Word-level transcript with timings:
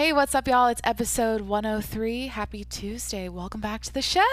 Hey, 0.00 0.14
what's 0.14 0.34
up, 0.34 0.48
y'all? 0.48 0.68
It's 0.68 0.80
episode 0.82 1.42
103. 1.42 2.28
Happy 2.28 2.64
Tuesday. 2.64 3.28
Welcome 3.28 3.60
back 3.60 3.82
to 3.82 3.92
the 3.92 4.00
show. 4.00 4.24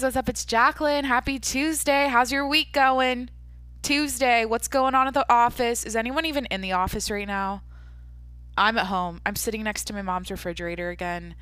Guys, 0.00 0.04
what's 0.06 0.16
up? 0.16 0.30
It's 0.30 0.46
Jacqueline. 0.46 1.04
Happy 1.04 1.38
Tuesday. 1.38 2.08
How's 2.08 2.32
your 2.32 2.48
week 2.48 2.72
going? 2.72 3.28
Tuesday. 3.82 4.46
What's 4.46 4.66
going 4.66 4.94
on 4.94 5.06
at 5.06 5.12
the 5.12 5.30
office? 5.30 5.84
Is 5.84 5.94
anyone 5.94 6.24
even 6.24 6.46
in 6.46 6.62
the 6.62 6.72
office 6.72 7.10
right 7.10 7.26
now? 7.26 7.62
I'm 8.56 8.78
at 8.78 8.86
home. 8.86 9.20
I'm 9.26 9.36
sitting 9.36 9.62
next 9.62 9.84
to 9.84 9.92
my 9.92 10.00
mom's 10.00 10.30
refrigerator 10.30 10.88
again, 10.88 11.34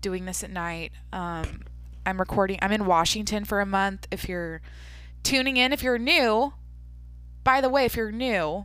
doing 0.00 0.24
this 0.24 0.42
at 0.42 0.50
night. 0.50 0.92
Um, 1.12 1.64
I'm 2.06 2.18
recording. 2.18 2.58
I'm 2.62 2.72
in 2.72 2.86
Washington 2.86 3.44
for 3.44 3.60
a 3.60 3.66
month. 3.66 4.08
If 4.10 4.30
you're 4.30 4.62
tuning 5.22 5.58
in, 5.58 5.74
if 5.74 5.82
you're 5.82 5.98
new, 5.98 6.54
by 7.44 7.60
the 7.60 7.68
way, 7.68 7.84
if 7.84 7.96
you're 7.96 8.12
new, 8.12 8.64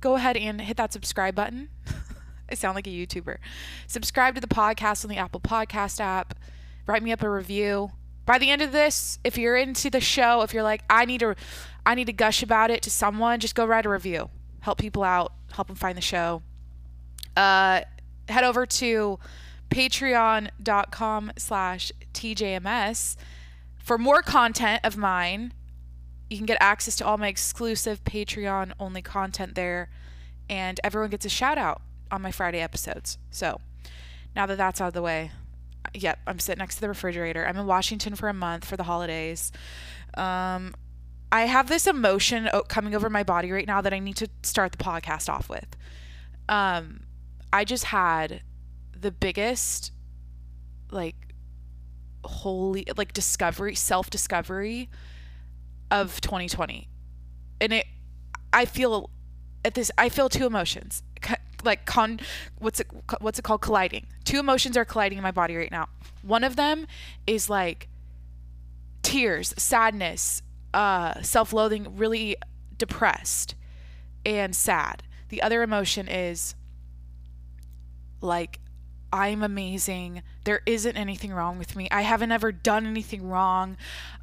go 0.00 0.16
ahead 0.16 0.36
and 0.36 0.60
hit 0.60 0.76
that 0.78 0.92
subscribe 0.92 1.36
button. 1.36 1.68
I 2.50 2.56
sound 2.56 2.74
like 2.74 2.88
a 2.88 2.90
YouTuber. 2.90 3.36
Subscribe 3.86 4.34
to 4.34 4.40
the 4.40 4.48
podcast 4.48 5.04
on 5.04 5.08
the 5.08 5.18
Apple 5.18 5.40
Podcast 5.40 6.00
app. 6.00 6.34
Write 6.84 7.04
me 7.04 7.12
up 7.12 7.22
a 7.22 7.30
review 7.30 7.92
by 8.24 8.38
the 8.38 8.50
end 8.50 8.62
of 8.62 8.72
this, 8.72 9.18
if 9.24 9.36
you're 9.36 9.56
into 9.56 9.90
the 9.90 10.00
show, 10.00 10.42
if 10.42 10.54
you're 10.54 10.62
like, 10.62 10.82
I 10.88 11.04
need 11.04 11.20
to, 11.20 11.34
I 11.84 11.94
need 11.94 12.06
to 12.06 12.12
gush 12.12 12.42
about 12.42 12.70
it 12.70 12.82
to 12.82 12.90
someone, 12.90 13.40
just 13.40 13.54
go 13.54 13.64
write 13.66 13.86
a 13.86 13.88
review. 13.88 14.30
Help 14.60 14.78
people 14.78 15.02
out. 15.02 15.32
Help 15.52 15.66
them 15.66 15.76
find 15.76 15.96
the 15.96 16.02
show. 16.02 16.42
Uh, 17.36 17.82
head 18.28 18.44
over 18.44 18.64
to 18.64 19.18
patreon.com 19.70 21.32
slash 21.36 21.92
tjms 22.12 23.16
for 23.78 23.98
more 23.98 24.22
content 24.22 24.80
of 24.84 24.96
mine. 24.96 25.52
You 26.30 26.36
can 26.36 26.46
get 26.46 26.58
access 26.60 26.96
to 26.96 27.06
all 27.06 27.18
my 27.18 27.28
exclusive 27.28 28.04
Patreon 28.04 28.72
only 28.80 29.02
content 29.02 29.54
there, 29.54 29.90
and 30.48 30.80
everyone 30.82 31.10
gets 31.10 31.26
a 31.26 31.28
shout 31.28 31.58
out 31.58 31.82
on 32.10 32.22
my 32.22 32.30
Friday 32.30 32.60
episodes. 32.60 33.18
So 33.30 33.60
now 34.34 34.46
that 34.46 34.56
that's 34.56 34.80
out 34.80 34.88
of 34.88 34.94
the 34.94 35.02
way, 35.02 35.32
yep, 35.94 36.18
I'm 36.26 36.38
sitting 36.38 36.60
next 36.60 36.76
to 36.76 36.80
the 36.80 36.88
refrigerator. 36.88 37.46
I'm 37.46 37.56
in 37.56 37.66
Washington 37.66 38.14
for 38.14 38.28
a 38.28 38.34
month 38.34 38.64
for 38.64 38.76
the 38.76 38.84
holidays. 38.84 39.52
Um, 40.14 40.74
I 41.30 41.42
have 41.42 41.68
this 41.68 41.86
emotion 41.86 42.48
coming 42.68 42.94
over 42.94 43.08
my 43.08 43.22
body 43.22 43.50
right 43.52 43.66
now 43.66 43.80
that 43.80 43.92
I 43.92 43.98
need 43.98 44.16
to 44.16 44.28
start 44.42 44.72
the 44.72 44.78
podcast 44.78 45.28
off 45.28 45.48
with. 45.48 45.76
Um, 46.48 47.04
I 47.52 47.64
just 47.64 47.84
had 47.84 48.42
the 48.98 49.10
biggest, 49.10 49.92
like, 50.90 51.16
holy, 52.24 52.86
like, 52.96 53.12
discovery, 53.12 53.74
self 53.74 54.10
discovery 54.10 54.90
of 55.90 56.20
2020. 56.20 56.88
And 57.60 57.72
it, 57.72 57.86
I 58.52 58.64
feel 58.64 59.10
at 59.64 59.74
this, 59.74 59.90
I 59.96 60.08
feel 60.08 60.28
two 60.28 60.46
emotions 60.46 61.02
like 61.62 61.84
con 61.86 62.20
what's 62.58 62.80
it 62.80 62.86
what's 63.20 63.38
it 63.38 63.42
called 63.42 63.60
colliding 63.60 64.06
two 64.24 64.38
emotions 64.38 64.76
are 64.76 64.84
colliding 64.84 65.18
in 65.18 65.22
my 65.22 65.30
body 65.30 65.56
right 65.56 65.70
now 65.70 65.88
one 66.22 66.44
of 66.44 66.56
them 66.56 66.86
is 67.26 67.48
like 67.48 67.88
tears 69.02 69.54
sadness 69.56 70.42
uh 70.74 71.20
self-loathing 71.22 71.96
really 71.96 72.36
depressed 72.76 73.54
and 74.24 74.54
sad 74.54 75.02
the 75.28 75.42
other 75.42 75.62
emotion 75.62 76.08
is 76.08 76.54
like 78.20 78.58
I'm 79.12 79.42
amazing. 79.42 80.22
There 80.44 80.62
isn't 80.64 80.96
anything 80.96 81.32
wrong 81.32 81.58
with 81.58 81.76
me. 81.76 81.86
I 81.90 82.00
haven't 82.00 82.32
ever 82.32 82.50
done 82.50 82.86
anything 82.86 83.28
wrong. 83.28 83.76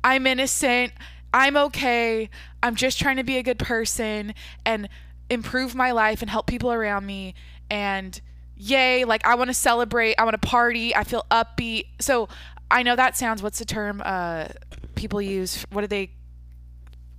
I'm 0.04 0.26
innocent. 0.26 0.94
I'm 1.32 1.56
okay. 1.56 2.30
I'm 2.64 2.76
just 2.76 3.00
trying 3.00 3.18
to 3.18 3.24
be 3.24 3.38
a 3.38 3.44
good 3.44 3.60
person 3.60 4.34
and 4.66 4.90
improve 5.30 5.76
my 5.76 5.92
life 5.92 6.22
and 6.22 6.30
help 6.30 6.48
people 6.48 6.72
around 6.72 7.06
me. 7.06 7.36
And 7.70 8.20
yay 8.62 9.06
like 9.06 9.26
i 9.26 9.36
want 9.36 9.48
to 9.48 9.54
celebrate 9.54 10.16
i 10.18 10.24
want 10.26 10.34
to 10.34 10.48
party 10.48 10.96
i 10.96 11.04
feel 11.04 11.26
upbeat. 11.32 11.86
So 12.00 12.28
i 12.70 12.84
know 12.84 12.96
that 12.96 13.16
sounds 13.16 13.42
what's 13.42 13.60
the 13.60 13.66
term 13.66 14.02
uh 14.04 14.48
people 14.96 15.22
use 15.22 15.66
what 15.72 15.82
do 15.82 15.88
they 15.88 16.12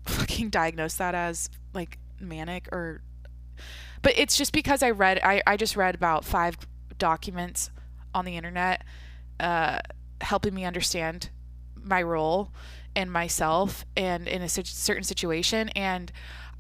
fucking 0.07 0.51
diagnose 0.51 0.95
that 0.95 1.15
as? 1.15 1.51
Like 1.73 1.99
manic 2.21 2.69
or 2.73 3.01
but 4.03 4.13
it's 4.19 4.37
just 4.37 4.53
because 4.53 4.83
i 4.83 4.91
read 4.91 5.19
i, 5.23 5.41
I 5.47 5.57
just 5.57 5.77
read 5.77 5.95
about 5.95 6.25
five 6.25 6.59
documents 6.99 7.71
on 8.15 8.27
the 8.27 8.37
internet 8.37 8.85
uh 9.39 9.79
helping 10.21 10.53
me 10.53 10.65
understand 10.67 11.31
my 11.83 12.03
role 12.03 12.51
and 12.97 13.11
myself 13.11 13.85
and 13.97 14.27
in 14.27 14.43
a 14.43 14.49
certain 14.49 15.05
situation. 15.05 15.69
And 15.71 16.11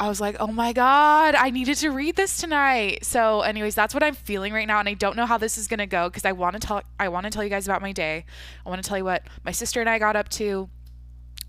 I 0.00 0.09
was 0.09 0.19
like, 0.19 0.37
oh 0.41 0.47
my 0.47 0.72
God, 0.72 1.34
I 1.34 1.50
needed 1.50 1.77
to 1.77 1.91
read 1.91 2.16
this 2.16 2.38
tonight. 2.38 3.05
So, 3.05 3.43
anyways, 3.43 3.75
that's 3.75 3.93
what 3.93 4.03
I'm 4.03 4.15
feeling 4.15 4.55
right 4.55 4.66
now. 4.66 4.81
And 4.81 4.88
I 4.88 4.94
don't 4.94 5.15
know 5.15 5.27
how 5.27 5.37
this 5.37 5.59
is 5.59 5.69
gonna 5.69 5.87
go 5.87 6.09
because 6.09 6.25
I 6.25 6.33
wanna 6.33 6.59
tell 6.59 6.81
I 6.99 7.09
wanna 7.09 7.28
tell 7.28 7.44
you 7.44 7.50
guys 7.50 7.69
about 7.69 7.83
my 7.83 7.93
day. 7.93 8.25
I 8.65 8.71
wanna 8.71 8.83
tell 8.83 8.97
you 8.97 9.05
what 9.05 9.25
my 9.44 9.53
sister 9.53 9.78
and 9.78 9.91
I 9.91 9.99
got 9.99 10.16
up 10.16 10.31
to, 10.31 10.71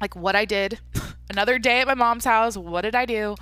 like 0.02 0.18
what 0.18 0.36
I 0.36 0.44
did. 0.44 0.80
Another 1.30 1.60
day 1.60 1.80
at 1.80 1.88
my 1.88 1.94
mom's 1.94 2.26
house. 2.26 2.58
What 2.58 2.82
did 2.82 2.94
I 2.94 3.06
do? 3.06 3.36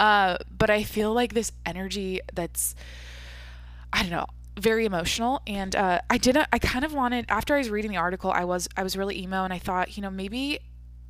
Uh, 0.00 0.38
but 0.56 0.70
I 0.70 0.84
feel 0.84 1.12
like 1.12 1.34
this 1.34 1.52
energy 1.66 2.20
that's 2.32 2.74
I 3.92 4.00
don't 4.00 4.10
know, 4.10 4.26
very 4.58 4.86
emotional 4.86 5.42
and 5.46 5.76
uh, 5.76 6.00
I 6.08 6.16
didn't 6.16 6.48
I 6.50 6.58
kind 6.58 6.86
of 6.86 6.94
wanted 6.94 7.26
after 7.28 7.54
I 7.54 7.58
was 7.58 7.68
reading 7.68 7.90
the 7.90 7.98
article 7.98 8.30
I 8.30 8.44
was 8.44 8.68
I 8.74 8.82
was 8.82 8.96
really 8.96 9.20
emo 9.20 9.44
and 9.44 9.52
I 9.52 9.58
thought, 9.58 9.98
you 9.98 10.02
know, 10.02 10.10
maybe 10.10 10.60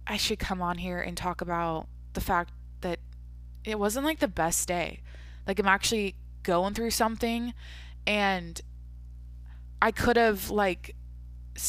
I 0.04 0.16
should 0.16 0.40
come 0.40 0.60
on 0.60 0.78
here 0.78 1.00
and 1.00 1.16
talk 1.16 1.40
about 1.40 1.86
the 2.14 2.20
fact 2.20 2.50
it 3.66 3.78
wasn't 3.78 4.06
like 4.06 4.20
the 4.20 4.28
best 4.28 4.66
day. 4.68 5.00
Like 5.46 5.58
I'm 5.58 5.66
actually 5.66 6.14
going 6.44 6.72
through 6.72 6.92
something 6.92 7.52
and 8.06 8.60
I 9.82 9.90
could 9.90 10.16
have 10.16 10.48
like 10.48 10.94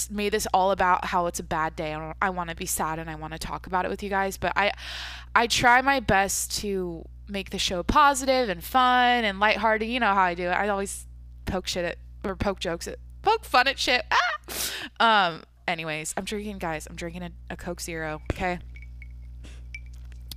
made 0.09 0.33
this 0.33 0.47
all 0.53 0.71
about 0.71 1.05
how 1.05 1.25
it's 1.25 1.39
a 1.39 1.43
bad 1.43 1.75
day 1.75 1.93
and 1.93 2.13
I 2.21 2.29
want 2.29 2.49
to 2.49 2.55
be 2.55 2.65
sad 2.65 2.99
and 2.99 3.09
I 3.09 3.15
want 3.15 3.33
to 3.33 3.39
talk 3.39 3.67
about 3.67 3.83
it 3.85 3.89
with 3.89 4.03
you 4.03 4.09
guys, 4.09 4.37
but 4.37 4.53
I 4.55 4.71
I 5.35 5.47
try 5.47 5.81
my 5.81 5.99
best 5.99 6.59
to 6.59 7.03
make 7.27 7.49
the 7.49 7.59
show 7.59 7.83
positive 7.83 8.47
and 8.47 8.63
fun 8.63 9.25
and 9.25 9.39
lighthearted. 9.39 9.87
You 9.87 9.99
know 9.99 10.13
how 10.13 10.21
I 10.21 10.35
do 10.35 10.43
it. 10.43 10.51
I 10.51 10.69
always 10.69 11.07
poke 11.45 11.67
shit 11.67 11.83
at 11.83 11.97
or 12.23 12.35
poke 12.35 12.59
jokes 12.59 12.87
at 12.87 12.99
poke 13.23 13.43
fun 13.43 13.67
at 13.67 13.79
shit. 13.79 14.05
Ah! 14.11 15.29
Um 15.31 15.43
anyways, 15.67 16.13
I'm 16.15 16.25
drinking 16.25 16.59
guys, 16.59 16.87
I'm 16.87 16.95
drinking 16.95 17.23
a, 17.23 17.31
a 17.49 17.57
Coke 17.57 17.81
Zero, 17.81 18.21
okay? 18.31 18.59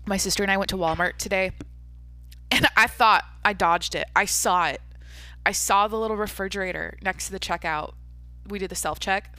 My 0.06 0.16
sister 0.16 0.42
and 0.42 0.50
I 0.50 0.56
went 0.56 0.70
to 0.70 0.76
Walmart 0.76 1.16
today 1.18 1.52
and 2.50 2.66
I 2.76 2.86
thought 2.86 3.24
I 3.44 3.52
dodged 3.52 3.94
it. 3.94 4.08
I 4.14 4.24
saw 4.24 4.66
it. 4.68 4.80
I 5.46 5.52
saw 5.52 5.88
the 5.88 5.98
little 5.98 6.16
refrigerator 6.16 6.98
next 7.02 7.26
to 7.26 7.32
the 7.32 7.40
checkout. 7.40 7.92
We 8.46 8.58
did 8.58 8.70
the 8.70 8.74
self 8.74 8.98
check. 9.00 9.36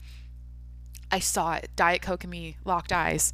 I 1.10 1.18
saw 1.18 1.54
it. 1.54 1.70
Diet 1.76 2.02
Coke 2.02 2.24
and 2.24 2.30
me 2.30 2.56
locked 2.64 2.92
eyes. 2.92 3.32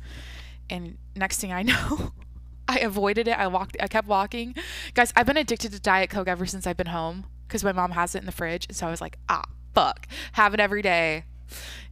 And 0.68 0.98
next 1.14 1.40
thing 1.40 1.52
I 1.52 1.62
know, 1.62 2.12
I 2.68 2.80
avoided 2.80 3.28
it. 3.28 3.38
I 3.38 3.46
walked 3.46 3.76
I 3.80 3.86
kept 3.86 4.08
walking. 4.08 4.54
Guys, 4.94 5.12
I've 5.16 5.26
been 5.26 5.36
addicted 5.36 5.72
to 5.72 5.80
Diet 5.80 6.10
Coke 6.10 6.28
ever 6.28 6.44
since 6.44 6.66
I've 6.66 6.76
been 6.76 6.88
home 6.88 7.26
because 7.46 7.64
my 7.64 7.72
mom 7.72 7.92
has 7.92 8.14
it 8.14 8.18
in 8.18 8.26
the 8.26 8.32
fridge. 8.32 8.66
And 8.68 8.76
so 8.76 8.86
I 8.86 8.90
was 8.90 9.00
like, 9.00 9.16
ah, 9.28 9.44
fuck. 9.74 10.06
Have 10.32 10.52
it 10.52 10.60
every 10.60 10.82
day. 10.82 11.24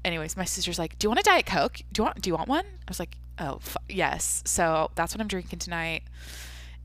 Anyways, 0.05 0.37
my 0.37 0.45
sister's 0.45 0.79
like, 0.79 0.99
"Do 0.99 1.07
you 1.07 1.11
want 1.11 1.21
a 1.21 1.23
Diet 1.23 1.47
Coke? 1.47 1.81
Do 1.93 2.01
you 2.01 2.05
want 2.05 2.21
do 2.21 2.29
you 2.29 2.35
want 2.35 2.49
one?" 2.49 2.65
I 2.65 2.89
was 2.89 3.01
like, 3.01 3.17
Oh, 3.39 3.57
f- 3.57 3.77
yes. 3.89 4.43
So 4.47 4.91
that's 4.95 5.15
what 5.15 5.21
I'm 5.21 5.29
drinking 5.29 5.59
tonight. 5.59 6.03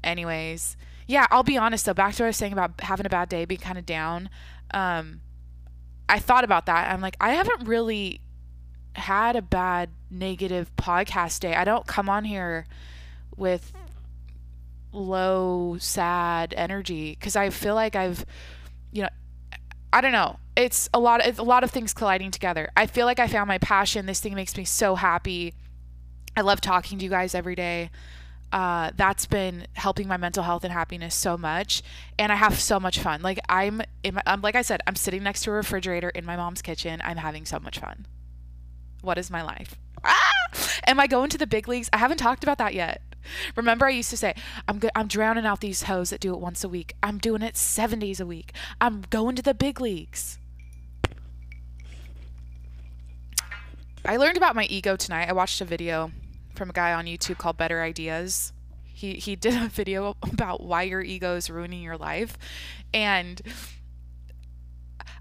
Anyways, 0.03 0.75
yeah, 1.07 1.27
I'll 1.31 1.43
be 1.43 1.57
honest 1.57 1.85
though. 1.85 1.93
Back 1.93 2.15
to 2.15 2.23
what 2.23 2.27
I 2.27 2.29
was 2.29 2.37
saying 2.37 2.53
about 2.53 2.81
having 2.81 3.05
a 3.05 3.09
bad 3.09 3.29
day, 3.29 3.45
being 3.45 3.61
kind 3.61 3.77
of 3.77 3.85
down. 3.85 4.29
Um, 4.73 5.21
I 6.09 6.19
thought 6.19 6.43
about 6.43 6.65
that. 6.65 6.91
I'm 6.91 7.01
like, 7.01 7.15
I 7.21 7.33
haven't 7.33 7.67
really 7.67 8.21
had 8.95 9.35
a 9.35 9.41
bad 9.41 9.89
negative 10.09 10.75
podcast 10.75 11.39
day. 11.39 11.55
I 11.55 11.63
don't 11.63 11.87
come 11.87 12.09
on 12.09 12.25
here 12.25 12.65
with 13.37 13.71
low, 14.91 15.77
sad 15.79 16.53
energy 16.57 17.15
because 17.17 17.35
I 17.35 17.49
feel 17.49 17.75
like 17.75 17.95
I've, 17.95 18.25
you 18.91 19.03
know, 19.03 19.09
I 19.93 20.01
don't 20.01 20.11
know. 20.11 20.37
It's 20.55 20.89
a 20.93 20.99
lot. 20.99 21.25
Of, 21.25 21.39
a 21.39 21.43
lot 21.43 21.63
of 21.63 21.71
things 21.71 21.93
colliding 21.93 22.31
together. 22.31 22.69
I 22.75 22.85
feel 22.85 23.05
like 23.05 23.19
I 23.19 23.27
found 23.27 23.47
my 23.47 23.57
passion. 23.57 24.05
This 24.05 24.19
thing 24.19 24.35
makes 24.35 24.57
me 24.57 24.65
so 24.65 24.95
happy 24.95 25.53
I 26.35 26.41
love 26.41 26.61
talking 26.61 26.97
to 26.99 27.03
you 27.03 27.09
guys 27.09 27.35
every 27.35 27.55
day. 27.55 27.91
Uh, 28.51 28.91
that's 28.97 29.25
been 29.25 29.65
helping 29.73 30.07
my 30.07 30.17
mental 30.17 30.43
health 30.43 30.63
and 30.63 30.73
happiness 30.73 31.15
so 31.15 31.37
much, 31.37 31.81
and 32.19 32.31
I 32.31 32.35
have 32.35 32.59
so 32.59 32.79
much 32.79 32.99
fun. 32.99 33.21
Like 33.21 33.39
I'm, 33.47 33.81
my, 34.03 34.21
I'm 34.25 34.41
like 34.41 34.55
I 34.55 34.61
said, 34.61 34.81
I'm 34.87 34.95
sitting 34.95 35.23
next 35.23 35.43
to 35.43 35.51
a 35.51 35.53
refrigerator 35.53 36.09
in 36.09 36.25
my 36.25 36.35
mom's 36.35 36.61
kitchen. 36.61 37.01
I'm 37.03 37.17
having 37.17 37.45
so 37.45 37.59
much 37.59 37.79
fun. 37.79 38.05
What 39.01 39.17
is 39.17 39.31
my 39.31 39.41
life? 39.41 39.77
ah! 40.03 40.31
Am 40.85 40.99
I 40.99 41.07
going 41.07 41.29
to 41.29 41.37
the 41.37 41.47
big 41.47 41.67
leagues? 41.67 41.89
I 41.93 41.97
haven't 41.97 42.17
talked 42.17 42.43
about 42.43 42.57
that 42.57 42.73
yet. 42.73 43.01
Remember, 43.55 43.85
I 43.85 43.91
used 43.91 44.09
to 44.09 44.17
say, 44.17 44.33
I'm 44.67 44.79
good. 44.79 44.91
I'm 44.95 45.07
drowning 45.07 45.45
out 45.45 45.61
these 45.61 45.83
hoes 45.83 46.09
that 46.09 46.19
do 46.19 46.33
it 46.33 46.39
once 46.39 46.63
a 46.63 46.69
week. 46.69 46.95
I'm 47.03 47.19
doing 47.19 47.41
it 47.41 47.55
seven 47.55 47.99
days 47.99 48.19
a 48.19 48.25
week. 48.25 48.51
I'm 48.79 49.03
going 49.09 49.35
to 49.35 49.41
the 49.41 49.53
big 49.53 49.79
leagues. 49.79 50.39
I 54.03 54.17
learned 54.17 54.37
about 54.37 54.55
my 54.55 54.65
ego 54.65 54.95
tonight. 54.95 55.29
I 55.29 55.33
watched 55.33 55.61
a 55.61 55.65
video 55.65 56.11
from 56.61 56.69
a 56.69 56.73
guy 56.73 56.93
on 56.93 57.05
YouTube 57.05 57.39
called 57.39 57.57
Better 57.57 57.81
Ideas. 57.81 58.53
He 58.83 59.15
he 59.15 59.35
did 59.35 59.55
a 59.55 59.67
video 59.81 60.15
about 60.21 60.61
why 60.61 60.83
your 60.83 61.01
ego 61.01 61.35
is 61.35 61.49
ruining 61.49 61.81
your 61.81 61.97
life, 61.97 62.37
and 62.93 63.41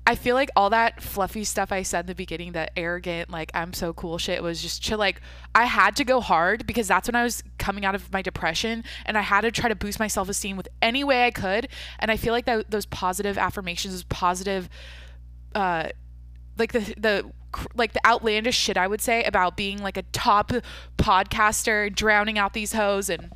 I 0.06 0.16
feel 0.16 0.34
like 0.34 0.50
all 0.54 0.68
that 0.68 1.02
fluffy 1.02 1.44
stuff 1.44 1.72
I 1.72 1.80
said 1.80 2.00
in 2.00 2.06
the 2.08 2.14
beginning, 2.14 2.52
that 2.52 2.72
arrogant, 2.76 3.30
like 3.30 3.50
I'm 3.54 3.72
so 3.72 3.94
cool 3.94 4.18
shit, 4.18 4.42
was 4.42 4.60
just 4.60 4.84
to 4.88 4.98
like 4.98 5.22
I 5.54 5.64
had 5.64 5.96
to 5.96 6.04
go 6.04 6.20
hard 6.20 6.66
because 6.66 6.86
that's 6.86 7.08
when 7.08 7.14
I 7.14 7.22
was 7.22 7.42
coming 7.56 7.86
out 7.86 7.94
of 7.94 8.12
my 8.12 8.20
depression, 8.20 8.84
and 9.06 9.16
I 9.16 9.22
had 9.22 9.40
to 9.40 9.50
try 9.50 9.70
to 9.70 9.74
boost 9.74 9.98
my 9.98 10.08
self 10.08 10.28
esteem 10.28 10.58
with 10.58 10.68
any 10.82 11.04
way 11.04 11.24
I 11.24 11.30
could. 11.30 11.68
And 12.00 12.10
I 12.10 12.18
feel 12.18 12.34
like 12.34 12.44
that 12.44 12.70
those 12.70 12.84
positive 12.84 13.38
affirmations, 13.38 14.04
positive, 14.04 14.68
uh, 15.54 15.88
like 16.58 16.72
the 16.72 16.80
the 16.98 17.32
like 17.74 17.92
the 17.92 18.06
outlandish 18.06 18.56
shit 18.56 18.76
I 18.76 18.86
would 18.86 19.00
say 19.00 19.24
about 19.24 19.56
being 19.56 19.78
like 19.78 19.96
a 19.96 20.02
top 20.02 20.52
podcaster, 20.96 21.94
drowning 21.94 22.38
out 22.38 22.52
these 22.52 22.72
hoes 22.72 23.08
and 23.08 23.32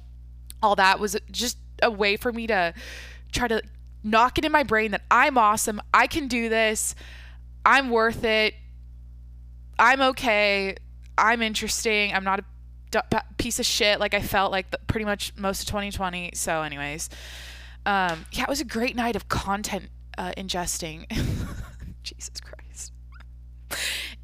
all 0.62 0.76
that 0.76 0.99
was 0.99 1.16
just 1.31 1.58
a 1.82 1.90
way 1.90 2.16
for 2.16 2.32
me 2.32 2.46
to 2.46 2.72
try 3.32 3.49
to 3.49 3.62
knock 4.02 4.38
it 4.38 4.44
in 4.44 4.52
my 4.52 4.62
brain 4.62 4.90
that 4.93 5.02
I'm 5.11 5.37
awesome, 5.37 5.81
I 5.93 6.06
can 6.06 6.28
do 6.28 6.49
this, 6.49 6.94
I'm 7.64 7.90
worth 7.90 8.25
it, 8.25 8.55
I'm 9.78 10.00
okay, 10.00 10.76
I'm 11.17 11.43
interesting, 11.43 12.12
I'm 12.14 12.25
not 12.25 12.40
a 12.40 12.44
piece 13.38 13.58
of 13.58 13.67
shit 13.67 13.99
like 13.99 14.14
I 14.14 14.20
felt 14.20 14.52
like 14.52 14.70
the, 14.70 14.78
pretty 14.87 15.05
much 15.05 15.32
most 15.37 15.62
of 15.62 15.67
2020. 15.67 16.31
So, 16.34 16.62
anyways, 16.62 17.10
um, 17.87 18.26
yeah, 18.32 18.44
it 18.44 18.49
was 18.49 18.60
a 18.60 18.64
great 18.64 18.94
night 18.94 19.17
of 19.17 19.28
content 19.28 19.88
uh, 20.17 20.32
ingesting. 20.37 21.06
Jesus 22.02 22.40
Christ. 22.40 22.63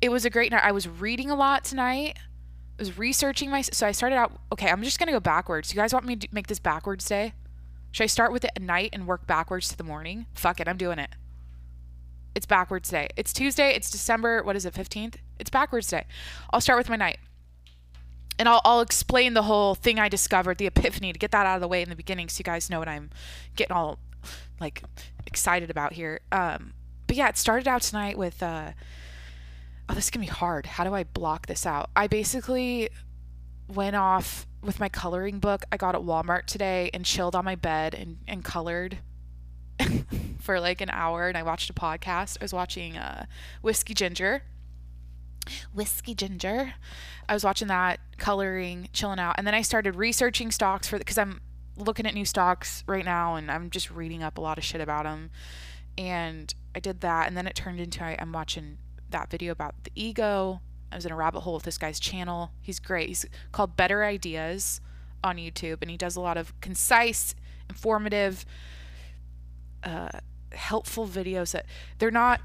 It 0.00 0.10
was 0.10 0.24
a 0.24 0.30
great 0.30 0.52
night. 0.52 0.62
I 0.64 0.72
was 0.72 0.88
reading 0.88 1.30
a 1.30 1.34
lot 1.34 1.64
tonight. 1.64 2.16
I 2.18 2.22
was 2.78 2.96
researching 2.98 3.50
my. 3.50 3.62
So 3.62 3.86
I 3.86 3.92
started 3.92 4.16
out. 4.16 4.32
Okay, 4.52 4.68
I'm 4.68 4.82
just 4.82 4.98
gonna 4.98 5.12
go 5.12 5.20
backwards. 5.20 5.72
You 5.72 5.76
guys 5.76 5.92
want 5.92 6.06
me 6.06 6.16
to 6.16 6.28
make 6.32 6.46
this 6.46 6.58
backwards 6.58 7.04
day? 7.06 7.34
Should 7.92 8.04
I 8.04 8.06
start 8.06 8.32
with 8.32 8.44
it 8.44 8.52
at 8.56 8.62
night 8.62 8.90
and 8.92 9.06
work 9.06 9.26
backwards 9.26 9.68
to 9.68 9.76
the 9.76 9.84
morning? 9.84 10.26
Fuck 10.34 10.60
it, 10.60 10.68
I'm 10.68 10.76
doing 10.76 10.98
it. 10.98 11.10
It's 12.34 12.46
backwards 12.46 12.88
day. 12.88 13.08
It's 13.16 13.32
Tuesday. 13.32 13.74
It's 13.74 13.90
December. 13.90 14.42
What 14.42 14.54
is 14.54 14.64
it? 14.64 14.74
15th. 14.74 15.16
It's 15.38 15.50
backwards 15.50 15.88
day. 15.88 16.04
I'll 16.52 16.60
start 16.60 16.78
with 16.78 16.88
my 16.88 16.96
night. 16.96 17.18
And 18.38 18.48
I'll, 18.48 18.60
I'll 18.64 18.80
explain 18.80 19.34
the 19.34 19.42
whole 19.42 19.74
thing 19.74 19.98
I 19.98 20.08
discovered, 20.08 20.58
the 20.58 20.66
epiphany, 20.66 21.12
to 21.12 21.18
get 21.18 21.32
that 21.32 21.44
out 21.44 21.56
of 21.56 21.60
the 21.60 21.68
way 21.68 21.82
in 21.82 21.90
the 21.90 21.96
beginning 21.96 22.28
so 22.28 22.38
you 22.38 22.44
guys 22.44 22.70
know 22.70 22.78
what 22.78 22.88
I'm 22.88 23.10
getting 23.56 23.76
all 23.76 23.98
like 24.60 24.82
excited 25.26 25.70
about 25.70 25.94
here. 25.94 26.20
Um, 26.30 26.72
but 27.06 27.16
yeah, 27.16 27.28
it 27.28 27.36
started 27.36 27.66
out 27.66 27.82
tonight 27.82 28.16
with 28.16 28.42
uh, 28.42 28.72
oh, 29.90 29.94
this 29.94 30.04
is 30.04 30.10
gonna 30.10 30.24
be 30.24 30.30
hard. 30.30 30.66
How 30.66 30.84
do 30.84 30.94
I 30.94 31.02
block 31.02 31.46
this 31.46 31.66
out? 31.66 31.90
I 31.96 32.06
basically 32.06 32.90
went 33.68 33.96
off 33.96 34.46
with 34.62 34.78
my 34.78 34.88
coloring 34.88 35.38
book 35.38 35.64
I 35.72 35.76
got 35.76 35.94
at 35.94 36.02
Walmart 36.02 36.46
today 36.46 36.90
and 36.94 37.04
chilled 37.04 37.34
on 37.34 37.44
my 37.44 37.56
bed 37.56 37.94
and, 37.94 38.18
and 38.28 38.44
colored 38.44 38.98
for 40.40 40.60
like 40.60 40.80
an 40.80 40.90
hour 40.90 41.28
and 41.28 41.36
I 41.36 41.42
watched 41.42 41.70
a 41.70 41.72
podcast. 41.72 42.36
I 42.40 42.44
was 42.44 42.52
watching 42.52 42.96
uh, 42.96 43.26
Whiskey 43.62 43.94
Ginger. 43.94 44.42
Whiskey 45.72 46.14
Ginger. 46.14 46.74
I 47.28 47.34
was 47.34 47.42
watching 47.42 47.68
that, 47.68 47.98
coloring, 48.18 48.88
chilling 48.92 49.18
out. 49.18 49.36
And 49.38 49.46
then 49.46 49.54
I 49.54 49.62
started 49.62 49.96
researching 49.96 50.52
stocks 50.52 50.86
for 50.86 50.98
because 50.98 51.18
I'm 51.18 51.40
looking 51.76 52.06
at 52.06 52.14
new 52.14 52.24
stocks 52.24 52.84
right 52.86 53.04
now 53.04 53.34
and 53.34 53.50
I'm 53.50 53.70
just 53.70 53.90
reading 53.90 54.22
up 54.22 54.38
a 54.38 54.40
lot 54.40 54.58
of 54.58 54.62
shit 54.62 54.80
about 54.80 55.04
them. 55.04 55.30
And 55.98 56.54
I 56.74 56.80
did 56.80 57.00
that. 57.00 57.26
And 57.26 57.36
then 57.36 57.46
it 57.46 57.56
turned 57.56 57.80
into 57.80 58.04
I, 58.04 58.16
I'm 58.18 58.32
watching 58.32 58.78
that 59.10 59.30
video 59.30 59.52
about 59.52 59.74
the 59.84 59.90
ego. 59.94 60.60
I 60.92 60.96
was 60.96 61.06
in 61.06 61.12
a 61.12 61.16
rabbit 61.16 61.40
hole 61.40 61.54
with 61.54 61.62
this 61.62 61.78
guy's 61.78 62.00
channel. 62.00 62.50
He's 62.60 62.80
great. 62.80 63.08
He's 63.08 63.24
called 63.52 63.76
Better 63.76 64.04
Ideas 64.04 64.80
on 65.22 65.36
YouTube, 65.36 65.78
and 65.82 65.90
he 65.90 65.96
does 65.96 66.16
a 66.16 66.20
lot 66.20 66.36
of 66.36 66.58
concise, 66.60 67.34
informative, 67.68 68.44
uh, 69.84 70.08
helpful 70.52 71.06
videos 71.06 71.52
that 71.52 71.66
they're 71.98 72.10
not 72.10 72.40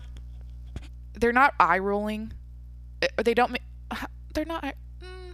they're 1.19 1.33
not 1.33 1.53
eye 1.59 1.79
rolling. 1.79 2.33
Uh, 3.01 3.23
they 3.23 3.33
don't. 3.33 3.57
They're 4.33 4.43
not 4.43 4.63
mm, 4.63 5.33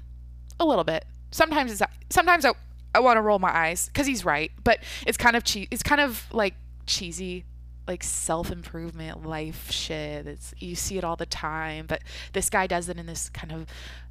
a 0.59 0.65
little 0.65 0.83
bit. 0.83 1.05
Sometimes 1.31 1.71
it's 1.71 1.81
sometimes 2.11 2.45
I 2.45 2.51
I 2.93 2.99
want 2.99 3.17
to 3.17 3.21
roll 3.21 3.39
my 3.39 3.49
eyes 3.49 3.87
because 3.87 4.05
he's 4.05 4.23
right, 4.23 4.51
but 4.63 4.79
it's 5.07 5.17
kind 5.17 5.35
of 5.35 5.43
cheap. 5.43 5.69
It's 5.71 5.81
kind 5.81 5.99
of 5.99 6.27
like 6.31 6.53
cheesy 6.85 7.45
like 7.91 8.03
self-improvement 8.03 9.25
life 9.25 9.69
shit. 9.69 10.25
It's 10.25 10.53
you 10.57 10.75
see 10.75 10.97
it 10.97 11.03
all 11.03 11.17
the 11.17 11.25
time 11.25 11.85
but 11.87 12.01
this 12.33 12.49
guy 12.49 12.65
does 12.65 12.87
it 12.89 12.97
in 12.97 13.05
this 13.05 13.29
kind 13.29 13.51
of 13.51 13.65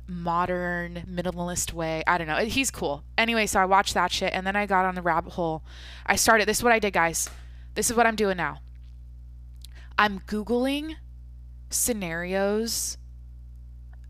modern 0.06 1.04
minimalist 1.10 1.72
way. 1.72 2.02
I 2.06 2.18
don't 2.18 2.26
know. 2.26 2.36
He's 2.44 2.70
cool. 2.70 3.02
Anyway 3.16 3.46
so 3.46 3.58
i 3.58 3.64
watched 3.64 3.94
that 3.94 4.12
shit 4.12 4.32
and 4.34 4.46
then 4.46 4.54
i 4.54 4.66
got 4.66 4.84
on 4.84 4.94
the 4.94 5.02
rabbit 5.02 5.32
hole. 5.32 5.62
I 6.04 6.16
started 6.16 6.46
this 6.46 6.58
is 6.58 6.62
what 6.62 6.72
i 6.72 6.78
did 6.78 6.92
guys. 6.92 7.30
This 7.74 7.90
is 7.90 7.96
what 7.96 8.06
i'm 8.06 8.16
doing 8.16 8.36
now. 8.36 8.58
I'm 9.98 10.20
googling 10.20 10.96
scenarios. 11.70 12.98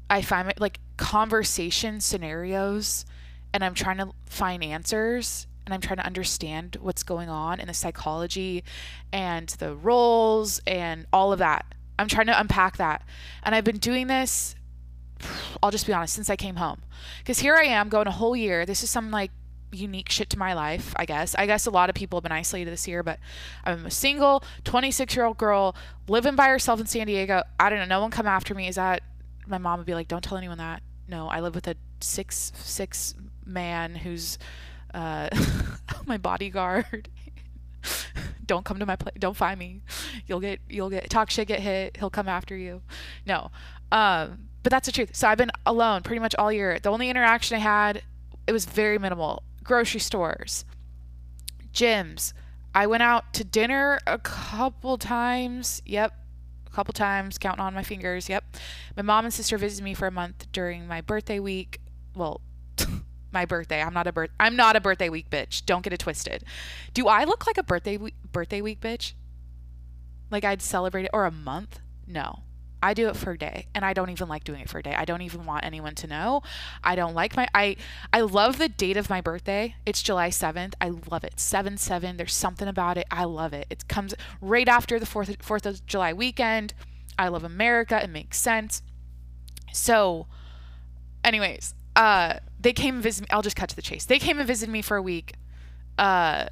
I 0.08 0.22
find 0.22 0.52
like 0.58 0.80
conversation 0.96 2.00
scenarios 2.00 3.06
and 3.54 3.64
i'm 3.64 3.74
trying 3.74 3.98
to 3.98 4.10
find 4.26 4.62
answers 4.62 5.46
and 5.64 5.74
I'm 5.74 5.80
trying 5.80 5.98
to 5.98 6.06
understand 6.06 6.76
what's 6.80 7.02
going 7.02 7.28
on 7.28 7.60
in 7.60 7.66
the 7.68 7.74
psychology 7.74 8.64
and 9.12 9.48
the 9.48 9.74
roles 9.74 10.60
and 10.66 11.06
all 11.12 11.32
of 11.32 11.38
that. 11.38 11.66
I'm 11.98 12.08
trying 12.08 12.26
to 12.26 12.40
unpack 12.40 12.78
that. 12.78 13.02
And 13.42 13.54
I've 13.54 13.64
been 13.64 13.78
doing 13.78 14.06
this, 14.06 14.54
I'll 15.62 15.70
just 15.70 15.86
be 15.86 15.92
honest, 15.92 16.14
since 16.14 16.30
I 16.30 16.36
came 16.36 16.56
home. 16.56 16.82
Because 17.18 17.40
here 17.40 17.54
I 17.54 17.64
am 17.64 17.88
going 17.88 18.06
a 18.06 18.12
whole 18.12 18.34
year. 18.34 18.64
This 18.64 18.82
is 18.82 18.90
some 18.90 19.10
like 19.10 19.30
unique 19.72 20.10
shit 20.10 20.30
to 20.30 20.38
my 20.38 20.54
life, 20.54 20.92
I 20.96 21.04
guess. 21.04 21.34
I 21.34 21.46
guess 21.46 21.66
a 21.66 21.70
lot 21.70 21.88
of 21.88 21.94
people 21.94 22.18
have 22.18 22.22
been 22.22 22.32
isolated 22.32 22.70
this 22.70 22.88
year, 22.88 23.02
but 23.02 23.18
I'm 23.64 23.86
a 23.86 23.90
single 23.90 24.42
26 24.64 25.14
year 25.14 25.24
old 25.24 25.38
girl 25.38 25.76
living 26.08 26.36
by 26.36 26.48
herself 26.48 26.80
in 26.80 26.86
San 26.86 27.06
Diego. 27.06 27.42
I 27.58 27.70
don't 27.70 27.78
know. 27.78 27.84
No 27.84 28.00
one 28.00 28.10
come 28.10 28.26
after 28.26 28.54
me. 28.54 28.68
Is 28.68 28.76
that 28.76 29.02
my 29.46 29.58
mom 29.58 29.78
would 29.78 29.86
be 29.86 29.94
like, 29.94 30.08
don't 30.08 30.24
tell 30.24 30.38
anyone 30.38 30.58
that. 30.58 30.82
No, 31.08 31.28
I 31.28 31.40
live 31.40 31.54
with 31.54 31.66
a 31.66 31.74
six 32.00 32.52
six 32.56 33.14
man 33.44 33.96
who's 33.96 34.38
uh, 34.94 35.28
my 36.06 36.16
bodyguard. 36.16 37.08
don't 38.46 38.64
come 38.64 38.78
to 38.78 38.86
my 38.86 38.96
place. 38.96 39.14
Don't 39.18 39.36
find 39.36 39.58
me. 39.58 39.80
You'll 40.26 40.40
get 40.40 40.60
you'll 40.68 40.90
get 40.90 41.08
talk 41.08 41.30
shit, 41.30 41.48
get 41.48 41.60
hit. 41.60 41.96
He'll 41.98 42.10
come 42.10 42.28
after 42.28 42.56
you. 42.56 42.82
No, 43.26 43.50
um, 43.92 44.48
but 44.62 44.70
that's 44.70 44.86
the 44.86 44.92
truth. 44.92 45.14
So 45.14 45.28
I've 45.28 45.38
been 45.38 45.52
alone 45.64 46.02
pretty 46.02 46.20
much 46.20 46.34
all 46.36 46.52
year. 46.52 46.78
The 46.78 46.90
only 46.90 47.08
interaction 47.08 47.56
I 47.56 47.60
had, 47.60 48.02
it 48.46 48.52
was 48.52 48.64
very 48.64 48.98
minimal. 48.98 49.42
Grocery 49.62 50.00
stores, 50.00 50.64
gyms. 51.72 52.32
I 52.74 52.86
went 52.86 53.02
out 53.02 53.32
to 53.34 53.44
dinner 53.44 53.98
a 54.06 54.18
couple 54.18 54.96
times. 54.96 55.82
Yep, 55.86 56.12
a 56.66 56.70
couple 56.74 56.92
times, 56.92 57.38
counting 57.38 57.62
on 57.62 57.74
my 57.74 57.82
fingers. 57.82 58.28
Yep. 58.28 58.56
My 58.96 59.02
mom 59.02 59.24
and 59.24 59.34
sister 59.34 59.58
visited 59.58 59.84
me 59.84 59.94
for 59.94 60.06
a 60.06 60.12
month 60.12 60.46
during 60.52 60.86
my 60.86 61.00
birthday 61.00 61.40
week. 61.40 61.80
Well, 62.14 62.40
my 63.32 63.44
birthday. 63.44 63.82
I'm 63.82 63.94
not 63.94 64.06
a 64.06 64.12
birth 64.12 64.30
I'm 64.38 64.56
not 64.56 64.76
a 64.76 64.80
birthday 64.80 65.08
week 65.08 65.30
bitch. 65.30 65.64
Don't 65.66 65.82
get 65.82 65.92
it 65.92 66.00
twisted. 66.00 66.44
Do 66.94 67.08
I 67.08 67.24
look 67.24 67.46
like 67.46 67.58
a 67.58 67.62
birthday 67.62 67.96
week 67.96 68.14
birthday 68.32 68.60
week 68.60 68.80
bitch? 68.80 69.12
Like 70.30 70.44
I'd 70.44 70.62
celebrate 70.62 71.04
it 71.04 71.10
or 71.12 71.24
a 71.24 71.30
month? 71.30 71.80
No. 72.06 72.40
I 72.82 72.94
do 72.94 73.08
it 73.08 73.16
for 73.16 73.32
a 73.32 73.38
day 73.38 73.66
and 73.74 73.84
I 73.84 73.92
don't 73.92 74.08
even 74.08 74.28
like 74.28 74.42
doing 74.42 74.60
it 74.60 74.68
for 74.70 74.78
a 74.78 74.82
day. 74.82 74.94
I 74.94 75.04
don't 75.04 75.20
even 75.20 75.44
want 75.44 75.66
anyone 75.66 75.94
to 75.96 76.06
know. 76.06 76.42
I 76.82 76.94
don't 76.94 77.14
like 77.14 77.36
my 77.36 77.46
I 77.54 77.76
I 78.12 78.22
love 78.22 78.58
the 78.58 78.68
date 78.68 78.96
of 78.96 79.10
my 79.10 79.20
birthday. 79.20 79.74
It's 79.84 80.02
July 80.02 80.30
7th. 80.30 80.74
I 80.80 80.90
love 81.10 81.24
it. 81.24 81.36
7-7. 81.36 82.16
There's 82.16 82.34
something 82.34 82.68
about 82.68 82.96
it. 82.96 83.06
I 83.10 83.24
love 83.24 83.52
it. 83.52 83.66
It 83.68 83.86
comes 83.88 84.14
right 84.40 84.68
after 84.68 84.98
the 84.98 85.06
4th 85.06 85.36
4th 85.38 85.66
of 85.66 85.86
July 85.86 86.12
weekend. 86.12 86.72
I 87.18 87.28
love 87.28 87.44
America. 87.44 88.02
It 88.02 88.08
makes 88.08 88.38
sense. 88.38 88.82
So 89.72 90.26
anyways, 91.22 91.74
uh, 91.96 92.38
they 92.60 92.72
came 92.72 92.94
and 92.94 93.02
visited 93.02 93.28
me. 93.28 93.34
I'll 93.34 93.42
just 93.42 93.56
cut 93.56 93.68
to 93.70 93.76
the 93.76 93.82
chase. 93.82 94.04
They 94.04 94.18
came 94.18 94.38
and 94.38 94.46
visited 94.46 94.70
me 94.70 94.82
for 94.82 94.96
a 94.96 95.02
week. 95.02 95.34
Uh, 95.98 96.46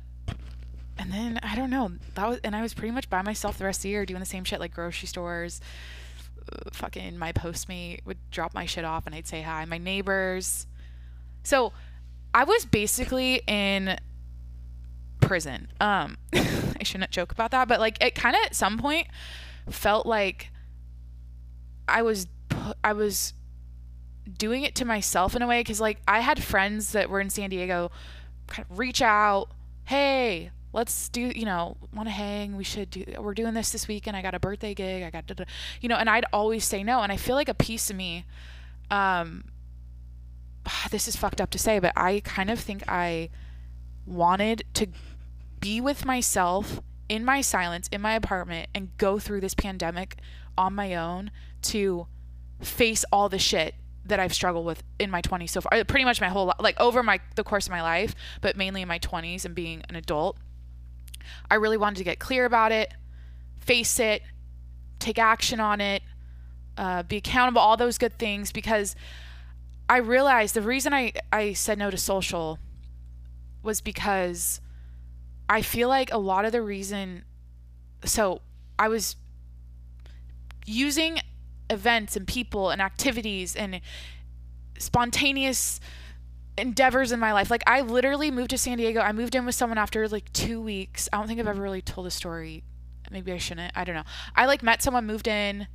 and 0.99 1.13
then 1.13 1.39
I 1.43 1.55
don't 1.55 1.71
know. 1.71 1.93
That 2.15 2.29
was, 2.29 2.41
and 2.43 2.57
I 2.57 2.63
was 2.63 2.75
pretty 2.75 2.93
much 2.93 3.09
by 3.11 3.23
myself 3.23 3.59
the 3.59 3.65
rest 3.65 3.81
of 3.81 3.83
the 3.85 3.91
year 3.91 4.07
doing 4.07 4.21
the 4.21 4.27
same 4.27 4.45
shit 4.45 4.59
like 4.59 4.75
grocery 4.75 5.07
stores. 5.07 5.61
Uh, 6.51 6.71
fucking 6.73 7.19
my 7.19 7.33
postmate 7.33 8.05
would 8.07 8.19
drop 8.31 8.55
my 8.55 8.65
shit 8.67 8.85
off 8.85 9.07
and 9.07 9.15
I'd 9.15 9.27
say 9.27 9.43
hi. 9.43 9.65
My 9.67 9.79
neighbors. 9.79 10.67
So 11.45 11.73
I 12.35 12.45
was 12.45 12.65
basically 12.65 13.43
in 13.47 13.99
prison. 15.21 15.69
Um, 15.81 16.17
I 16.33 16.83
shouldn't 16.83 17.11
joke 17.11 17.33
about 17.33 17.51
that, 17.51 17.69
but 17.69 17.81
like 17.81 18.03
it 18.03 18.15
kind 18.15 18.35
of 18.35 18.43
at 18.45 18.55
some 18.55 18.79
point 18.79 19.07
felt 19.71 20.07
like 20.07 20.51
I 21.87 22.03
was 22.03 22.27
I 22.83 22.93
was 22.93 23.35
doing 24.37 24.63
it 24.63 24.75
to 24.77 24.85
myself 24.85 25.35
in 25.35 25.43
a 25.43 25.47
way 25.47 25.61
because 25.61 25.81
like 25.81 25.99
I 26.07 26.21
had 26.21 26.43
friends 26.43 26.93
that 26.93 27.09
were 27.09 27.21
in 27.21 27.31
San 27.31 27.51
Diego 27.51 27.91
kind 28.47 28.67
of 28.69 28.79
reach 28.79 29.01
out, 29.01 29.51
hey, 29.85 30.51
let's 30.73 31.09
do 31.09 31.33
you 31.35 31.45
know 31.45 31.77
want 31.95 32.07
to 32.07 32.11
hang 32.11 32.57
we 32.57 32.63
should 32.63 32.91
do 32.91 33.03
we're 33.19 33.35
doing 33.35 33.55
this 33.55 33.71
this 33.71 33.89
weekend 33.89 34.17
i 34.17 34.21
got 34.21 34.35
a 34.35 34.39
birthday 34.39 34.75
gig 34.75 35.03
i 35.03 35.09
got 35.09 35.27
da, 35.27 35.35
da, 35.35 35.45
you 35.81 35.89
know 35.89 35.97
and 35.97 36.11
i'd 36.11 36.27
always 36.33 36.65
say 36.65 36.83
no 36.83 37.01
and 37.01 37.11
i 37.11 37.17
feel 37.17 37.35
like 37.35 37.49
a 37.49 37.55
piece 37.55 37.89
of 37.89 37.97
me 37.97 38.25
um 38.91 39.45
this 40.91 41.09
is 41.09 41.17
fucked 41.17 41.41
up 41.41 41.51
to 41.51 41.59
say 41.59 41.79
but 41.79 41.93
i 41.97 42.21
kind 42.21 42.51
of 42.51 42.61
think 42.61 42.83
i 42.87 43.31
wanted 44.07 44.63
to 44.75 44.87
be 45.61 45.81
with 45.81 46.05
myself 46.05 46.81
in 47.09 47.25
my 47.25 47.41
silence 47.41 47.89
in 47.91 48.01
my 48.01 48.15
apartment 48.15 48.69
and 48.75 48.97
go 48.99 49.19
through 49.19 49.41
this 49.41 49.55
pandemic 49.55 50.17
on 50.57 50.75
my 50.75 50.95
own 50.95 51.31
to 51.63 52.07
face 52.61 53.05
all 53.11 53.29
the 53.29 53.39
shit 53.39 53.75
that 54.09 54.19
I've 54.21 54.35
struggled 54.35 54.67
with 54.67 54.83
in 54.99 55.11
my 55.11 55.23
20s 55.23 55.51
so 55.51 55.61
far 55.61 55.85
pretty 55.85 56.05
much 56.05 56.21
my 56.21 56.29
whole 56.29 56.53
like 56.61 56.79
over 56.81 57.03
my 57.03 57.21
the 57.37 57.45
course 57.45 57.67
of 57.67 57.71
my 57.71 57.83
life 57.83 58.15
but 58.41 58.57
mainly 58.57 58.83
in 58.83 58.89
my 58.89 58.99
20s 58.99 59.45
and 59.45 59.55
being 59.55 59.83
an 59.89 59.97
adult 59.97 60.37
I 61.51 61.57
really 61.57 61.77
wanted 61.77 61.99
to 61.99 62.05
get 62.05 62.19
clear 62.19 62.45
about 62.45 62.73
it, 62.73 62.93
face 63.59 63.99
it, 63.99 64.23
take 64.99 65.19
action 65.19 65.61
on 65.61 65.81
it, 65.81 66.03
uh, 66.77 67.03
be 67.03 67.17
accountable, 67.17 67.61
all 67.61 67.77
those 67.77 67.99
good 67.99 68.19
things, 68.19 68.53
because 68.53 68.95
I 69.89 69.99
realized 69.99 70.55
the 70.55 70.63
reason 70.63 70.93
I, 70.93 71.13
I 71.33 71.53
said 71.53 71.79
no 71.79 71.91
to 71.91 71.97
social 71.97 72.59
was 73.63 73.81
because 73.81 74.61
I 75.49 75.63
feel 75.63 75.89
like 75.89 76.13
a 76.13 76.19
lot 76.19 76.45
of 76.45 76.53
the 76.53 76.63
reason. 76.63 77.25
So 78.05 78.43
I 78.79 78.89
was 78.89 79.17
using 80.67 81.19
events 81.71 82.17
and 82.17 82.27
people 82.27 82.71
and 82.71 82.81
activities 82.81 83.55
and 83.55 83.81
spontaneous 84.79 85.81
endeavors 86.57 87.13
in 87.13 87.21
my 87.21 87.33
life. 87.33 87.51
Like 87.51 87.63
I 87.67 87.81
literally 87.81 88.31
moved 88.31 88.51
to 88.51 88.59
San 88.59 88.79
Diego. 88.79 89.01
I 89.01 89.13
moved 89.13 89.35
in 89.35 89.47
with 89.47 89.55
someone 89.55 89.79
after 89.79 90.09
like 90.09 90.33
2 90.33 90.61
weeks. 90.61 91.09
I 91.13 91.19
don't 91.19 91.27
think 91.27 91.41
I've 91.41 91.47
ever 91.47 91.63
really 91.63 91.83
told 91.83 92.07
a 92.07 92.11
story. 92.11 92.65
Maybe 93.11 93.33
I 93.33 93.39
shouldn't. 93.39 93.73
I 93.75 93.85
don't 93.85 93.95
know. 93.95 94.05
I 94.37 94.47
like 94.47 94.63
met 94.63 94.83
someone, 94.83 95.07
moved 95.07 95.29
in. 95.29 95.67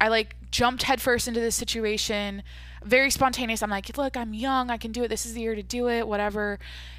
I 0.00 0.08
like 0.08 0.36
jumped 0.50 0.84
headfirst 0.84 1.28
into 1.28 1.40
this 1.40 1.54
situation. 1.54 2.42
Very 2.82 3.10
spontaneous. 3.10 3.62
I'm 3.62 3.70
like, 3.70 3.96
"Look, 3.96 4.16
I'm 4.16 4.32
young. 4.32 4.70
I 4.70 4.78
can 4.78 4.92
do 4.92 5.02
it. 5.02 5.08
This 5.08 5.26
is 5.26 5.34
the 5.34 5.42
year 5.42 5.54
to 5.54 5.62
do 5.62 5.88
it, 5.88 6.08
whatever." 6.08 6.58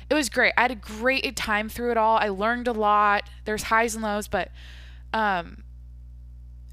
It 0.10 0.14
was 0.14 0.30
great. 0.30 0.54
I 0.58 0.62
had 0.64 0.72
a 0.72 0.76
great 0.76 1.36
time 1.36 1.68
through 1.68 1.92
it 1.92 1.98
all. 1.98 2.18
I 2.18 2.30
learned 2.30 2.68
a 2.68 2.74
lot. 2.74 3.30
There's 3.46 3.64
highs 3.64 3.96
and 3.96 4.04
lows, 4.04 4.28
but 4.28 4.52
um 5.14 5.64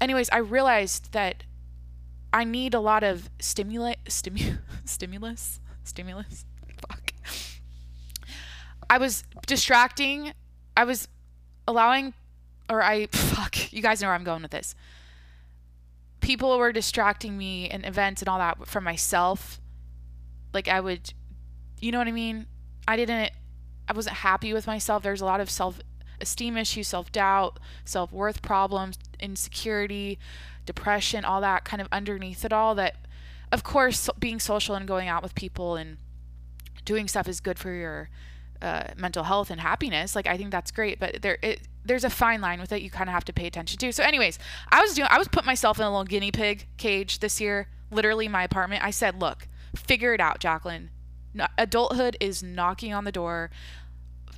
anyways, 0.01 0.29
I 0.29 0.37
realized 0.37 1.13
that 1.13 1.43
I 2.31 2.43
need 2.43 2.73
a 2.73 2.79
lot 2.79 3.03
of 3.03 3.29
stimulate 3.39 3.97
stimu- 4.05 4.59
stimulus 4.85 5.59
stimulus. 5.89 6.45
Fuck. 6.87 7.13
I 8.89 8.97
was 8.97 9.23
distracting. 9.45 10.31
I 10.77 10.85
was 10.85 11.09
allowing, 11.67 12.13
or 12.69 12.81
I, 12.81 13.07
fuck, 13.11 13.73
you 13.73 13.81
guys 13.81 14.01
know 14.01 14.07
where 14.07 14.15
I'm 14.15 14.23
going 14.23 14.41
with 14.41 14.51
this. 14.51 14.75
People 16.21 16.57
were 16.57 16.71
distracting 16.71 17.37
me 17.37 17.69
and 17.69 17.85
events 17.85 18.21
and 18.21 18.29
all 18.29 18.39
that 18.39 18.67
from 18.67 18.83
myself. 18.83 19.59
Like 20.53 20.67
I 20.67 20.79
would, 20.79 21.13
you 21.79 21.91
know 21.91 21.97
what 21.97 22.07
I 22.07 22.11
mean? 22.11 22.45
I 22.87 22.95
didn't, 22.95 23.31
I 23.87 23.93
wasn't 23.93 24.17
happy 24.17 24.53
with 24.53 24.67
myself. 24.67 25.03
There's 25.03 25.21
a 25.21 25.25
lot 25.25 25.41
of 25.41 25.49
self 25.49 25.79
esteem 26.21 26.57
issues, 26.57 26.87
self 26.87 27.11
doubt, 27.11 27.59
self 27.85 28.11
worth 28.11 28.41
problems, 28.41 28.97
insecurity, 29.19 30.19
depression, 30.65 31.25
all 31.25 31.41
that 31.41 31.65
kind 31.65 31.81
of 31.81 31.87
underneath 31.91 32.45
it 32.45 32.53
all 32.53 32.75
that 32.75 32.95
of 33.51 33.63
course, 33.63 34.09
being 34.19 34.39
social 34.39 34.75
and 34.75 34.87
going 34.87 35.07
out 35.07 35.23
with 35.23 35.35
people 35.35 35.75
and 35.75 35.97
doing 36.85 37.07
stuff 37.07 37.27
is 37.27 37.39
good 37.39 37.57
for 37.57 37.71
your 37.73 38.09
uh, 38.61 38.83
mental 38.97 39.23
health 39.23 39.49
and 39.49 39.61
happiness. 39.61 40.15
Like 40.15 40.27
I 40.27 40.37
think 40.37 40.51
that's 40.51 40.71
great, 40.71 40.99
but 40.99 41.21
there 41.21 41.37
it, 41.41 41.61
there's 41.83 42.03
a 42.03 42.09
fine 42.09 42.41
line 42.41 42.59
with 42.59 42.71
it. 42.71 42.81
You 42.81 42.89
kind 42.89 43.09
of 43.09 43.13
have 43.13 43.25
to 43.25 43.33
pay 43.33 43.47
attention 43.47 43.77
to. 43.79 43.91
So, 43.91 44.03
anyways, 44.03 44.37
I 44.71 44.81
was 44.81 44.93
doing 44.93 45.07
I 45.09 45.17
was 45.17 45.27
putting 45.27 45.47
myself 45.47 45.79
in 45.79 45.85
a 45.85 45.89
little 45.89 46.05
guinea 46.05 46.31
pig 46.31 46.67
cage 46.77 47.19
this 47.19 47.41
year, 47.41 47.67
literally 47.89 48.27
my 48.27 48.43
apartment. 48.43 48.83
I 48.83 48.91
said, 48.91 49.19
"Look, 49.19 49.47
figure 49.75 50.13
it 50.13 50.19
out, 50.19 50.39
Jacqueline. 50.39 50.91
No, 51.33 51.47
adulthood 51.57 52.17
is 52.19 52.43
knocking 52.43 52.93
on 52.93 53.03
the 53.03 53.11
door. 53.11 53.49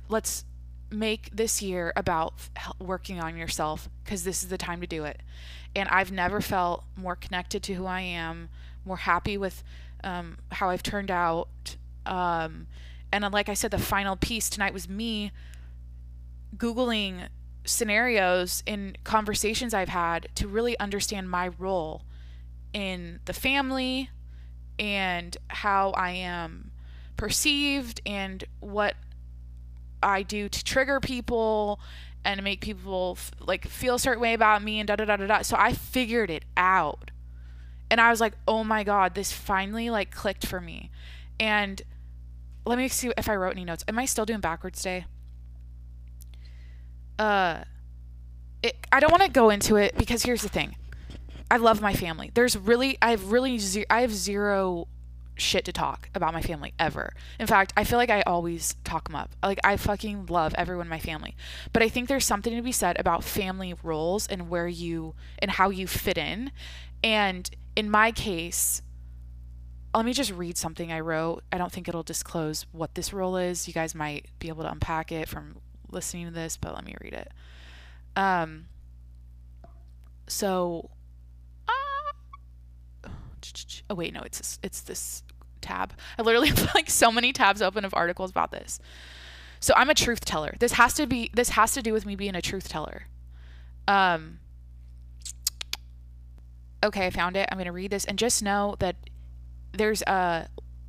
Let's 0.08 0.44
make 0.92 1.30
this 1.34 1.62
year 1.62 1.92
about 1.96 2.34
working 2.78 3.20
on 3.20 3.36
yourself 3.36 3.88
because 4.04 4.24
this 4.24 4.42
is 4.42 4.48
the 4.48 4.58
time 4.58 4.80
to 4.80 4.86
do 4.86 5.04
it." 5.04 5.20
And 5.74 5.88
I've 5.88 6.12
never 6.12 6.40
felt 6.40 6.84
more 6.96 7.16
connected 7.16 7.62
to 7.64 7.74
who 7.74 7.86
I 7.86 8.00
am 8.02 8.48
more 8.84 8.98
happy 8.98 9.36
with 9.36 9.62
um, 10.04 10.38
how 10.50 10.70
I've 10.70 10.82
turned 10.82 11.10
out. 11.10 11.76
Um, 12.04 12.66
and 13.12 13.30
like 13.32 13.48
I 13.48 13.54
said, 13.54 13.70
the 13.70 13.78
final 13.78 14.16
piece 14.16 14.50
tonight 14.50 14.72
was 14.72 14.88
me 14.88 15.32
Googling 16.56 17.28
scenarios 17.64 18.62
in 18.66 18.96
conversations 19.04 19.72
I've 19.72 19.88
had 19.88 20.28
to 20.34 20.48
really 20.48 20.78
understand 20.78 21.30
my 21.30 21.50
role 21.58 22.02
in 22.72 23.20
the 23.26 23.32
family 23.32 24.10
and 24.78 25.36
how 25.48 25.90
I 25.90 26.10
am 26.10 26.72
perceived 27.16 28.00
and 28.04 28.44
what 28.60 28.94
I 30.02 30.22
do 30.22 30.48
to 30.48 30.64
trigger 30.64 31.00
people 31.00 31.80
and 32.24 32.42
make 32.42 32.60
people 32.60 33.16
f- 33.18 33.32
like 33.40 33.66
feel 33.66 33.96
a 33.96 33.98
certain 33.98 34.20
way 34.20 34.34
about 34.34 34.62
me 34.62 34.78
and 34.80 34.86
da 34.86 34.96
da 34.96 35.04
da 35.04 35.16
da 35.16 35.26
da. 35.26 35.42
So 35.42 35.56
I 35.58 35.72
figured 35.72 36.30
it 36.30 36.44
out 36.56 37.10
and 37.90 38.00
I 38.00 38.10
was 38.10 38.20
like, 38.20 38.34
"Oh 38.46 38.64
my 38.64 38.84
god, 38.84 39.14
this 39.14 39.32
finally 39.32 39.90
like 39.90 40.10
clicked 40.10 40.46
for 40.46 40.60
me." 40.60 40.90
And 41.40 41.82
let 42.64 42.78
me 42.78 42.88
see 42.88 43.12
if 43.16 43.28
I 43.28 43.34
wrote 43.36 43.52
any 43.52 43.64
notes. 43.64 43.84
Am 43.88 43.98
I 43.98 44.04
still 44.04 44.24
doing 44.24 44.40
backwards 44.40 44.82
day? 44.82 45.06
Uh 47.18 47.64
it, 48.62 48.76
I 48.92 49.00
don't 49.00 49.10
want 49.10 49.24
to 49.24 49.28
go 49.28 49.50
into 49.50 49.76
it 49.76 49.96
because 49.98 50.22
here's 50.22 50.42
the 50.42 50.48
thing. 50.48 50.76
I 51.50 51.56
love 51.56 51.80
my 51.80 51.92
family. 51.94 52.30
There's 52.32 52.56
really 52.56 52.96
I 53.02 53.10
have 53.10 53.32
really 53.32 53.58
ze- 53.58 53.86
I 53.90 54.02
have 54.02 54.12
zero 54.14 54.86
shit 55.34 55.64
to 55.64 55.72
talk 55.72 56.08
about 56.14 56.32
my 56.32 56.42
family 56.42 56.74
ever. 56.78 57.14
In 57.38 57.46
fact, 57.46 57.72
I 57.76 57.84
feel 57.84 57.98
like 57.98 58.10
I 58.10 58.22
always 58.22 58.76
talk 58.84 59.08
them 59.08 59.16
up. 59.16 59.34
Like 59.42 59.60
I 59.64 59.76
fucking 59.76 60.26
love 60.26 60.54
everyone 60.56 60.86
in 60.86 60.90
my 60.90 60.98
family. 60.98 61.36
But 61.72 61.82
I 61.82 61.88
think 61.88 62.08
there's 62.08 62.24
something 62.24 62.54
to 62.54 62.62
be 62.62 62.72
said 62.72 62.98
about 62.98 63.24
family 63.24 63.74
roles 63.82 64.26
and 64.26 64.48
where 64.48 64.68
you 64.68 65.14
and 65.38 65.52
how 65.52 65.70
you 65.70 65.86
fit 65.86 66.18
in. 66.18 66.52
And 67.02 67.50
in 67.74 67.90
my 67.90 68.12
case, 68.12 68.82
let 69.94 70.04
me 70.06 70.12
just 70.12 70.32
read 70.32 70.56
something 70.56 70.90
I 70.90 71.00
wrote. 71.00 71.44
I 71.52 71.58
don't 71.58 71.70
think 71.70 71.88
it'll 71.88 72.02
disclose 72.02 72.66
what 72.72 72.94
this 72.94 73.12
role 73.12 73.36
is. 73.36 73.66
You 73.68 73.74
guys 73.74 73.94
might 73.94 74.26
be 74.38 74.48
able 74.48 74.62
to 74.62 74.70
unpack 74.70 75.12
it 75.12 75.28
from 75.28 75.56
listening 75.90 76.26
to 76.26 76.32
this, 76.32 76.56
but 76.56 76.74
let 76.74 76.84
me 76.84 76.94
read 77.00 77.12
it. 77.12 77.30
Um, 78.16 78.66
so, 80.26 80.90
oh 83.90 83.94
wait, 83.94 84.12
no, 84.12 84.20
it's 84.20 84.38
this, 84.38 84.58
it's 84.62 84.80
this 84.80 85.22
tab. 85.60 85.94
I 86.18 86.22
literally 86.22 86.48
have 86.50 86.74
like 86.74 86.90
so 86.90 87.10
many 87.10 87.32
tabs 87.32 87.62
open 87.62 87.84
of 87.84 87.94
articles 87.94 88.30
about 88.30 88.50
this. 88.50 88.78
So 89.60 89.72
I'm 89.76 89.90
a 89.90 89.94
truth 89.94 90.24
teller. 90.24 90.54
This 90.58 90.72
has 90.72 90.94
to 90.94 91.06
be 91.06 91.30
this 91.32 91.50
has 91.50 91.72
to 91.74 91.82
do 91.82 91.92
with 91.92 92.04
me 92.04 92.16
being 92.16 92.34
a 92.34 92.42
truth 92.42 92.68
teller. 92.68 93.06
Um, 93.86 94.40
okay, 96.84 97.06
I 97.06 97.10
found 97.10 97.36
it. 97.36 97.48
I'm 97.50 97.58
going 97.58 97.66
to 97.66 97.72
read 97.72 97.90
this 97.90 98.04
and 98.04 98.18
just 98.18 98.42
know 98.42 98.76
that 98.80 98.96
there's 99.72 100.02
uh 100.02 100.46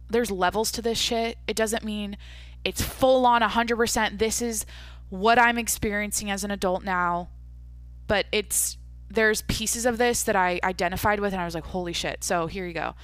there's 0.10 0.32
levels 0.32 0.72
to 0.74 0.82
this 0.82 0.98
shit. 0.98 1.38
It 1.48 1.56
doesn't 1.56 1.84
mean 1.84 2.18
it's 2.64 2.82
full 2.82 3.26
on 3.26 3.42
100% 3.42 4.20
this 4.20 4.42
is 4.42 4.66
what 5.10 5.38
I'm 5.38 5.58
experiencing 5.58 6.32
as 6.32 6.44
an 6.44 6.52
adult 6.52 6.84
now, 6.84 7.30
but 8.08 8.26
it's 8.32 8.78
there's 9.14 9.44
pieces 9.44 9.86
of 9.86 9.98
this 9.98 10.24
that 10.24 10.36
I 10.36 10.60
identified 10.64 11.20
with 11.20 11.34
and 11.34 11.42
I 11.42 11.46
was 11.46 11.56
like, 11.56 11.66
"Holy 11.68 11.94
shit." 11.94 12.24
So, 12.24 12.48
here 12.48 12.68
you 12.68 12.74
go. 12.74 12.96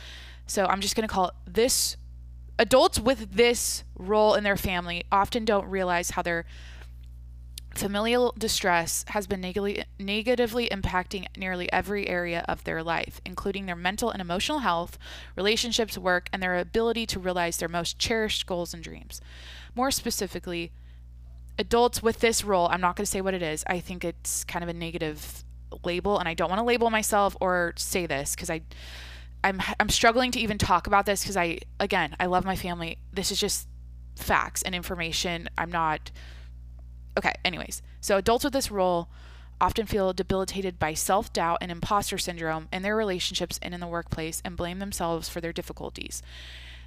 So, 0.48 0.66
I'm 0.66 0.82
just 0.82 0.96
going 0.96 1.08
to 1.08 1.14
call 1.14 1.28
it 1.28 1.34
this 1.46 1.98
adults 2.58 3.00
with 3.00 3.34
this 3.34 3.84
role 3.98 4.36
in 4.36 4.44
their 4.44 4.58
family 4.58 5.06
often 5.12 5.46
don't 5.46 5.68
realize 5.68 6.12
how 6.12 6.22
they're 6.22 6.46
Familial 7.76 8.34
distress 8.38 9.06
has 9.10 9.28
been 9.28 9.42
negatively, 9.42 9.84
negatively 10.00 10.68
impacting 10.70 11.28
nearly 11.38 11.72
every 11.72 12.10
area 12.10 12.44
of 12.48 12.64
their 12.64 12.82
life, 12.82 13.22
including 13.26 13.68
their 13.68 13.76
mental 13.76 14.10
and 14.10 14.20
emotional 14.22 14.60
health, 14.60 14.98
relationships, 15.36 15.98
work, 15.98 16.30
and 16.34 16.42
their 16.42 16.58
ability 16.58 17.06
to 17.06 17.20
realize 17.20 17.58
their 17.58 17.70
most 17.70 18.00
cherished 18.00 18.48
goals 18.48 18.74
and 18.74 18.84
dreams. 18.84 19.22
More 19.76 19.92
specifically, 19.92 20.72
adults 21.58 22.02
with 22.02 22.20
this 22.20 22.44
role, 22.44 22.68
I'm 22.70 22.82
not 22.82 22.96
going 22.96 23.06
to 23.06 23.12
say 23.12 23.22
what 23.22 23.36
it 23.36 23.44
is. 23.44 23.64
I 23.68 23.80
think 23.80 24.04
it's 24.04 24.44
kind 24.44 24.64
of 24.64 24.70
a 24.70 24.74
negative 24.74 25.44
label, 25.84 26.20
and 26.20 26.28
I 26.28 26.34
don't 26.34 26.50
want 26.50 26.60
to 26.60 26.66
label 26.66 26.90
myself 26.90 27.36
or 27.40 27.74
say 27.78 28.06
this 28.06 28.36
because 28.36 28.50
I. 28.50 28.62
I'm 29.42 29.62
I'm 29.80 29.88
struggling 29.88 30.32
to 30.32 30.40
even 30.42 30.58
talk 30.58 30.86
about 30.86 31.06
this 31.06 31.24
because 31.24 31.38
I 31.38 31.60
again 31.80 32.14
I 32.20 32.26
love 32.26 32.44
my 32.44 32.58
family. 32.58 32.98
This 33.14 33.32
is 33.32 33.40
just 33.40 33.70
facts 34.18 34.62
and 34.64 34.76
information. 34.76 35.48
I'm 35.58 35.72
not 35.72 36.12
Okay, 37.20 37.34
anyways. 37.44 37.82
So 38.00 38.18
adults 38.18 38.46
with 38.46 38.54
this 38.54 38.72
role 38.72 39.10
often 39.60 39.86
feel 39.86 40.14
debilitated 40.14 40.80
by 40.80 40.94
self 40.94 41.34
doubt 41.34 41.58
and 41.60 41.70
imposter 41.70 42.18
syndrome 42.18 42.70
in 42.72 42.82
their 42.82 42.96
relationships 42.96 43.60
and 43.62 43.74
in 43.74 43.82
the 43.82 43.88
workplace 43.88 44.42
and 44.46 44.56
blame 44.56 44.80
themselves 44.80 45.28
for 45.28 45.42
their 45.42 45.52
difficulties. 45.52 46.22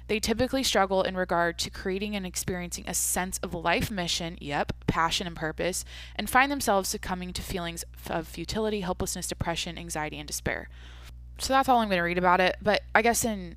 They 0.07 0.19
typically 0.19 0.63
struggle 0.63 1.03
in 1.03 1.15
regard 1.15 1.57
to 1.59 1.69
creating 1.69 2.15
and 2.15 2.25
experiencing 2.25 2.85
a 2.87 2.93
sense 2.93 3.37
of 3.39 3.53
life 3.53 3.89
mission, 3.89 4.37
yep, 4.41 4.73
passion 4.85 5.27
and 5.27 5.35
purpose, 5.35 5.85
and 6.15 6.29
find 6.29 6.51
themselves 6.51 6.89
succumbing 6.89 7.33
to 7.33 7.41
feelings 7.41 7.85
of 8.09 8.27
futility, 8.27 8.81
helplessness, 8.81 9.27
depression, 9.27 9.77
anxiety, 9.77 10.19
and 10.19 10.27
despair. 10.27 10.69
So 11.37 11.53
that's 11.53 11.69
all 11.69 11.79
I'm 11.79 11.87
going 11.87 11.97
to 11.97 12.03
read 12.03 12.17
about 12.17 12.41
it. 12.41 12.57
But 12.61 12.83
I 12.93 13.01
guess 13.01 13.23
in 13.23 13.55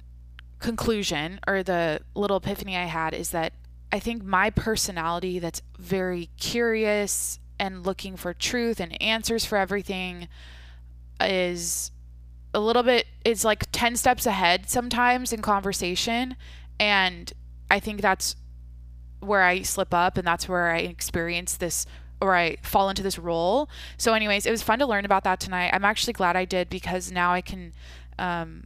conclusion, 0.60 1.40
or 1.46 1.62
the 1.62 2.00
little 2.14 2.38
epiphany 2.38 2.76
I 2.76 2.84
had, 2.84 3.12
is 3.12 3.30
that 3.30 3.52
I 3.92 3.98
think 3.98 4.24
my 4.24 4.50
personality 4.50 5.38
that's 5.38 5.62
very 5.78 6.30
curious 6.38 7.38
and 7.58 7.84
looking 7.84 8.16
for 8.16 8.34
truth 8.34 8.80
and 8.80 9.00
answers 9.00 9.44
for 9.44 9.58
everything 9.58 10.28
is 11.20 11.90
a 12.56 12.60
little 12.60 12.82
bit 12.82 13.06
it's 13.22 13.44
like 13.44 13.70
10 13.70 13.96
steps 13.96 14.24
ahead 14.24 14.70
sometimes 14.70 15.30
in 15.30 15.42
conversation 15.42 16.36
and 16.80 17.32
I 17.70 17.80
think 17.80 18.00
that's 18.00 18.34
where 19.20 19.42
I 19.42 19.62
slip 19.62 19.92
up 19.92 20.16
and 20.16 20.26
that's 20.26 20.48
where 20.48 20.70
I 20.70 20.78
experience 20.78 21.56
this 21.56 21.84
or 22.20 22.34
I 22.34 22.56
fall 22.62 22.88
into 22.88 23.02
this 23.02 23.18
role. 23.18 23.68
So 23.98 24.14
anyways, 24.14 24.46
it 24.46 24.50
was 24.50 24.62
fun 24.62 24.78
to 24.78 24.86
learn 24.86 25.04
about 25.04 25.24
that 25.24 25.38
tonight. 25.38 25.70
I'm 25.72 25.84
actually 25.84 26.14
glad 26.14 26.34
I 26.34 26.46
did 26.46 26.70
because 26.70 27.12
now 27.12 27.32
I 27.32 27.40
can 27.40 27.72
um 28.18 28.64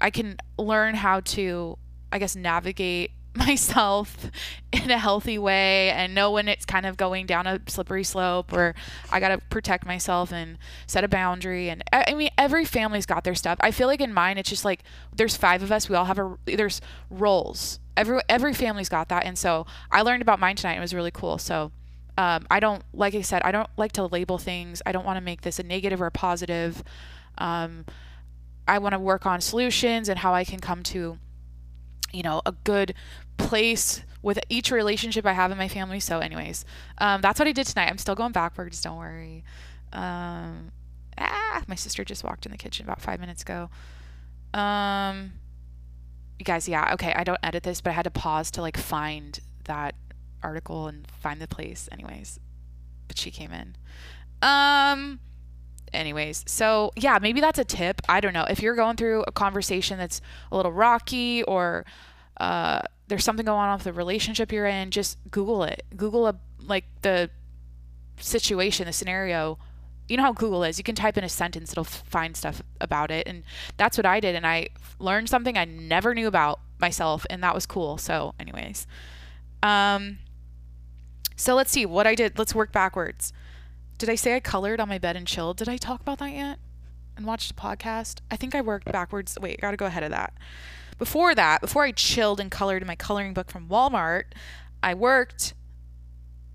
I 0.00 0.10
can 0.10 0.38
learn 0.58 0.94
how 0.94 1.20
to 1.20 1.76
I 2.10 2.18
guess 2.18 2.34
navigate 2.34 3.12
myself 3.34 4.30
in 4.72 4.90
a 4.90 4.98
healthy 4.98 5.38
way 5.38 5.90
and 5.90 6.14
know 6.14 6.32
when 6.32 6.48
it's 6.48 6.64
kind 6.64 6.84
of 6.84 6.96
going 6.96 7.26
down 7.26 7.46
a 7.46 7.60
slippery 7.66 8.02
slope 8.02 8.52
or 8.52 8.74
I 9.10 9.20
got 9.20 9.28
to 9.28 9.38
protect 9.38 9.86
myself 9.86 10.32
and 10.32 10.58
set 10.86 11.04
a 11.04 11.08
boundary 11.08 11.68
and 11.68 11.84
I 11.92 12.14
mean 12.14 12.30
every 12.36 12.64
family's 12.64 13.06
got 13.06 13.24
their 13.24 13.34
stuff. 13.34 13.58
I 13.60 13.70
feel 13.70 13.86
like 13.86 14.00
in 14.00 14.12
mine 14.12 14.36
it's 14.38 14.48
just 14.48 14.64
like 14.64 14.82
there's 15.14 15.36
5 15.36 15.62
of 15.62 15.70
us, 15.70 15.88
we 15.88 15.94
all 15.94 16.06
have 16.06 16.18
a 16.18 16.36
there's 16.44 16.80
roles. 17.08 17.78
Every 17.96 18.20
every 18.28 18.54
family's 18.54 18.88
got 18.88 19.08
that 19.10 19.24
and 19.24 19.38
so 19.38 19.66
I 19.92 20.02
learned 20.02 20.22
about 20.22 20.40
mine 20.40 20.56
tonight. 20.56 20.76
It 20.76 20.80
was 20.80 20.94
really 20.94 21.12
cool. 21.12 21.38
So 21.38 21.70
um, 22.18 22.46
I 22.50 22.58
don't 22.58 22.82
like 22.92 23.14
I 23.14 23.20
said 23.20 23.42
I 23.42 23.52
don't 23.52 23.70
like 23.76 23.92
to 23.92 24.06
label 24.06 24.38
things. 24.38 24.82
I 24.84 24.92
don't 24.92 25.06
want 25.06 25.18
to 25.18 25.22
make 25.22 25.42
this 25.42 25.58
a 25.60 25.62
negative 25.62 26.02
or 26.02 26.06
a 26.06 26.10
positive. 26.10 26.82
Um, 27.38 27.84
I 28.66 28.78
want 28.78 28.92
to 28.94 28.98
work 28.98 29.24
on 29.24 29.40
solutions 29.40 30.08
and 30.08 30.18
how 30.18 30.34
I 30.34 30.44
can 30.44 30.58
come 30.58 30.82
to 30.84 31.18
you 32.12 32.22
know, 32.22 32.42
a 32.46 32.52
good 32.52 32.94
place 33.36 34.02
with 34.22 34.38
each 34.48 34.70
relationship 34.70 35.24
I 35.24 35.32
have 35.32 35.50
in 35.50 35.58
my 35.58 35.68
family. 35.68 36.00
So, 36.00 36.18
anyways, 36.18 36.64
um, 36.98 37.20
that's 37.20 37.38
what 37.38 37.48
I 37.48 37.52
did 37.52 37.66
tonight. 37.66 37.88
I'm 37.88 37.98
still 37.98 38.14
going 38.14 38.32
backwards. 38.32 38.80
Don't 38.80 38.98
worry. 38.98 39.44
Um, 39.92 40.72
ah, 41.18 41.62
my 41.66 41.74
sister 41.74 42.04
just 42.04 42.22
walked 42.24 42.46
in 42.46 42.52
the 42.52 42.58
kitchen 42.58 42.84
about 42.84 43.00
five 43.00 43.20
minutes 43.20 43.42
ago. 43.42 43.70
Um, 44.52 45.32
you 46.38 46.44
guys, 46.44 46.68
yeah, 46.68 46.92
okay. 46.94 47.12
I 47.14 47.24
don't 47.24 47.38
edit 47.42 47.62
this, 47.62 47.80
but 47.80 47.90
I 47.90 47.94
had 47.94 48.04
to 48.04 48.10
pause 48.10 48.50
to 48.52 48.60
like 48.60 48.76
find 48.76 49.38
that 49.64 49.94
article 50.42 50.86
and 50.86 51.06
find 51.10 51.40
the 51.40 51.48
place. 51.48 51.88
Anyways, 51.92 52.38
but 53.08 53.18
she 53.18 53.30
came 53.30 53.52
in. 53.52 53.76
Um, 54.42 55.20
anyways, 55.92 56.44
so 56.46 56.92
yeah, 56.96 57.18
maybe 57.20 57.40
that's 57.40 57.58
a 57.58 57.64
tip. 57.64 58.00
I 58.08 58.20
don't 58.20 58.32
know. 58.32 58.44
If 58.48 58.62
you're 58.62 58.74
going 58.74 58.96
through 58.96 59.24
a 59.26 59.32
conversation 59.32 59.98
that's 59.98 60.20
a 60.50 60.56
little 60.56 60.72
rocky 60.72 61.42
or 61.44 61.84
uh, 62.38 62.80
there's 63.08 63.24
something 63.24 63.46
going 63.46 63.58
on 63.58 63.76
with 63.76 63.84
the 63.84 63.92
relationship 63.92 64.52
you're 64.52 64.66
in, 64.66 64.90
just 64.90 65.18
Google 65.30 65.64
it. 65.64 65.84
Google 65.96 66.26
a 66.26 66.36
like 66.62 66.84
the 67.02 67.30
situation, 68.18 68.86
the 68.86 68.92
scenario. 68.92 69.58
You 70.08 70.16
know 70.16 70.24
how 70.24 70.32
Google 70.32 70.64
is. 70.64 70.78
You 70.78 70.84
can 70.84 70.94
type 70.94 71.16
in 71.16 71.24
a 71.24 71.28
sentence, 71.28 71.72
it'll 71.72 71.84
find 71.84 72.36
stuff 72.36 72.62
about 72.80 73.10
it. 73.10 73.28
And 73.28 73.44
that's 73.76 73.96
what 73.96 74.06
I 74.06 74.18
did. 74.20 74.34
And 74.34 74.46
I 74.46 74.68
learned 74.98 75.28
something 75.28 75.56
I 75.56 75.64
never 75.64 76.14
knew 76.14 76.26
about 76.26 76.60
myself. 76.80 77.24
And 77.30 77.42
that 77.44 77.54
was 77.54 77.66
cool. 77.66 77.96
So, 77.96 78.34
anyways. 78.40 78.86
Um, 79.62 80.18
so 81.36 81.54
let's 81.54 81.70
see 81.70 81.86
what 81.86 82.06
I 82.06 82.14
did. 82.14 82.38
Let's 82.38 82.54
work 82.54 82.72
backwards. 82.72 83.32
Did 84.00 84.08
I 84.08 84.14
say 84.14 84.34
I 84.34 84.40
colored 84.40 84.80
on 84.80 84.88
my 84.88 84.96
bed 84.96 85.14
and 85.14 85.26
chilled? 85.26 85.58
Did 85.58 85.68
I 85.68 85.76
talk 85.76 86.00
about 86.00 86.20
that 86.20 86.32
yet? 86.32 86.58
And 87.18 87.26
watched 87.26 87.50
a 87.50 87.54
podcast? 87.54 88.20
I 88.30 88.36
think 88.36 88.54
I 88.54 88.62
worked 88.62 88.90
backwards. 88.90 89.36
Wait, 89.38 89.58
I 89.58 89.60
gotta 89.60 89.76
go 89.76 89.84
ahead 89.84 90.02
of 90.02 90.10
that. 90.10 90.32
Before 90.98 91.34
that, 91.34 91.60
before 91.60 91.84
I 91.84 91.92
chilled 91.92 92.40
and 92.40 92.50
colored 92.50 92.80
in 92.80 92.88
my 92.88 92.96
coloring 92.96 93.34
book 93.34 93.50
from 93.50 93.68
Walmart, 93.68 94.24
I 94.82 94.94
worked. 94.94 95.52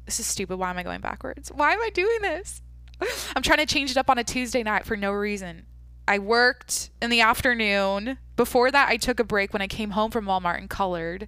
This 0.08 0.20
is 0.20 0.26
stupid. 0.26 0.58
Why 0.58 0.72
am 0.72 0.80
I 0.80 0.82
going 0.82 1.02
backwards? 1.02 1.52
Why 1.54 1.74
am 1.74 1.82
I 1.84 1.92
doing 1.92 2.18
this? 2.24 2.64
I'm 3.36 3.44
trying 3.44 3.60
to 3.60 3.68
change 3.68 3.92
it 3.92 3.98
up 3.98 4.10
on 4.10 4.18
a 4.18 4.24
Tuesday 4.24 4.64
night 4.64 4.84
for 4.84 4.98
no 4.98 5.12
reason. 5.12 5.68
I 6.08 6.18
worked 6.18 6.90
in 7.00 7.12
the 7.12 7.22
afternoon. 7.22 8.18
Before 8.36 8.72
that, 8.72 8.90
I 8.90 8.98
took 8.98 9.20
a 9.20 9.24
break 9.24 9.54
when 9.54 9.62
I 9.62 9.68
came 9.68 9.92
home 9.92 10.10
from 10.10 10.26
Walmart 10.26 10.58
and 10.58 10.68
colored. 10.68 11.28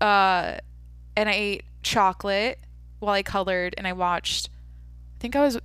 Uh, 0.00 0.58
and 1.16 1.28
I 1.28 1.32
ate 1.32 1.64
chocolate 1.82 2.60
while 3.00 3.14
I 3.14 3.24
colored, 3.24 3.74
and 3.76 3.88
I 3.88 3.92
watched 3.92 4.50
I 5.16 5.20
think 5.20 5.36
I 5.36 5.42
was 5.42 5.58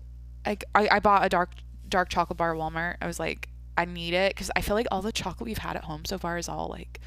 like 0.46 0.64
I, 0.74 0.88
I 0.92 1.00
bought 1.00 1.26
a 1.26 1.30
dark 1.30 1.52
dark 1.88 2.10
chocolate 2.10 2.38
bar 2.38 2.54
at 2.56 2.60
Walmart. 2.60 2.96
I 3.02 3.08
was 3.08 3.20
like, 3.20 3.50
I 3.78 3.86
need 3.86 4.14
it 4.14 4.34
because 4.34 4.50
I 4.56 4.62
feel 4.62 4.76
like 4.76 4.88
all 4.92 5.02
the 5.02 5.12
chocolate 5.12 5.46
we've 5.46 5.58
had 5.58 5.76
at 5.76 5.86
home 5.86 6.06
so 6.06 6.18
far 6.18 6.38
is 6.38 6.48
all 6.48 6.68
like 6.70 7.00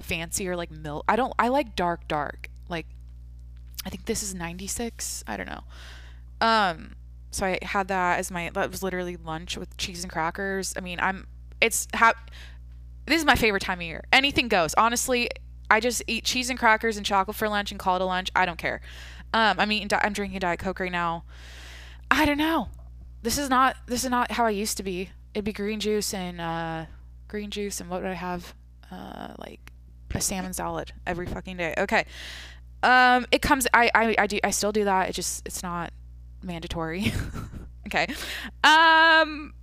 fancy 0.00 0.48
or 0.48 0.56
like 0.56 0.70
milk. 0.70 1.04
I 1.08 1.16
don't 1.16 1.32
I 1.38 1.48
like 1.48 1.76
dark 1.76 2.08
dark. 2.08 2.48
Like 2.68 2.86
I 3.84 3.90
think 3.90 4.06
this 4.06 4.22
is 4.22 4.34
96. 4.34 5.24
I 5.26 5.36
don't 5.36 5.48
know. 5.48 5.64
Um 6.40 6.96
so 7.30 7.46
I 7.46 7.58
had 7.62 7.88
that 7.88 8.18
as 8.18 8.30
my 8.30 8.50
that 8.54 8.70
was 8.70 8.82
literally 8.82 9.16
lunch 9.16 9.56
with 9.56 9.76
cheese 9.76 10.02
and 10.02 10.12
crackers. 10.12 10.74
I 10.76 10.80
mean, 10.80 10.98
I'm 11.00 11.26
it's 11.60 11.86
how 11.94 12.14
this 13.06 13.18
is 13.18 13.24
my 13.24 13.36
favorite 13.36 13.62
time 13.62 13.78
of 13.78 13.86
year. 13.86 14.04
Anything 14.12 14.48
goes. 14.48 14.74
Honestly, 14.74 15.30
I 15.70 15.80
just 15.80 16.02
eat 16.06 16.24
cheese 16.24 16.50
and 16.50 16.58
crackers 16.58 16.96
and 16.96 17.04
chocolate 17.04 17.36
for 17.36 17.48
lunch 17.48 17.70
and 17.70 17.78
call 17.78 17.96
it 17.96 18.02
a 18.02 18.04
lunch. 18.04 18.30
I 18.34 18.46
don't 18.46 18.58
care. 18.58 18.80
Um, 19.32 19.58
I'm 19.58 19.70
eating. 19.72 19.88
I'm 20.00 20.12
drinking 20.12 20.40
Diet 20.40 20.58
Coke 20.58 20.80
right 20.80 20.92
now. 20.92 21.24
I 22.10 22.24
don't 22.24 22.38
know. 22.38 22.68
This 23.22 23.38
is 23.38 23.50
not 23.50 23.76
this 23.86 24.04
is 24.04 24.10
not 24.10 24.32
how 24.32 24.46
I 24.46 24.50
used 24.50 24.76
to 24.76 24.82
be. 24.82 25.10
It'd 25.34 25.44
be 25.44 25.52
green 25.52 25.80
juice 25.80 26.14
and 26.14 26.40
uh, 26.40 26.86
green 27.28 27.50
juice 27.50 27.80
and 27.80 27.90
what 27.90 28.02
would 28.02 28.10
I 28.10 28.14
have? 28.14 28.54
Uh, 28.90 29.34
like 29.38 29.72
a 30.14 30.20
salmon 30.20 30.52
salad 30.52 30.92
every 31.06 31.26
fucking 31.26 31.56
day. 31.56 31.74
Okay. 31.76 32.04
Um, 32.82 33.26
it 33.32 33.42
comes. 33.42 33.66
I, 33.74 33.90
I 33.94 34.14
I 34.18 34.26
do. 34.26 34.38
I 34.44 34.50
still 34.50 34.72
do 34.72 34.84
that. 34.84 35.08
It 35.08 35.12
just 35.12 35.46
it's 35.46 35.62
not 35.62 35.92
mandatory. 36.42 37.12
okay. 37.86 38.06
Um, 38.62 39.54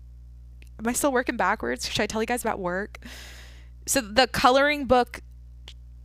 am 0.80 0.88
I 0.88 0.94
still 0.94 1.12
working 1.12 1.38
backwards? 1.38 1.90
Should 1.90 2.02
I 2.02 2.08
tell 2.08 2.22
you 2.22 2.28
guys 2.28 2.44
about 2.44 2.60
work? 2.60 3.00
So 3.86 4.02
the 4.02 4.28
coloring 4.28 4.86
book 4.86 5.22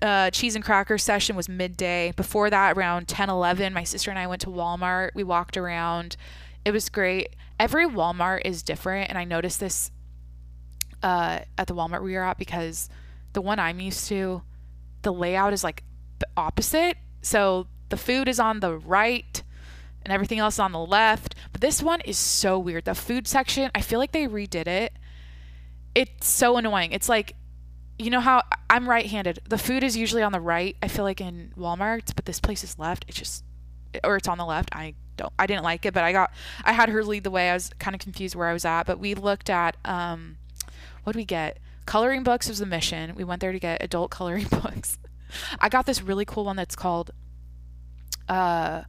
uh, 0.00 0.30
cheese 0.30 0.54
and 0.54 0.64
cracker 0.64 0.98
session 0.98 1.34
was 1.36 1.48
midday. 1.48 2.12
Before 2.16 2.50
that, 2.50 2.76
around 2.76 3.08
10, 3.08 3.30
11, 3.30 3.72
my 3.72 3.84
sister 3.84 4.10
and 4.10 4.18
I 4.18 4.26
went 4.26 4.42
to 4.42 4.48
Walmart. 4.48 5.10
We 5.14 5.24
walked 5.24 5.56
around. 5.56 6.16
It 6.64 6.70
was 6.70 6.88
great. 6.88 7.34
Every 7.58 7.86
Walmart 7.86 8.42
is 8.44 8.62
different. 8.62 9.08
And 9.08 9.18
I 9.18 9.24
noticed 9.24 9.60
this 9.60 9.90
uh, 11.02 11.40
at 11.56 11.66
the 11.66 11.74
Walmart 11.74 12.02
we 12.02 12.14
were 12.14 12.24
at 12.24 12.38
because 12.38 12.88
the 13.32 13.40
one 13.40 13.58
I'm 13.58 13.80
used 13.80 14.08
to, 14.08 14.42
the 15.02 15.12
layout 15.12 15.52
is 15.52 15.64
like 15.64 15.82
opposite. 16.36 16.96
So 17.22 17.66
the 17.88 17.96
food 17.96 18.28
is 18.28 18.38
on 18.38 18.60
the 18.60 18.76
right 18.76 19.42
and 20.02 20.12
everything 20.12 20.38
else 20.38 20.58
on 20.58 20.72
the 20.72 20.78
left. 20.78 21.34
But 21.52 21.60
this 21.60 21.82
one 21.82 22.00
is 22.02 22.16
so 22.16 22.58
weird. 22.58 22.84
The 22.84 22.94
food 22.94 23.26
section, 23.26 23.70
I 23.74 23.80
feel 23.80 23.98
like 23.98 24.12
they 24.12 24.26
redid 24.26 24.66
it. 24.66 24.92
It's 25.94 26.28
so 26.28 26.56
annoying. 26.56 26.92
It's 26.92 27.08
like 27.08 27.34
you 27.98 28.10
know 28.10 28.20
how 28.20 28.42
I'm 28.70 28.88
right-handed. 28.88 29.40
The 29.48 29.58
food 29.58 29.82
is 29.82 29.96
usually 29.96 30.22
on 30.22 30.32
the 30.32 30.40
right. 30.40 30.76
I 30.82 30.88
feel 30.88 31.04
like 31.04 31.20
in 31.20 31.52
Walmart, 31.58 32.14
but 32.14 32.26
this 32.26 32.40
place 32.40 32.62
is 32.62 32.78
left. 32.78 33.04
It's 33.08 33.18
just 33.18 33.44
or 34.04 34.16
it's 34.16 34.28
on 34.28 34.38
the 34.38 34.44
left. 34.44 34.70
I 34.74 34.94
don't 35.16 35.32
I 35.38 35.46
didn't 35.46 35.64
like 35.64 35.84
it, 35.84 35.94
but 35.94 36.04
I 36.04 36.12
got 36.12 36.32
I 36.64 36.72
had 36.72 36.88
her 36.90 37.02
lead 37.02 37.24
the 37.24 37.30
way. 37.30 37.50
I 37.50 37.54
was 37.54 37.70
kind 37.78 37.94
of 37.94 38.00
confused 38.00 38.34
where 38.34 38.48
I 38.48 38.52
was 38.52 38.64
at, 38.64 38.84
but 38.84 38.98
we 38.98 39.14
looked 39.14 39.50
at 39.50 39.76
um 39.84 40.36
what 41.02 41.12
did 41.14 41.18
we 41.18 41.24
get? 41.24 41.58
Coloring 41.86 42.22
books 42.22 42.48
was 42.48 42.58
the 42.58 42.66
mission. 42.66 43.14
We 43.14 43.24
went 43.24 43.40
there 43.40 43.52
to 43.52 43.58
get 43.58 43.82
adult 43.82 44.10
coloring 44.18 44.46
books. 44.48 44.98
I 45.60 45.68
got 45.68 45.86
this 45.86 46.02
really 46.02 46.24
cool 46.24 46.44
one 46.44 46.56
that's 46.56 46.76
called 46.76 47.10
uh 48.28 48.82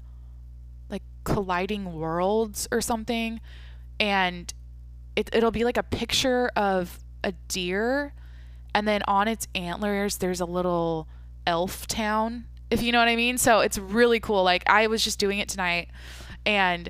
like 0.90 1.04
colliding 1.24 1.94
worlds 1.94 2.68
or 2.72 2.82
something 2.82 3.40
and 4.00 4.54
it 5.16 5.30
it'll 5.34 5.52
be 5.52 5.64
like 5.64 5.78
a 5.78 5.84
picture 5.84 6.52
of 6.56 7.00
a 7.24 7.32
deer 7.48 8.14
and 8.74 8.88
then 8.88 9.02
on 9.08 9.28
its 9.28 9.48
antlers 9.56 10.18
there's 10.18 10.42
a 10.42 10.46
little 10.46 11.08
elf 11.46 11.88
town 11.88 12.46
if 12.70 12.84
you 12.84 12.92
know 12.92 13.00
what 13.00 13.08
i 13.08 13.16
mean. 13.16 13.38
So 13.38 13.62
it's 13.62 13.78
really 13.78 14.20
cool. 14.20 14.44
Like 14.44 14.64
i 14.68 14.88
was 14.88 15.04
just 15.04 15.20
doing 15.20 15.40
it 15.40 15.50
tonight 15.50 15.90
and 16.46 16.90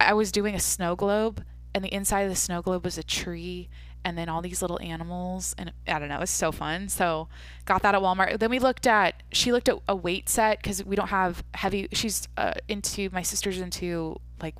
i 0.00 0.12
was 0.12 0.32
doing 0.32 0.54
a 0.54 0.60
snow 0.60 0.96
globe 0.96 1.44
and 1.74 1.84
the 1.84 1.94
inside 1.94 2.22
of 2.22 2.30
the 2.30 2.36
snow 2.36 2.60
globe 2.60 2.84
was 2.84 2.98
a 2.98 3.02
tree 3.02 3.68
and 4.04 4.18
then 4.18 4.28
all 4.28 4.42
these 4.42 4.60
little 4.60 4.80
animals 4.80 5.54
and 5.56 5.72
i 5.86 5.98
don't 5.98 6.08
know 6.08 6.20
it's 6.20 6.32
so 6.32 6.50
fun. 6.50 6.88
So 6.88 7.28
got 7.64 7.82
that 7.82 7.94
at 7.94 8.00
walmart. 8.00 8.38
Then 8.38 8.50
we 8.50 8.58
looked 8.58 8.86
at 8.86 9.22
she 9.32 9.52
looked 9.52 9.68
at 9.68 9.78
a 9.88 9.94
weight 9.94 10.28
set 10.28 10.58
because 10.60 10.84
we 10.84 10.96
don't 10.96 11.08
have 11.08 11.44
heavy 11.54 11.88
she's 11.92 12.26
uh, 12.36 12.54
into 12.68 13.08
my 13.12 13.22
sister's 13.22 13.60
into 13.60 14.18
like 14.40 14.56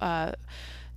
uh, 0.00 0.32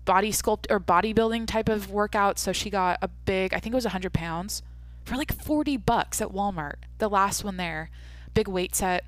body 0.05 0.31
sculpt 0.31 0.65
or 0.69 0.79
bodybuilding 0.79 1.47
type 1.47 1.69
of 1.69 1.91
workout. 1.91 2.39
So 2.39 2.51
she 2.51 2.69
got 2.69 2.97
a 3.01 3.07
big, 3.07 3.53
I 3.53 3.59
think 3.59 3.73
it 3.73 3.75
was 3.75 3.85
100 3.85 4.13
pounds 4.13 4.63
for 5.05 5.15
like 5.15 5.33
40 5.41 5.77
bucks 5.77 6.21
at 6.21 6.29
Walmart. 6.29 6.75
The 6.97 7.09
last 7.09 7.43
one 7.43 7.57
there, 7.57 7.89
big 8.33 8.47
weight 8.47 8.75
set, 8.75 9.05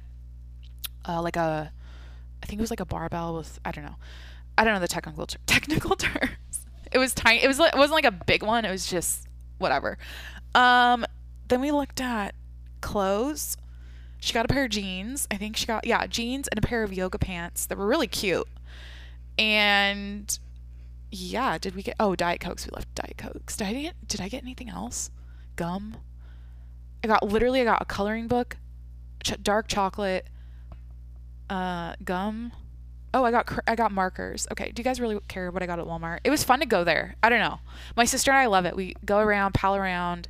uh, 1.07 1.21
like 1.21 1.35
a, 1.35 1.71
I 2.41 2.45
think 2.45 2.59
it 2.59 2.61
was 2.61 2.69
like 2.69 2.79
a 2.79 2.85
barbell 2.85 3.35
with, 3.35 3.59
I 3.65 3.71
don't 3.71 3.83
know. 3.83 3.95
I 4.57 4.63
don't 4.63 4.73
know 4.73 4.79
the 4.79 4.87
technical 4.87 5.25
technical 5.45 5.95
terms. 5.95 6.65
It 6.91 6.97
was 6.97 7.13
tiny. 7.13 7.43
It 7.43 7.47
was 7.47 7.59
it 7.59 7.75
wasn't 7.75 7.93
like 7.93 8.05
a 8.05 8.11
big 8.11 8.43
one. 8.43 8.65
It 8.65 8.71
was 8.71 8.87
just 8.87 9.27
whatever. 9.59 9.97
Um, 10.55 11.05
then 11.47 11.61
we 11.61 11.71
looked 11.71 12.01
at 12.01 12.33
clothes. 12.81 13.57
She 14.19 14.33
got 14.33 14.45
a 14.45 14.47
pair 14.47 14.63
of 14.63 14.71
jeans. 14.71 15.27
I 15.29 15.37
think 15.37 15.57
she 15.57 15.65
got 15.65 15.85
yeah 15.85 16.07
jeans 16.07 16.47
and 16.47 16.57
a 16.57 16.61
pair 16.61 16.83
of 16.83 16.93
yoga 16.93 17.19
pants 17.19 17.65
that 17.67 17.77
were 17.77 17.85
really 17.85 18.07
cute. 18.07 18.47
And 19.37 20.37
yeah, 21.11 21.57
did 21.57 21.75
we 21.75 21.83
get 21.83 21.95
oh 21.99 22.15
Diet 22.15 22.39
Cokes? 22.39 22.65
We 22.65 22.71
left 22.73 22.93
Diet 22.95 23.17
Cokes. 23.17 23.57
Did 23.57 23.67
I 23.67 23.73
get 23.73 24.07
did 24.07 24.21
I 24.21 24.29
get 24.29 24.41
anything 24.41 24.69
else? 24.69 25.11
Gum. 25.57 25.97
I 27.03 27.07
got 27.07 27.23
literally 27.23 27.59
I 27.59 27.65
got 27.65 27.81
a 27.81 27.85
coloring 27.85 28.27
book, 28.27 28.55
ch- 29.23 29.41
dark 29.43 29.67
chocolate, 29.67 30.27
uh, 31.49 31.95
gum. 32.03 32.53
Oh, 33.13 33.25
I 33.25 33.31
got 33.31 33.59
I 33.67 33.75
got 33.75 33.91
markers. 33.91 34.47
Okay, 34.51 34.71
do 34.71 34.79
you 34.79 34.83
guys 34.85 35.01
really 35.01 35.19
care 35.27 35.51
what 35.51 35.61
I 35.61 35.65
got 35.65 35.79
at 35.79 35.85
Walmart? 35.85 36.19
It 36.23 36.29
was 36.29 36.43
fun 36.43 36.59
to 36.61 36.65
go 36.65 36.85
there. 36.85 37.15
I 37.21 37.27
don't 37.27 37.39
know. 37.39 37.59
My 37.97 38.05
sister 38.05 38.31
and 38.31 38.39
I 38.39 38.45
love 38.45 38.65
it. 38.65 38.75
We 38.75 38.95
go 39.03 39.19
around, 39.19 39.53
pal 39.53 39.75
around, 39.75 40.29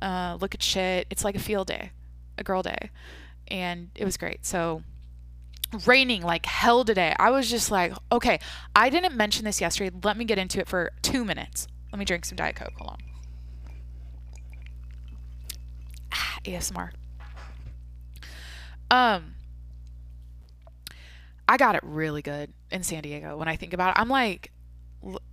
uh, 0.00 0.38
look 0.40 0.54
at 0.54 0.62
shit. 0.62 1.08
It's 1.10 1.24
like 1.24 1.34
a 1.34 1.40
field 1.40 1.66
day, 1.66 1.90
a 2.36 2.44
girl 2.44 2.62
day, 2.62 2.90
and 3.48 3.90
it 3.94 4.04
was 4.04 4.16
great. 4.16 4.46
So 4.46 4.82
raining 5.86 6.22
like 6.22 6.46
hell 6.46 6.84
today. 6.84 7.14
I 7.18 7.30
was 7.30 7.50
just 7.50 7.70
like, 7.70 7.92
okay, 8.10 8.40
I 8.74 8.90
didn't 8.90 9.16
mention 9.16 9.44
this 9.44 9.60
yesterday. 9.60 9.94
Let 10.02 10.16
me 10.16 10.24
get 10.24 10.38
into 10.38 10.60
it 10.60 10.68
for 10.68 10.92
two 11.02 11.24
minutes. 11.24 11.66
Let 11.92 11.98
me 11.98 12.04
drink 12.04 12.24
some 12.24 12.36
Diet 12.36 12.56
Coke. 12.56 12.72
Hold 12.78 12.90
on. 12.90 12.98
Ah, 16.12 16.37
ASMR. 16.52 16.90
Um, 18.90 19.34
I 21.48 21.56
got 21.56 21.74
it 21.74 21.82
really 21.82 22.22
good 22.22 22.52
in 22.70 22.82
San 22.82 23.02
Diego. 23.02 23.36
When 23.36 23.48
I 23.48 23.56
think 23.56 23.72
about 23.72 23.90
it, 23.96 24.00
I'm 24.00 24.08
like, 24.08 24.50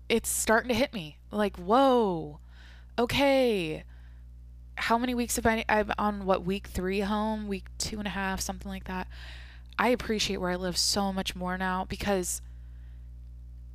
it's 0.09 0.29
starting 0.29 0.69
to 0.69 0.75
hit 0.75 0.93
me. 0.93 1.17
Like, 1.31 1.57
whoa, 1.57 2.39
okay. 2.97 3.83
How 4.77 4.97
many 4.97 5.15
weeks 5.15 5.37
have 5.37 5.45
I? 5.45 5.63
I'm 5.69 5.91
on 5.97 6.25
what 6.25 6.45
week 6.45 6.67
three 6.67 6.99
home, 7.01 7.47
week 7.47 7.65
two 7.77 7.97
and 7.97 8.07
a 8.07 8.11
half, 8.11 8.41
something 8.41 8.69
like 8.69 8.85
that. 8.85 9.07
I 9.79 9.89
appreciate 9.89 10.37
where 10.37 10.51
I 10.51 10.55
live 10.55 10.77
so 10.77 11.11
much 11.11 11.35
more 11.35 11.57
now 11.57 11.85
because 11.85 12.41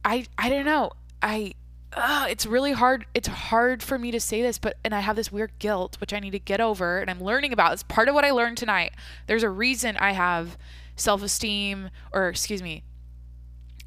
I 0.04 0.26
I 0.38 0.48
don't 0.48 0.64
know. 0.66 0.92
I 1.22 1.54
uh, 1.92 2.26
it's 2.28 2.46
really 2.46 2.72
hard 2.72 3.04
it's 3.14 3.28
hard 3.28 3.82
for 3.82 3.98
me 3.98 4.10
to 4.10 4.20
say 4.20 4.42
this 4.42 4.58
but 4.58 4.76
and 4.84 4.94
I 4.94 5.00
have 5.00 5.16
this 5.16 5.32
weird 5.32 5.52
guilt 5.58 6.00
which 6.00 6.12
I 6.12 6.20
need 6.20 6.30
to 6.30 6.38
get 6.38 6.60
over 6.60 7.00
and 7.00 7.10
I'm 7.10 7.22
learning 7.22 7.52
about. 7.52 7.72
It's 7.72 7.82
part 7.82 8.08
of 8.08 8.14
what 8.14 8.24
I 8.24 8.30
learned 8.30 8.58
tonight. 8.58 8.92
There's 9.26 9.42
a 9.42 9.50
reason 9.50 9.96
I 9.96 10.12
have 10.12 10.56
self-esteem 10.96 11.90
or 12.12 12.28
excuse 12.28 12.62
me, 12.62 12.84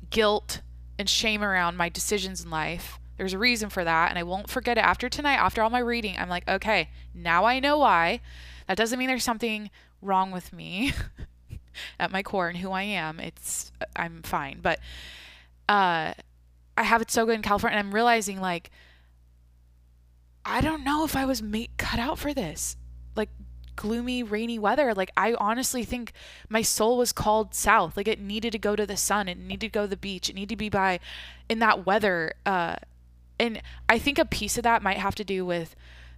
guilt 0.10 0.62
and 1.00 1.10
shame 1.10 1.44
around 1.44 1.78
my 1.78 1.90
decisions 1.90 2.44
in 2.44 2.50
life. 2.50 3.00
There's 3.18 3.34
a 3.34 3.40
reason 3.40 3.70
for 3.70 3.84
that 3.84 4.10
and 4.10 4.20
I 4.20 4.24
won't 4.24 4.50
forget 4.50 4.78
it 4.78 4.84
after 4.84 5.08
tonight 5.08 5.36
after 5.36 5.62
all 5.62 5.70
my 5.70 5.80
reading. 5.80 6.16
I'm 6.18 6.30
like, 6.30 6.48
"Okay, 6.50 6.90
now 7.14 7.46
I 7.46 7.60
know 7.60 7.78
why." 7.78 8.20
That 8.68 8.78
doesn't 8.78 8.98
mean 9.00 9.08
there's 9.08 9.24
something 9.24 9.70
wrong 10.02 10.32
with 10.32 10.52
me. 10.52 10.94
at 12.00 12.12
my 12.12 12.24
core 12.24 12.48
and 12.50 12.58
who 12.58 12.72
I 12.72 12.84
am, 12.84 13.20
it's 13.20 13.72
I'm 13.96 14.22
fine. 14.24 14.60
But 14.62 14.80
uh, 15.68 16.14
I 16.78 16.84
have 16.84 17.02
it 17.02 17.12
so 17.12 17.26
good 17.26 17.36
in 17.36 17.42
California, 17.42 17.78
and 17.78 17.88
I'm 17.88 17.94
realizing 17.94 18.40
like 18.40 18.72
I 20.46 20.62
don't 20.62 20.84
know 20.84 21.06
if 21.06 21.16
I 21.16 21.26
was 21.26 21.42
made 21.42 21.70
cut 21.78 22.00
out 22.00 22.20
for 22.20 22.34
this, 22.34 22.76
like 23.16 23.30
gloomy, 23.76 24.24
rainy 24.24 24.60
weather. 24.60 24.94
Like 24.94 25.12
I 25.16 25.36
honestly 25.36 25.84
think 25.84 26.12
my 26.50 26.62
soul 26.62 26.98
was 26.98 27.12
called 27.12 27.54
south. 27.54 27.96
Like 27.96 28.08
it 28.08 28.20
needed 28.20 28.52
to 28.52 28.60
go 28.60 28.76
to 28.76 28.86
the 28.86 28.98
sun. 28.98 29.30
It 29.30 29.38
needed 29.38 29.62
to 29.62 29.70
go 29.70 29.82
to 29.84 29.88
the 29.88 29.98
beach. 29.98 30.30
It 30.30 30.36
needed 30.36 30.50
to 30.50 30.56
be 30.58 30.70
by 30.70 31.00
in 31.48 31.60
that 31.60 31.86
weather. 31.86 32.34
Uh, 32.46 32.76
and 33.40 33.62
I 33.88 33.98
think 34.00 34.20
a 34.20 34.26
piece 34.26 34.58
of 34.58 34.64
that 34.64 34.84
might 34.84 34.98
have 34.98 35.16
to 35.16 35.24
do 35.24 35.46
with 35.46 35.76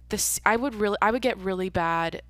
this. 0.08 0.40
I 0.44 0.56
would 0.56 0.74
really, 0.74 0.98
I 1.00 1.10
would 1.10 1.22
get 1.22 1.38
really 1.38 1.68
bad 1.68 2.22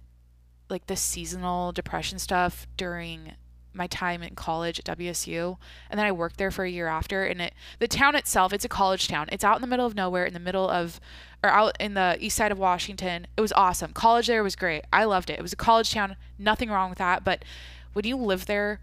like 0.69 0.87
the 0.87 0.97
seasonal 0.97 1.73
depression 1.73 2.19
stuff 2.19 2.67
during 2.77 3.33
my 3.77 3.87
time 3.87 4.23
in 4.23 4.35
college 4.35 4.79
at 4.79 4.99
WSU 4.99 5.57
and 5.91 5.99
then 5.99 6.07
I 6.07 6.12
worked 6.12 6.39
there 6.39 6.51
for 6.51 6.65
a 6.65 6.71
year 6.71 6.87
after 6.87 7.25
and 7.25 7.41
it 7.41 7.55
the 7.79 7.89
town 7.89 8.15
itself 8.15 8.53
it's 8.53 8.65
a 8.65 8.69
college 8.69 9.09
town. 9.09 9.29
It's 9.33 9.45
out 9.45 9.57
in 9.57 9.62
the 9.62 9.69
middle 9.69 9.87
of 9.87 9.95
nowhere 9.95 10.25
in 10.25 10.35
the 10.35 10.41
middle 10.41 10.69
of 10.69 11.01
or 11.43 11.51
out 11.51 11.77
in 11.79 11.95
the 11.95 12.17
east 12.21 12.37
side 12.37 12.53
of 12.53 12.59
Washington. 12.59 13.27
It 13.37 13.41
was 13.41 13.53
awesome. 13.53 13.93
College 13.93 14.27
there 14.27 14.43
was 14.43 14.57
great. 14.57 14.85
I 14.93 15.05
loved 15.05 15.31
it. 15.31 15.39
It 15.39 15.43
was 15.43 15.53
a 15.53 15.57
college 15.57 15.93
town. 15.93 16.17
Nothing 16.39 16.71
wrong 16.71 16.91
with 16.91 16.99
that 16.99 17.25
but 17.25 17.45
when 17.93 18.05
you 18.05 18.17
live 18.17 18.47
there 18.47 18.81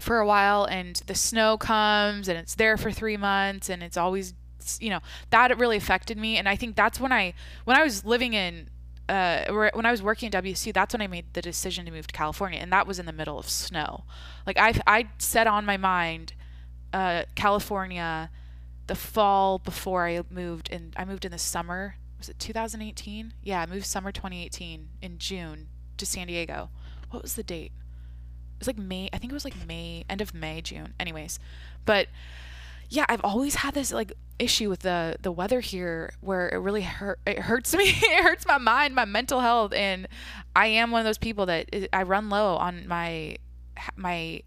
for 0.00 0.18
a 0.18 0.26
while 0.26 0.64
and 0.64 0.96
the 1.06 1.14
snow 1.14 1.56
comes 1.56 2.28
and 2.28 2.38
it's 2.38 2.54
there 2.54 2.76
for 2.76 2.90
3 2.90 3.16
months 3.16 3.68
and 3.68 3.82
it's 3.82 3.96
always 3.96 4.34
you 4.80 4.90
know 4.90 5.00
that 5.30 5.56
really 5.58 5.76
affected 5.76 6.16
me 6.16 6.36
and 6.36 6.48
I 6.48 6.56
think 6.56 6.74
that's 6.74 6.98
when 6.98 7.12
I 7.12 7.34
when 7.64 7.76
I 7.76 7.82
was 7.82 8.04
living 8.04 8.32
in 8.32 8.68
uh, 9.08 9.44
when 9.74 9.84
I 9.84 9.90
was 9.90 10.02
working 10.02 10.32
at 10.32 10.44
WSU, 10.44 10.72
that's 10.72 10.94
when 10.94 11.02
I 11.02 11.06
made 11.06 11.34
the 11.34 11.42
decision 11.42 11.84
to 11.86 11.90
move 11.90 12.06
to 12.06 12.14
California, 12.14 12.58
and 12.58 12.72
that 12.72 12.86
was 12.86 12.98
in 12.98 13.06
the 13.06 13.12
middle 13.12 13.38
of 13.38 13.48
snow. 13.48 14.04
Like 14.46 14.58
I, 14.58 14.80
I 14.86 15.08
set 15.18 15.46
on 15.46 15.66
my 15.66 15.76
mind, 15.76 16.32
uh, 16.92 17.24
California, 17.34 18.30
the 18.86 18.94
fall 18.94 19.58
before 19.58 20.06
I 20.06 20.22
moved, 20.30 20.70
and 20.72 20.94
I 20.96 21.04
moved 21.04 21.24
in 21.24 21.32
the 21.32 21.38
summer. 21.38 21.96
Was 22.18 22.28
it 22.28 22.38
2018? 22.38 23.34
Yeah, 23.42 23.60
I 23.60 23.66
moved 23.66 23.84
summer 23.86 24.10
2018 24.10 24.88
in 25.02 25.18
June 25.18 25.68
to 25.98 26.06
San 26.06 26.26
Diego. 26.26 26.70
What 27.10 27.22
was 27.22 27.34
the 27.34 27.42
date? 27.42 27.72
It 28.56 28.60
was 28.60 28.66
like 28.66 28.78
May. 28.78 29.10
I 29.12 29.18
think 29.18 29.32
it 29.32 29.34
was 29.34 29.44
like 29.44 29.66
May, 29.66 30.04
end 30.08 30.22
of 30.22 30.32
May, 30.32 30.62
June. 30.62 30.94
Anyways, 30.98 31.38
but 31.84 32.08
yeah, 32.90 33.06
I've 33.08 33.24
always 33.24 33.56
had 33.56 33.74
this 33.74 33.92
like 33.92 34.12
issue 34.38 34.68
with 34.68 34.80
the 34.80 35.16
the 35.22 35.30
weather 35.30 35.60
here 35.60 36.12
where 36.20 36.48
it 36.48 36.56
really 36.56 36.82
hurt 36.82 37.20
it 37.26 37.38
hurts 37.38 37.74
me 37.74 37.84
it 37.88 38.22
hurts 38.22 38.44
my 38.46 38.58
mind 38.58 38.92
my 38.92 39.04
mental 39.04 39.40
health 39.40 39.72
and 39.72 40.08
i 40.56 40.66
am 40.66 40.90
one 40.90 41.00
of 41.00 41.04
those 41.04 41.18
people 41.18 41.46
that 41.46 41.68
i 41.92 42.02
run 42.02 42.28
low 42.28 42.56
on 42.56 42.86
my 42.88 43.36
my 43.96 44.42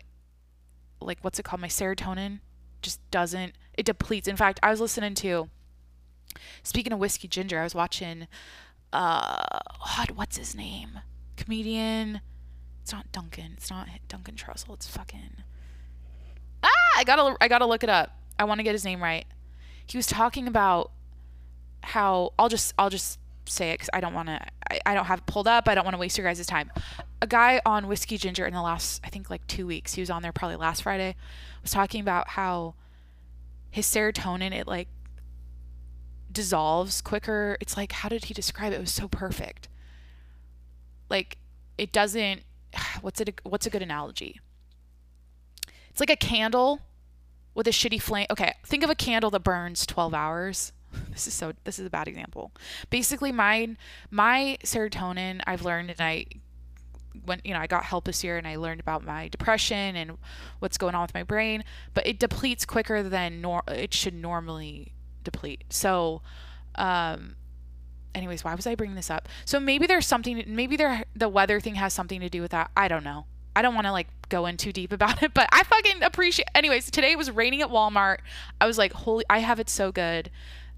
like 0.99 1.19
what's 1.21 1.39
it 1.39 1.43
called? 1.43 1.61
My 1.61 1.67
serotonin 1.67 2.39
just 2.81 2.99
doesn't 3.11 3.53
it 3.75 3.85
depletes. 3.85 4.27
In 4.27 4.35
fact 4.35 4.59
i 4.61 4.69
was 4.69 4.81
listening 4.81 5.13
to 5.15 5.49
speaking 6.63 6.91
of 6.91 6.99
whiskey 6.99 7.27
ginger 7.27 7.59
i 7.59 7.63
was 7.63 7.75
watching 7.75 8.27
uh 8.91 9.59
what, 9.97 10.11
what's 10.11 10.37
his 10.37 10.55
name? 10.55 10.99
Comedian 11.35 12.21
it's 12.81 12.91
not 12.91 13.11
duncan 13.11 13.53
it's 13.57 13.69
not 13.69 13.87
duncan 14.07 14.35
trussell 14.35 14.73
it's 14.73 14.87
fucking 14.87 15.43
ah 16.63 16.69
i 16.97 17.03
gotta 17.03 17.35
i 17.41 17.47
gotta 17.47 17.65
look 17.65 17.83
it 17.83 17.89
up 17.89 18.17
i 18.39 18.43
want 18.43 18.59
to 18.59 18.63
get 18.63 18.73
his 18.73 18.85
name 18.85 19.01
right 19.01 19.25
he 19.87 19.97
was 19.97 20.05
talking 20.05 20.47
about 20.47 20.91
how 21.87 22.33
I'll 22.37 22.49
just 22.49 22.73
I'll 22.77 22.89
just 22.89 23.19
say 23.45 23.71
it 23.71 23.75
because 23.75 23.89
I 23.93 24.01
don't 24.01 24.13
want 24.13 24.27
to 24.27 24.39
I, 24.69 24.79
I 24.85 24.93
don't 24.93 25.05
have 25.05 25.25
pulled 25.25 25.47
up 25.47 25.67
I 25.67 25.75
don't 25.75 25.85
want 25.85 25.93
to 25.93 25.99
waste 25.99 26.17
your 26.17 26.27
guys' 26.27 26.45
time. 26.45 26.71
A 27.21 27.27
guy 27.27 27.61
on 27.65 27.87
Whiskey 27.87 28.17
Ginger 28.17 28.45
in 28.45 28.53
the 28.53 28.61
last 28.61 29.01
I 29.03 29.09
think 29.09 29.29
like 29.29 29.45
two 29.47 29.65
weeks 29.65 29.93
he 29.93 30.01
was 30.01 30.09
on 30.09 30.21
there 30.21 30.33
probably 30.33 30.57
last 30.57 30.83
Friday 30.83 31.15
was 31.61 31.71
talking 31.71 32.01
about 32.01 32.29
how 32.29 32.75
his 33.71 33.85
serotonin 33.85 34.51
it 34.51 34.67
like 34.67 34.89
dissolves 36.31 37.01
quicker. 37.01 37.57
It's 37.61 37.77
like 37.77 37.93
how 37.93 38.09
did 38.09 38.25
he 38.25 38.33
describe 38.33 38.73
it? 38.73 38.75
It 38.75 38.81
was 38.81 38.93
so 38.93 39.07
perfect. 39.07 39.69
Like 41.09 41.37
it 41.77 41.93
doesn't 41.93 42.41
what's 43.01 43.21
it 43.21 43.39
what's 43.43 43.65
a 43.65 43.69
good 43.69 43.81
analogy? 43.81 44.41
It's 45.89 46.01
like 46.01 46.09
a 46.09 46.17
candle 46.17 46.81
with 47.57 47.67
a 47.67 47.71
shitty 47.71 47.99
flame. 47.99 48.27
Okay, 48.29 48.53
think 48.63 48.83
of 48.83 48.89
a 48.91 48.95
candle 48.95 49.31
that 49.31 49.39
burns 49.39 49.85
12 49.85 50.13
hours. 50.13 50.71
This 51.11 51.27
is 51.27 51.33
so 51.33 51.53
this 51.63 51.79
is 51.79 51.85
a 51.85 51.89
bad 51.89 52.07
example. 52.07 52.51
Basically 52.89 53.31
my 53.31 53.75
my 54.09 54.57
serotonin 54.63 55.41
I've 55.45 55.63
learned 55.63 55.91
and 55.91 55.99
I 55.99 56.25
when 57.25 57.41
you 57.43 57.53
know 57.53 57.59
I 57.59 57.67
got 57.67 57.83
help 57.83 58.05
this 58.05 58.23
year 58.23 58.37
and 58.37 58.47
I 58.47 58.55
learned 58.55 58.79
about 58.79 59.03
my 59.03 59.27
depression 59.27 59.95
and 59.95 60.17
what's 60.59 60.77
going 60.77 60.95
on 60.95 61.01
with 61.01 61.13
my 61.13 61.23
brain, 61.23 61.63
but 61.93 62.07
it 62.07 62.19
depletes 62.19 62.65
quicker 62.65 63.03
than 63.03 63.41
nor- 63.41 63.63
it 63.67 63.93
should 63.93 64.13
normally 64.13 64.93
deplete. 65.23 65.65
So 65.69 66.21
um 66.75 67.35
anyways, 68.15 68.43
why 68.43 68.55
was 68.55 68.65
I 68.65 68.75
bringing 68.75 68.95
this 68.95 69.11
up? 69.11 69.27
So 69.45 69.59
maybe 69.59 69.87
there's 69.87 70.07
something 70.07 70.43
maybe 70.47 70.77
there 70.77 71.03
the 71.15 71.29
weather 71.29 71.59
thing 71.59 71.75
has 71.75 71.93
something 71.93 72.21
to 72.21 72.29
do 72.29 72.41
with 72.41 72.51
that. 72.51 72.71
I 72.77 72.87
don't 72.87 73.03
know. 73.03 73.25
I 73.57 73.63
don't 73.63 73.73
want 73.73 73.87
to 73.87 73.91
like 73.91 74.07
go 74.29 74.45
in 74.45 74.55
too 74.55 74.71
deep 74.71 74.91
about 74.91 75.23
it, 75.23 75.33
but 75.33 75.49
I 75.51 75.63
fucking 75.63 76.03
appreciate. 76.03 76.47
Anyways, 76.53 76.91
today 76.91 77.11
it 77.11 77.17
was 77.17 77.31
raining 77.31 77.63
at 77.63 77.69
Walmart. 77.69 78.19
I 78.61 78.67
was 78.67 78.77
like, 78.77 78.93
holy, 78.93 79.25
I 79.29 79.39
have 79.39 79.59
it 79.59 79.67
so 79.67 79.91
good. 79.91 80.29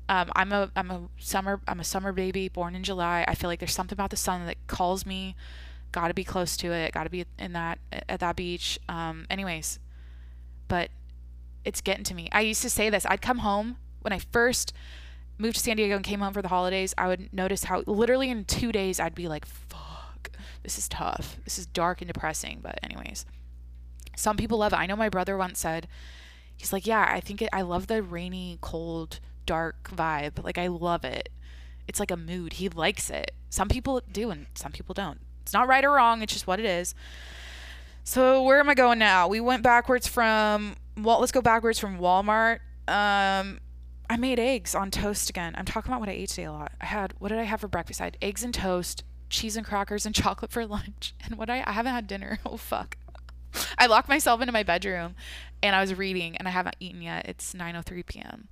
Um, 0.07 0.31
I'm 0.33 0.53
a 0.53 0.71
I'm 0.75 0.89
a 0.89 1.01
summer 1.19 1.61
I'm 1.67 1.79
a 1.79 1.83
summer 1.83 2.13
baby 2.13 2.47
born 2.47 2.75
in 2.75 2.83
July. 2.83 3.25
I 3.27 3.35
feel 3.35 3.49
like 3.49 3.59
there's 3.59 3.73
something 3.73 3.95
about 3.95 4.11
the 4.11 4.17
sun 4.17 4.45
that 4.45 4.55
calls 4.67 5.05
me. 5.05 5.35
Got 5.91 6.07
to 6.07 6.13
be 6.13 6.23
close 6.23 6.55
to 6.57 6.71
it. 6.71 6.93
Got 6.93 7.03
to 7.03 7.09
be 7.09 7.25
in 7.37 7.51
that 7.51 7.79
at 8.07 8.21
that 8.21 8.37
beach. 8.37 8.79
Um, 8.87 9.27
anyways, 9.29 9.79
but 10.69 10.89
it's 11.65 11.81
getting 11.81 12.05
to 12.05 12.15
me. 12.15 12.29
I 12.31 12.41
used 12.41 12.61
to 12.61 12.69
say 12.69 12.89
this. 12.89 13.05
I'd 13.07 13.21
come 13.21 13.39
home 13.39 13.75
when 14.01 14.13
I 14.13 14.19
first 14.19 14.73
moved 15.37 15.57
to 15.57 15.61
San 15.61 15.75
Diego 15.75 15.95
and 15.97 16.05
came 16.05 16.21
home 16.21 16.33
for 16.33 16.41
the 16.41 16.47
holidays. 16.47 16.93
I 16.97 17.07
would 17.07 17.33
notice 17.33 17.65
how 17.65 17.83
literally 17.85 18.29
in 18.29 18.45
two 18.45 18.71
days 18.71 18.99
I'd 19.01 19.15
be 19.15 19.27
like, 19.27 19.45
fuck, 19.45 19.88
this 20.63 20.77
is 20.77 20.87
tough. 20.89 21.37
This 21.43 21.57
is 21.57 21.65
dark 21.65 22.01
and 22.01 22.11
depressing. 22.11 22.59
But, 22.61 22.79
anyways, 22.83 23.25
some 24.15 24.37
people 24.37 24.57
love 24.59 24.73
it. 24.73 24.79
I 24.79 24.85
know 24.85 24.95
my 24.95 25.09
brother 25.09 25.37
once 25.37 25.59
said, 25.59 25.87
he's 26.57 26.73
like, 26.73 26.85
yeah, 26.85 27.09
I 27.09 27.19
think 27.19 27.41
it, 27.41 27.49
I 27.53 27.61
love 27.61 27.87
the 27.87 28.03
rainy, 28.03 28.57
cold, 28.61 29.19
dark 29.45 29.89
vibe. 29.91 30.43
Like, 30.43 30.57
I 30.57 30.67
love 30.67 31.03
it. 31.03 31.29
It's 31.87 31.99
like 31.99 32.11
a 32.11 32.17
mood. 32.17 32.53
He 32.53 32.69
likes 32.69 33.09
it. 33.09 33.31
Some 33.49 33.67
people 33.67 34.01
do 34.11 34.29
and 34.29 34.45
some 34.53 34.71
people 34.71 34.93
don't. 34.93 35.19
It's 35.41 35.53
not 35.53 35.67
right 35.67 35.83
or 35.83 35.91
wrong. 35.91 36.21
It's 36.21 36.33
just 36.33 36.45
what 36.45 36.59
it 36.59 36.65
is. 36.65 36.93
So 38.03 38.43
where 38.43 38.59
am 38.59 38.69
I 38.69 38.75
going 38.75 38.99
now? 38.99 39.27
We 39.27 39.39
went 39.39 39.63
backwards 39.63 40.07
from 40.07 40.75
well, 40.97 41.19
let's 41.19 41.31
go 41.31 41.41
backwards 41.41 41.79
from 41.79 41.97
Walmart. 41.97 42.59
Um, 42.87 43.59
I 44.09 44.17
made 44.17 44.39
eggs 44.39 44.75
on 44.75 44.91
toast 44.91 45.29
again. 45.29 45.53
I'm 45.57 45.65
talking 45.65 45.91
about 45.91 45.99
what 45.99 46.09
I 46.09 46.13
ate 46.13 46.29
today 46.29 46.45
a 46.45 46.51
lot. 46.51 46.71
I 46.81 46.85
had 46.85 47.13
what 47.19 47.29
did 47.29 47.39
I 47.39 47.43
have 47.43 47.61
for 47.61 47.67
breakfast? 47.67 48.01
I 48.01 48.05
had 48.05 48.17
eggs 48.21 48.43
and 48.43 48.53
toast, 48.53 49.03
cheese 49.29 49.55
and 49.55 49.65
crackers, 49.65 50.05
and 50.05 50.15
chocolate 50.15 50.51
for 50.51 50.65
lunch. 50.65 51.13
And 51.23 51.35
what 51.37 51.49
I 51.49 51.63
I 51.65 51.71
haven't 51.71 51.93
had 51.93 52.07
dinner. 52.07 52.39
Oh 52.45 52.57
fuck. 52.57 52.97
I 53.77 53.87
locked 53.87 54.09
myself 54.09 54.41
into 54.41 54.53
my 54.53 54.63
bedroom, 54.63 55.15
and 55.63 55.75
I 55.75 55.81
was 55.81 55.95
reading, 55.95 56.37
and 56.37 56.47
I 56.47 56.51
haven't 56.51 56.75
eaten 56.79 57.01
yet. 57.01 57.27
It's 57.27 57.53
9:03 57.53 58.05
p.m. 58.05 58.47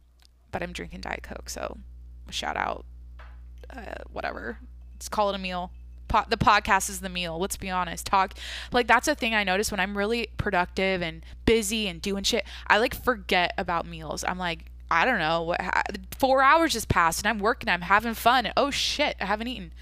But 0.51 0.63
I'm 0.63 0.73
drinking 0.73 1.01
Diet 1.01 1.23
Coke, 1.23 1.49
so 1.49 1.77
shout 2.29 2.57
out. 2.57 2.85
Uh, 3.69 4.03
whatever. 4.11 4.59
Let's 4.93 5.09
call 5.09 5.29
it 5.29 5.35
a 5.35 5.39
meal 5.39 5.71
po- 6.07 6.25
the 6.29 6.37
podcast 6.37 6.89
is 6.89 7.01
the 7.01 7.09
meal. 7.09 7.37
Let's 7.37 7.57
be 7.57 7.69
honest. 7.69 8.05
Talk 8.05 8.33
like 8.71 8.87
that's 8.87 9.07
a 9.07 9.15
thing 9.15 9.33
I 9.33 9.43
notice 9.43 9.71
when 9.71 9.79
I'm 9.79 9.97
really 9.97 10.29
productive 10.37 11.01
and 11.01 11.23
busy 11.45 11.87
and 11.87 12.01
doing 12.01 12.23
shit. 12.23 12.45
I 12.67 12.77
like 12.77 12.95
forget 12.95 13.53
about 13.57 13.85
meals. 13.85 14.23
I'm 14.27 14.37
like, 14.37 14.71
I 14.89 15.05
don't 15.05 15.19
know 15.19 15.43
what. 15.43 15.61
Four 16.17 16.41
hours 16.41 16.73
just 16.73 16.89
passed 16.89 17.19
and 17.19 17.27
I'm 17.27 17.39
working. 17.39 17.69
I'm 17.69 17.81
having 17.81 18.13
fun. 18.13 18.45
And, 18.45 18.53
oh 18.57 18.71
shit, 18.71 19.15
I 19.19 19.25
haven't 19.25 19.47
eaten. 19.47 19.73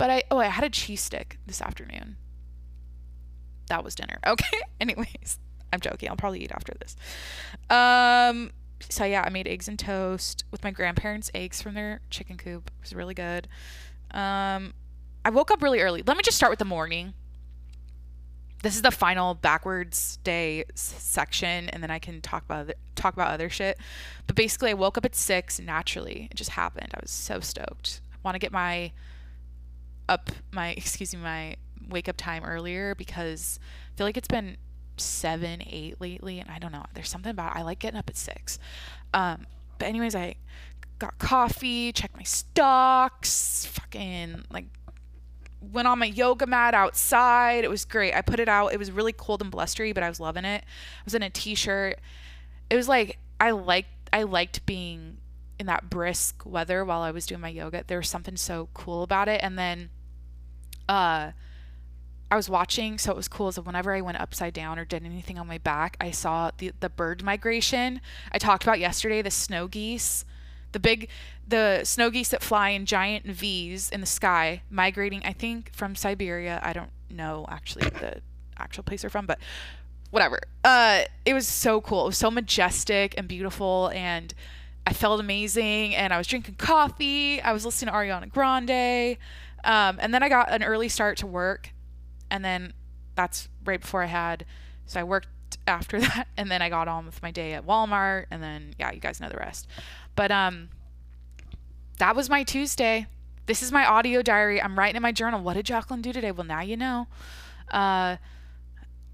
But 0.00 0.08
I 0.08 0.22
oh 0.30 0.38
I 0.38 0.46
had 0.46 0.64
a 0.64 0.70
cheese 0.70 1.02
stick 1.02 1.36
this 1.46 1.60
afternoon. 1.60 2.16
That 3.68 3.84
was 3.84 3.94
dinner. 3.94 4.18
Okay. 4.26 4.62
Anyways, 4.80 5.38
I'm 5.74 5.80
joking. 5.80 6.08
I'll 6.08 6.16
probably 6.16 6.42
eat 6.42 6.52
after 6.52 6.72
this. 6.80 6.96
Um. 7.68 8.52
So 8.88 9.04
yeah, 9.04 9.22
I 9.26 9.28
made 9.28 9.46
eggs 9.46 9.68
and 9.68 9.78
toast 9.78 10.44
with 10.50 10.64
my 10.64 10.70
grandparents' 10.70 11.30
eggs 11.34 11.60
from 11.60 11.74
their 11.74 12.00
chicken 12.08 12.38
coop. 12.38 12.70
It 12.78 12.82
was 12.82 12.94
really 12.94 13.12
good. 13.12 13.46
Um, 14.12 14.72
I 15.22 15.28
woke 15.28 15.50
up 15.50 15.60
really 15.60 15.80
early. 15.80 16.02
Let 16.06 16.16
me 16.16 16.22
just 16.22 16.38
start 16.38 16.48
with 16.48 16.60
the 16.60 16.64
morning. 16.64 17.12
This 18.62 18.76
is 18.76 18.82
the 18.82 18.90
final 18.90 19.34
backwards 19.34 20.16
day 20.24 20.64
section, 20.74 21.68
and 21.68 21.82
then 21.82 21.90
I 21.90 21.98
can 21.98 22.22
talk 22.22 22.46
about 22.46 22.60
other, 22.60 22.74
talk 22.94 23.12
about 23.12 23.32
other 23.32 23.50
shit. 23.50 23.76
But 24.26 24.34
basically, 24.34 24.70
I 24.70 24.74
woke 24.74 24.96
up 24.96 25.04
at 25.04 25.14
six 25.14 25.60
naturally. 25.60 26.28
It 26.30 26.38
just 26.38 26.52
happened. 26.52 26.88
I 26.94 27.00
was 27.02 27.10
so 27.10 27.40
stoked. 27.40 28.00
I 28.14 28.16
want 28.24 28.34
to 28.34 28.38
get 28.38 28.50
my 28.50 28.92
up 30.10 30.30
my 30.52 30.70
excuse 30.76 31.14
me 31.14 31.20
my 31.22 31.56
wake 31.88 32.08
up 32.08 32.16
time 32.16 32.44
earlier 32.44 32.94
because 32.94 33.58
I 33.94 33.96
feel 33.96 34.06
like 34.06 34.16
it's 34.16 34.28
been 34.28 34.56
seven 34.96 35.62
eight 35.66 36.00
lately, 36.00 36.38
and 36.38 36.50
I 36.50 36.58
don't 36.58 36.72
know. 36.72 36.84
There's 36.94 37.08
something 37.08 37.30
about 37.30 37.56
it. 37.56 37.60
I 37.60 37.62
like 37.62 37.78
getting 37.78 37.98
up 37.98 38.08
at 38.08 38.16
six. 38.16 38.58
Um, 39.14 39.46
but 39.78 39.88
anyways, 39.88 40.14
I 40.14 40.36
got 40.98 41.18
coffee, 41.18 41.92
checked 41.92 42.16
my 42.16 42.22
stocks, 42.22 43.66
fucking 43.66 44.44
like 44.50 44.66
went 45.72 45.88
on 45.88 45.98
my 45.98 46.06
yoga 46.06 46.46
mat 46.46 46.74
outside. 46.74 47.64
It 47.64 47.70
was 47.70 47.84
great. 47.84 48.14
I 48.14 48.22
put 48.22 48.40
it 48.40 48.48
out. 48.48 48.72
It 48.72 48.78
was 48.78 48.90
really 48.90 49.12
cold 49.12 49.42
and 49.42 49.50
blustery, 49.50 49.92
but 49.92 50.02
I 50.02 50.08
was 50.08 50.20
loving 50.20 50.44
it. 50.44 50.64
I 50.64 51.02
was 51.04 51.14
in 51.14 51.22
a 51.22 51.30
t-shirt. 51.30 51.98
It 52.68 52.76
was 52.76 52.88
like 52.88 53.18
I 53.40 53.50
liked 53.50 53.88
I 54.12 54.22
liked 54.24 54.64
being 54.66 55.18
in 55.58 55.66
that 55.66 55.90
brisk 55.90 56.42
weather 56.46 56.84
while 56.84 57.02
I 57.02 57.10
was 57.10 57.26
doing 57.26 57.40
my 57.40 57.48
yoga. 57.48 57.84
There 57.86 57.98
was 57.98 58.08
something 58.08 58.36
so 58.36 58.68
cool 58.72 59.02
about 59.02 59.28
it. 59.28 59.40
And 59.42 59.58
then 59.58 59.90
uh 60.90 61.32
I 62.32 62.36
was 62.36 62.48
watching, 62.48 62.96
so 62.96 63.10
it 63.10 63.16
was 63.16 63.26
cool. 63.26 63.50
So 63.50 63.62
whenever 63.62 63.92
I 63.92 64.00
went 64.00 64.20
upside 64.20 64.54
down 64.54 64.78
or 64.78 64.84
did 64.84 65.04
anything 65.04 65.36
on 65.36 65.48
my 65.48 65.58
back, 65.58 65.96
I 66.00 66.10
saw 66.10 66.50
the 66.56 66.72
the 66.80 66.90
bird 66.90 67.22
migration. 67.22 68.00
I 68.32 68.38
talked 68.38 68.62
about 68.62 68.78
yesterday 68.78 69.22
the 69.22 69.30
snow 69.30 69.66
geese 69.66 70.24
the 70.72 70.80
big 70.80 71.08
the 71.46 71.82
snow 71.84 72.10
geese 72.10 72.28
that 72.28 72.42
fly 72.42 72.70
in 72.70 72.86
giant 72.86 73.26
V's 73.26 73.90
in 73.90 74.00
the 74.00 74.06
sky, 74.06 74.62
migrating, 74.70 75.22
I 75.24 75.32
think, 75.32 75.74
from 75.74 75.96
Siberia. 75.96 76.60
I 76.62 76.72
don't 76.72 76.90
know 77.10 77.44
actually 77.48 77.88
the 77.90 78.20
actual 78.56 78.84
place 78.84 79.02
they're 79.02 79.10
from, 79.10 79.26
but 79.26 79.38
whatever. 80.10 80.40
Uh, 80.62 81.02
it 81.24 81.34
was 81.34 81.48
so 81.48 81.80
cool. 81.80 82.04
It 82.04 82.06
was 82.06 82.18
so 82.18 82.30
majestic 82.30 83.14
and 83.18 83.26
beautiful, 83.26 83.90
and 83.92 84.32
I 84.86 84.92
felt 84.92 85.18
amazing. 85.18 85.96
And 85.96 86.12
I 86.12 86.18
was 86.18 86.28
drinking 86.28 86.54
coffee. 86.54 87.40
I 87.40 87.52
was 87.52 87.64
listening 87.64 87.92
to 87.92 87.98
Ariana 87.98 88.28
Grande, 88.28 89.16
um, 89.64 89.98
and 90.00 90.12
then 90.12 90.22
I 90.22 90.28
got 90.28 90.50
an 90.52 90.62
early 90.62 90.88
start 90.88 91.18
to 91.18 91.26
work, 91.26 91.72
and 92.30 92.44
then 92.44 92.72
that's 93.14 93.48
right 93.64 93.80
before 93.80 94.02
I 94.02 94.06
had. 94.06 94.44
So 94.86 95.00
I 95.00 95.04
worked 95.04 95.28
after 95.66 96.00
that, 96.00 96.28
and 96.36 96.50
then 96.50 96.62
I 96.62 96.68
got 96.68 96.88
on 96.88 97.06
with 97.06 97.22
my 97.22 97.30
day 97.30 97.52
at 97.52 97.66
Walmart, 97.66 98.26
and 98.30 98.42
then 98.42 98.74
yeah, 98.78 98.92
you 98.92 99.00
guys 99.00 99.20
know 99.20 99.28
the 99.28 99.36
rest. 99.36 99.66
But 100.16 100.30
um 100.30 100.70
that 101.98 102.16
was 102.16 102.30
my 102.30 102.42
Tuesday. 102.42 103.06
This 103.46 103.62
is 103.62 103.72
my 103.72 103.84
audio 103.84 104.22
diary. 104.22 104.62
I'm 104.62 104.78
writing 104.78 104.96
in 104.96 105.02
my 105.02 105.12
journal. 105.12 105.42
What 105.42 105.54
did 105.54 105.66
Jacqueline 105.66 106.02
do 106.02 106.12
today? 106.12 106.32
Well, 106.32 106.46
now 106.46 106.60
you 106.60 106.76
know. 106.76 107.06
Uh 107.70 108.16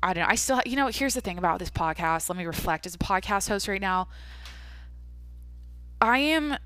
I 0.03 0.13
don't 0.13 0.23
know. 0.23 0.31
I 0.31 0.37
still 0.37 0.61
you 0.65 0.77
know, 0.77 0.89
here's 0.89 1.15
the 1.15 1.21
thing 1.21 1.39
about 1.39 1.59
this 1.59 1.71
podcast. 1.71 2.29
Let 2.29 2.39
me 2.39 2.47
reflect 2.47 2.87
as 2.87 2.95
a 2.95 2.99
podcast 2.99 3.49
host 3.49 3.67
right 3.67 3.81
now. 3.81 4.09
I 6.01 6.19
am 6.19 6.57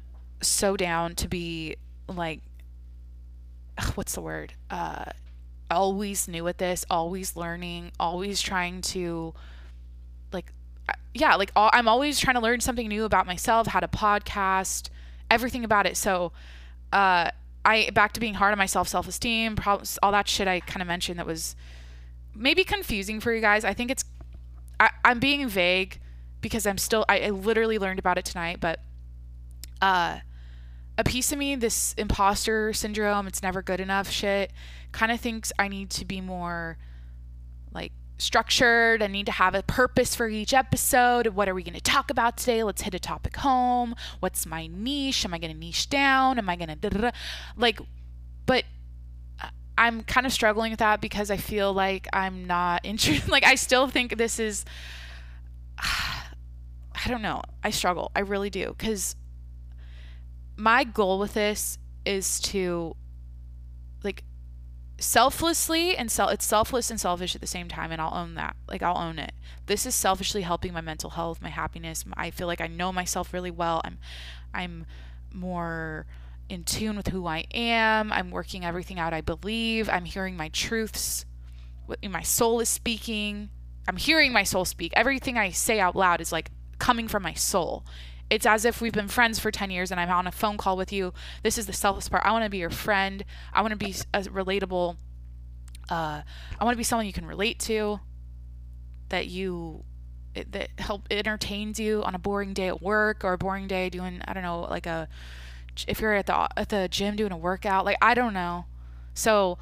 so 0.42 0.76
down 0.76 1.14
to 1.16 1.28
be 1.28 1.76
like 2.08 2.40
what's 3.94 4.14
the 4.14 4.20
word? 4.20 4.54
Uh 4.70 5.04
always 5.70 6.26
new 6.26 6.48
at 6.48 6.58
this, 6.58 6.84
always 6.90 7.36
learning, 7.36 7.92
always 8.00 8.40
trying 8.40 8.80
to 8.82 9.32
like 10.32 10.52
yeah, 11.14 11.36
like 11.36 11.50
all, 11.54 11.70
I'm 11.72 11.88
always 11.88 12.18
trying 12.18 12.34
to 12.34 12.40
learn 12.40 12.60
something 12.60 12.88
new 12.88 13.04
about 13.04 13.26
myself, 13.26 13.68
how 13.68 13.80
to 13.80 13.88
podcast, 13.88 14.88
everything 15.30 15.64
about 15.64 15.86
it. 15.86 15.96
So, 15.96 16.32
uh, 16.92 17.30
I 17.64 17.90
back 17.90 18.12
to 18.14 18.20
being 18.20 18.34
hard 18.34 18.52
on 18.52 18.58
myself, 18.58 18.88
self 18.88 19.06
esteem, 19.06 19.54
problems, 19.56 19.98
all 20.02 20.12
that 20.12 20.28
shit 20.28 20.48
I 20.48 20.60
kind 20.60 20.82
of 20.82 20.88
mentioned 20.88 21.18
that 21.18 21.26
was 21.26 21.54
maybe 22.34 22.64
confusing 22.64 23.20
for 23.20 23.32
you 23.32 23.40
guys. 23.40 23.64
I 23.64 23.74
think 23.74 23.90
it's 23.90 24.04
I, 24.78 24.90
I'm 25.04 25.20
being 25.20 25.46
vague 25.48 26.00
because 26.40 26.66
I'm 26.66 26.78
still 26.78 27.04
I, 27.08 27.20
I 27.20 27.30
literally 27.30 27.78
learned 27.78 27.98
about 27.98 28.18
it 28.18 28.24
tonight, 28.24 28.58
but 28.60 28.80
uh, 29.82 30.20
a 31.00 31.04
piece 31.04 31.32
of 31.32 31.38
me, 31.38 31.56
this 31.56 31.94
imposter 31.96 32.72
syndrome, 32.74 33.26
it's 33.26 33.42
never 33.42 33.62
good 33.62 33.80
enough 33.80 34.10
shit, 34.10 34.52
kind 34.92 35.10
of 35.10 35.18
thinks 35.18 35.50
I 35.58 35.68
need 35.68 35.88
to 35.90 36.04
be 36.04 36.20
more 36.20 36.76
like 37.72 37.92
structured. 38.18 39.02
I 39.02 39.06
need 39.06 39.26
to 39.26 39.32
have 39.32 39.54
a 39.54 39.62
purpose 39.62 40.14
for 40.14 40.28
each 40.28 40.52
episode. 40.52 41.28
What 41.28 41.48
are 41.48 41.54
we 41.54 41.62
going 41.62 41.74
to 41.74 41.80
talk 41.80 42.10
about 42.10 42.36
today? 42.36 42.62
Let's 42.62 42.82
hit 42.82 42.94
a 42.94 42.98
topic 42.98 43.36
home. 43.36 43.94
What's 44.20 44.44
my 44.44 44.66
niche? 44.66 45.24
Am 45.24 45.32
I 45.32 45.38
going 45.38 45.52
to 45.52 45.58
niche 45.58 45.88
down? 45.88 46.38
Am 46.38 46.48
I 46.48 46.56
going 46.56 46.78
to 46.78 47.12
like 47.56 47.80
but 48.44 48.64
uh, 49.40 49.48
I'm 49.78 50.02
kind 50.02 50.26
of 50.26 50.32
struggling 50.32 50.72
with 50.72 50.80
that 50.80 51.00
because 51.00 51.30
I 51.30 51.38
feel 51.38 51.72
like 51.72 52.08
I'm 52.12 52.46
not 52.46 52.84
interested. 52.84 53.30
like 53.30 53.44
I 53.44 53.54
still 53.54 53.88
think 53.88 54.18
this 54.18 54.38
is 54.38 54.66
I 55.78 57.08
don't 57.08 57.22
know. 57.22 57.40
I 57.64 57.70
struggle. 57.70 58.12
I 58.14 58.20
really 58.20 58.50
do 58.50 58.74
cuz 58.76 59.16
my 60.60 60.84
goal 60.84 61.18
with 61.18 61.34
this 61.34 61.78
is 62.04 62.38
to 62.40 62.94
like 64.04 64.24
selflessly 64.98 65.96
and 65.96 66.10
self 66.10 66.32
it's 66.32 66.44
selfless 66.44 66.90
and 66.90 67.00
selfish 67.00 67.34
at 67.34 67.40
the 67.40 67.46
same 67.46 67.68
time 67.68 67.90
and 67.90 68.00
I'll 68.00 68.14
own 68.14 68.34
that. 68.34 68.56
Like 68.68 68.82
I'll 68.82 68.98
own 68.98 69.18
it. 69.18 69.32
This 69.66 69.86
is 69.86 69.94
selfishly 69.94 70.42
helping 70.42 70.72
my 70.72 70.82
mental 70.82 71.10
health, 71.10 71.40
my 71.40 71.48
happiness. 71.48 72.04
I 72.16 72.30
feel 72.30 72.46
like 72.46 72.60
I 72.60 72.66
know 72.66 72.92
myself 72.92 73.32
really 73.32 73.50
well. 73.50 73.80
I'm 73.84 73.98
I'm 74.52 74.86
more 75.32 76.06
in 76.48 76.64
tune 76.64 76.96
with 76.96 77.08
who 77.08 77.26
I 77.26 77.46
am. 77.54 78.12
I'm 78.12 78.30
working 78.30 78.64
everything 78.64 78.98
out 78.98 79.14
I 79.14 79.22
believe. 79.22 79.88
I'm 79.88 80.04
hearing 80.04 80.36
my 80.36 80.48
truths. 80.50 81.24
My 82.08 82.22
soul 82.22 82.60
is 82.60 82.68
speaking. 82.68 83.48
I'm 83.88 83.96
hearing 83.96 84.32
my 84.32 84.44
soul 84.44 84.66
speak. 84.66 84.92
Everything 84.94 85.38
I 85.38 85.50
say 85.50 85.80
out 85.80 85.96
loud 85.96 86.20
is 86.20 86.32
like 86.32 86.50
coming 86.78 87.08
from 87.08 87.22
my 87.22 87.34
soul 87.34 87.84
it's 88.30 88.46
as 88.46 88.64
if 88.64 88.80
we've 88.80 88.92
been 88.92 89.08
friends 89.08 89.40
for 89.40 89.50
10 89.50 89.70
years 89.70 89.90
and 89.90 90.00
I'm 90.00 90.08
on 90.08 90.26
a 90.28 90.32
phone 90.32 90.56
call 90.56 90.76
with 90.76 90.92
you. 90.92 91.12
This 91.42 91.58
is 91.58 91.66
the 91.66 91.72
selfless 91.72 92.08
part. 92.08 92.24
I 92.24 92.30
want 92.30 92.44
to 92.44 92.50
be 92.50 92.58
your 92.58 92.70
friend. 92.70 93.24
I 93.52 93.60
want 93.60 93.72
to 93.72 93.76
be 93.76 93.94
a 94.14 94.22
relatable. 94.22 94.96
Uh, 95.90 96.22
I 96.58 96.64
want 96.64 96.74
to 96.74 96.78
be 96.78 96.84
someone 96.84 97.06
you 97.06 97.12
can 97.12 97.26
relate 97.26 97.58
to, 97.60 97.98
that 99.08 99.26
you 99.26 99.84
that 100.34 100.70
help 100.78 101.08
entertains 101.10 101.80
you 101.80 102.04
on 102.04 102.14
a 102.14 102.18
boring 102.18 102.54
day 102.54 102.68
at 102.68 102.80
work 102.80 103.24
or 103.24 103.32
a 103.32 103.38
boring 103.38 103.66
day 103.66 103.90
doing 103.90 104.22
I 104.28 104.32
don't 104.32 104.44
know 104.44 104.60
like 104.60 104.86
a 104.86 105.08
if 105.88 106.00
you're 106.00 106.14
at 106.14 106.26
the 106.26 106.48
at 106.56 106.68
the 106.68 106.86
gym 106.88 107.16
doing 107.16 107.32
a 107.32 107.36
workout 107.36 107.84
like 107.84 107.98
I 108.00 108.14
don't 108.14 108.32
know. 108.32 108.66
So 109.12 109.58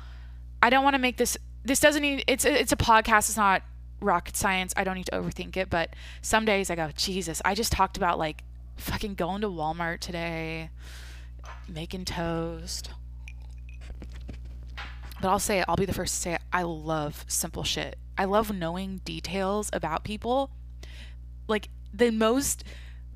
I 0.63 0.69
don't 0.69 0.85
want 0.85 0.95
to 0.95 1.01
make 1.01 1.17
this 1.17 1.39
this 1.65 1.81
doesn't 1.81 2.03
need 2.03 2.25
it's 2.27 2.45
it's 2.45 2.73
a 2.73 2.77
podcast 2.77 3.31
it's 3.31 3.37
not 3.39 3.63
rocket 4.01 4.37
science. 4.37 4.75
I 4.77 4.85
don't 4.85 4.95
need 4.95 5.07
to 5.07 5.13
overthink 5.13 5.57
it, 5.57 5.71
but 5.71 5.95
some 6.21 6.45
days 6.45 6.71
I 6.71 6.77
go, 6.77 6.91
Jesus, 6.95 7.43
I 7.45 7.55
just 7.55 7.73
talked 7.73 7.97
about 7.97 8.19
like 8.19 8.45
fucking 8.79 9.15
going 9.15 9.43
to 9.43 9.49
Walmart 9.49 10.01
today, 10.01 10.71
making 11.69 12.05
toast. 12.07 12.91
But 15.21 15.29
I'll 15.29 15.39
say 15.39 15.61
it, 15.61 15.65
I'll 15.69 15.77
be 15.77 15.85
the 15.85 15.93
first 15.93 16.15
to 16.15 16.21
say 16.21 16.35
it. 16.35 16.43
I 16.53 16.63
love 16.63 17.25
simple 17.29 17.65
shit. 17.65 17.99
I 18.17 18.25
love 18.25 18.55
knowing 18.55 19.01
details 19.05 19.71
about 19.73 20.05
people. 20.05 20.51
Like 21.49 21.69
the 21.93 22.11
most 22.11 22.65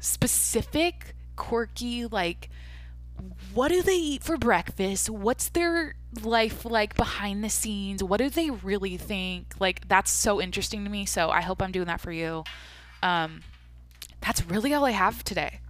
specific, 0.00 1.14
quirky, 1.36 2.06
like 2.06 2.50
what 3.54 3.68
do 3.68 3.82
they 3.82 3.96
eat 3.96 4.22
for 4.22 4.36
breakfast? 4.36 5.08
What's 5.10 5.48
their 5.50 5.94
life 6.22 6.64
like 6.64 6.96
behind 6.96 7.44
the 7.44 7.50
scenes? 7.50 8.02
What 8.02 8.18
do 8.18 8.28
they 8.28 8.50
really 8.50 8.96
think? 8.96 9.54
Like 9.60 9.86
that's 9.88 10.10
so 10.10 10.40
interesting 10.40 10.84
to 10.84 10.90
me. 10.90 11.06
So 11.06 11.30
I 11.30 11.40
hope 11.42 11.62
I'm 11.62 11.72
doing 11.72 11.86
that 11.86 12.00
for 12.00 12.12
you. 12.12 12.44
Um, 13.02 13.42
that's 14.22 14.44
really 14.46 14.72
all 14.72 14.84
I 14.84 14.92
have 14.92 15.24
today. 15.24 15.60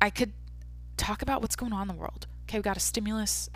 I 0.00 0.10
could 0.10 0.32
talk 0.96 1.22
about 1.22 1.40
what's 1.40 1.56
going 1.56 1.72
on 1.72 1.82
in 1.82 1.88
the 1.88 2.00
world. 2.00 2.26
Okay, 2.44 2.58
we 2.58 2.62
got 2.62 2.76
a 2.76 2.80
stimulus, 2.80 3.48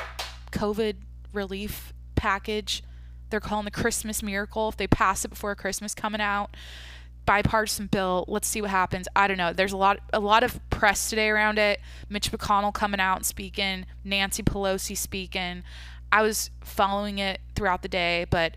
COVID 0.53 0.97
relief 1.33 1.93
package. 2.15 2.83
They're 3.31 3.41
calling 3.41 3.65
the 3.65 3.71
Christmas 3.71 4.23
miracle. 4.23 4.69
If 4.69 4.77
they 4.77 4.87
pass 4.87 5.25
it 5.25 5.29
before 5.29 5.55
Christmas 5.55 5.95
coming 5.95 6.21
out, 6.21 6.55
bipartisan 7.27 7.87
bill. 7.87 8.25
Let's 8.29 8.49
see 8.49 8.63
what 8.63 8.71
happens. 8.71 9.07
I 9.15 9.27
don't 9.29 9.37
know. 9.37 9.53
There's 9.53 9.73
a 9.73 9.77
lot 9.77 9.99
a 10.13 10.21
lot 10.21 10.43
of 10.43 10.59
press 10.71 11.11
today 11.11 11.29
around 11.29 11.59
it. 11.59 11.81
Mitch 12.09 12.33
McConnell 12.33 12.73
coming 12.73 13.01
out 13.01 13.17
and 13.17 13.27
speaking, 13.27 13.85
Nancy 14.05 14.43
Pelosi 14.43 14.97
speaking. 14.97 15.63
I 16.11 16.23
was 16.23 16.51
following 16.63 17.19
it 17.19 17.41
throughout 17.55 17.83
the 17.83 17.89
day, 17.89 18.25
but 18.31 18.55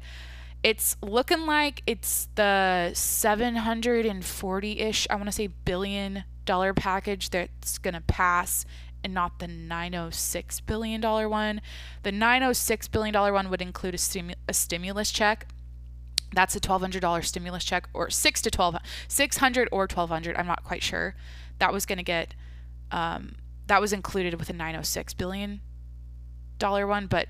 it's 0.63 0.97
looking 1.01 1.45
like 1.45 1.81
it's 1.87 2.27
the 2.35 2.91
740-ish, 2.93 5.07
I 5.09 5.15
want 5.15 5.27
to 5.27 5.31
say 5.31 5.47
billion 5.47 6.23
dollar 6.45 6.73
package 6.73 7.29
that's 7.29 7.77
going 7.77 7.93
to 7.93 8.01
pass 8.01 8.65
and 9.03 9.13
not 9.13 9.39
the 9.39 9.47
906 9.47 10.59
billion 10.61 11.01
dollar 11.01 11.27
one. 11.27 11.61
The 12.03 12.11
906 12.11 12.87
billion 12.89 13.13
dollar 13.13 13.33
one 13.33 13.49
would 13.49 13.61
include 13.61 13.95
a, 13.95 13.97
stimu- 13.97 14.35
a 14.47 14.53
stimulus 14.53 15.11
check 15.11 15.47
that's 16.33 16.55
a 16.55 16.59
$1200 16.59 17.25
stimulus 17.25 17.63
check 17.63 17.87
or 17.93 18.09
6 18.09 18.41
to 18.41 18.51
12 18.51 18.77
600 19.07 19.69
or 19.71 19.81
1200 19.81 20.35
i'm 20.37 20.47
not 20.47 20.63
quite 20.63 20.83
sure 20.83 21.15
that 21.59 21.73
was 21.73 21.85
going 21.85 21.97
to 21.97 22.03
get 22.03 22.33
um, 22.91 23.35
that 23.67 23.81
was 23.81 23.93
included 23.93 24.39
with 24.39 24.49
a 24.49 24.53
906 24.53 25.13
billion 25.13 25.61
dollar 26.57 26.87
one 26.87 27.07
but 27.07 27.27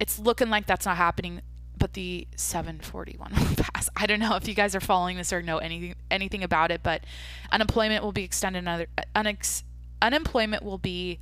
it's 0.00 0.18
looking 0.18 0.50
like 0.50 0.66
that's 0.66 0.86
not 0.86 0.96
happening 0.96 1.40
but 1.78 1.94
the 1.94 2.26
741 2.36 3.32
will 3.48 3.56
pass 3.56 3.88
i 3.96 4.06
don't 4.06 4.20
know 4.20 4.36
if 4.36 4.46
you 4.48 4.54
guys 4.54 4.74
are 4.74 4.80
following 4.80 5.16
this 5.16 5.32
or 5.32 5.42
know 5.42 5.58
anything 5.58 5.94
anything 6.10 6.42
about 6.42 6.70
it 6.70 6.82
but 6.82 7.04
unemployment 7.50 8.02
will 8.04 8.12
be 8.12 8.24
extended 8.24 8.58
another 8.58 8.86
unex, 9.14 9.62
unemployment 10.00 10.62
will 10.62 10.78
be 10.78 11.18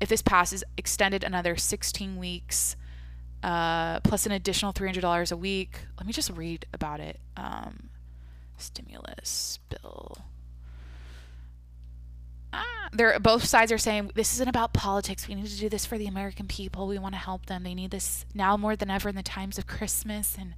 if 0.00 0.08
this 0.08 0.22
passes 0.22 0.64
extended 0.76 1.22
another 1.22 1.56
16 1.56 2.16
weeks 2.16 2.76
uh, 3.42 4.00
plus 4.00 4.26
an 4.26 4.32
additional 4.32 4.72
$300 4.72 5.32
a 5.32 5.36
week. 5.36 5.80
Let 5.96 6.06
me 6.06 6.12
just 6.12 6.30
read 6.30 6.66
about 6.72 7.00
it. 7.00 7.18
Um, 7.36 7.90
stimulus 8.56 9.58
bill. 9.68 10.18
They're 12.92 13.20
both 13.20 13.44
sides 13.44 13.70
are 13.70 13.78
saying 13.78 14.10
this 14.16 14.34
isn't 14.34 14.48
about 14.48 14.72
politics. 14.72 15.28
We 15.28 15.36
need 15.36 15.46
to 15.46 15.58
do 15.58 15.68
this 15.68 15.86
for 15.86 15.96
the 15.96 16.06
American 16.06 16.48
people. 16.48 16.88
We 16.88 16.98
want 16.98 17.14
to 17.14 17.20
help 17.20 17.46
them. 17.46 17.62
They 17.62 17.74
need 17.74 17.92
this 17.92 18.24
now 18.34 18.56
more 18.56 18.74
than 18.74 18.90
ever 18.90 19.08
in 19.08 19.14
the 19.14 19.22
times 19.22 19.58
of 19.58 19.68
Christmas 19.68 20.36
and 20.38 20.54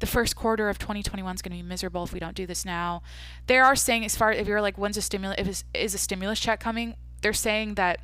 the 0.00 0.06
first 0.06 0.36
quarter 0.36 0.68
of 0.68 0.78
2021 0.78 1.34
is 1.34 1.42
going 1.42 1.56
to 1.56 1.62
be 1.62 1.66
miserable 1.66 2.04
if 2.04 2.12
we 2.12 2.20
don't 2.20 2.34
do 2.34 2.46
this 2.46 2.66
now. 2.66 3.02
They 3.46 3.58
are 3.58 3.74
saying 3.74 4.04
as 4.04 4.14
far 4.14 4.30
if 4.30 4.46
you're 4.46 4.60
like 4.60 4.76
when's 4.76 4.98
a 4.98 5.02
stimulus 5.02 5.64
is 5.72 5.94
a 5.94 5.98
stimulus 5.98 6.38
check 6.38 6.60
coming? 6.60 6.96
They're 7.22 7.32
saying 7.32 7.76
that 7.76 8.00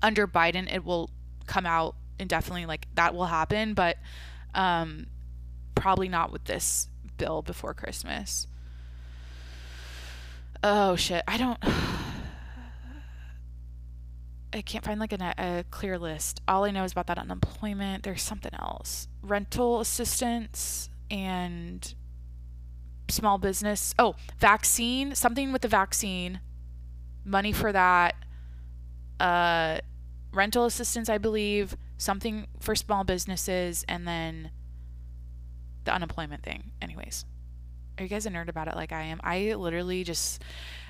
under 0.00 0.28
Biden 0.28 0.72
it 0.72 0.84
will 0.84 1.10
come 1.46 1.66
out 1.66 1.96
indefinitely 2.20 2.66
like 2.66 2.86
that 2.94 3.12
will 3.12 3.26
happen, 3.26 3.74
but 3.74 3.96
um, 4.54 5.06
probably 5.74 6.08
not 6.08 6.30
with 6.30 6.44
this 6.44 6.88
bill 7.16 7.42
before 7.42 7.74
Christmas. 7.74 8.46
Oh 10.62 10.94
shit, 10.96 11.22
I 11.26 11.36
don't. 11.36 11.58
I 14.54 14.62
can't 14.62 14.84
find 14.84 15.00
like 15.00 15.12
a, 15.12 15.34
a 15.36 15.64
clear 15.70 15.98
list. 15.98 16.40
All 16.46 16.64
I 16.64 16.70
know 16.70 16.84
is 16.84 16.92
about 16.92 17.08
that 17.08 17.18
unemployment. 17.18 18.04
There's 18.04 18.22
something 18.22 18.52
else. 18.54 19.08
Rental 19.20 19.80
assistance 19.80 20.88
and 21.10 21.94
small 23.08 23.38
business. 23.38 23.94
Oh, 23.98 24.14
vaccine. 24.38 25.14
Something 25.16 25.52
with 25.52 25.62
the 25.62 25.68
vaccine. 25.68 26.40
Money 27.24 27.52
for 27.52 27.72
that. 27.72 28.14
Uh, 29.18 29.78
rental 30.32 30.64
assistance, 30.66 31.08
I 31.08 31.18
believe 31.18 31.76
something 31.96 32.46
for 32.60 32.74
small 32.74 33.04
businesses, 33.04 33.84
and 33.88 34.06
then 34.06 34.50
the 35.84 35.94
unemployment 35.94 36.42
thing. 36.42 36.72
Anyways, 36.82 37.24
are 37.98 38.02
you 38.02 38.08
guys 38.08 38.26
a 38.26 38.30
nerd 38.30 38.48
about 38.48 38.68
it 38.68 38.74
like 38.74 38.92
I 38.92 39.02
am? 39.02 39.20
I 39.22 39.54
literally 39.54 40.04
just, 40.04 40.42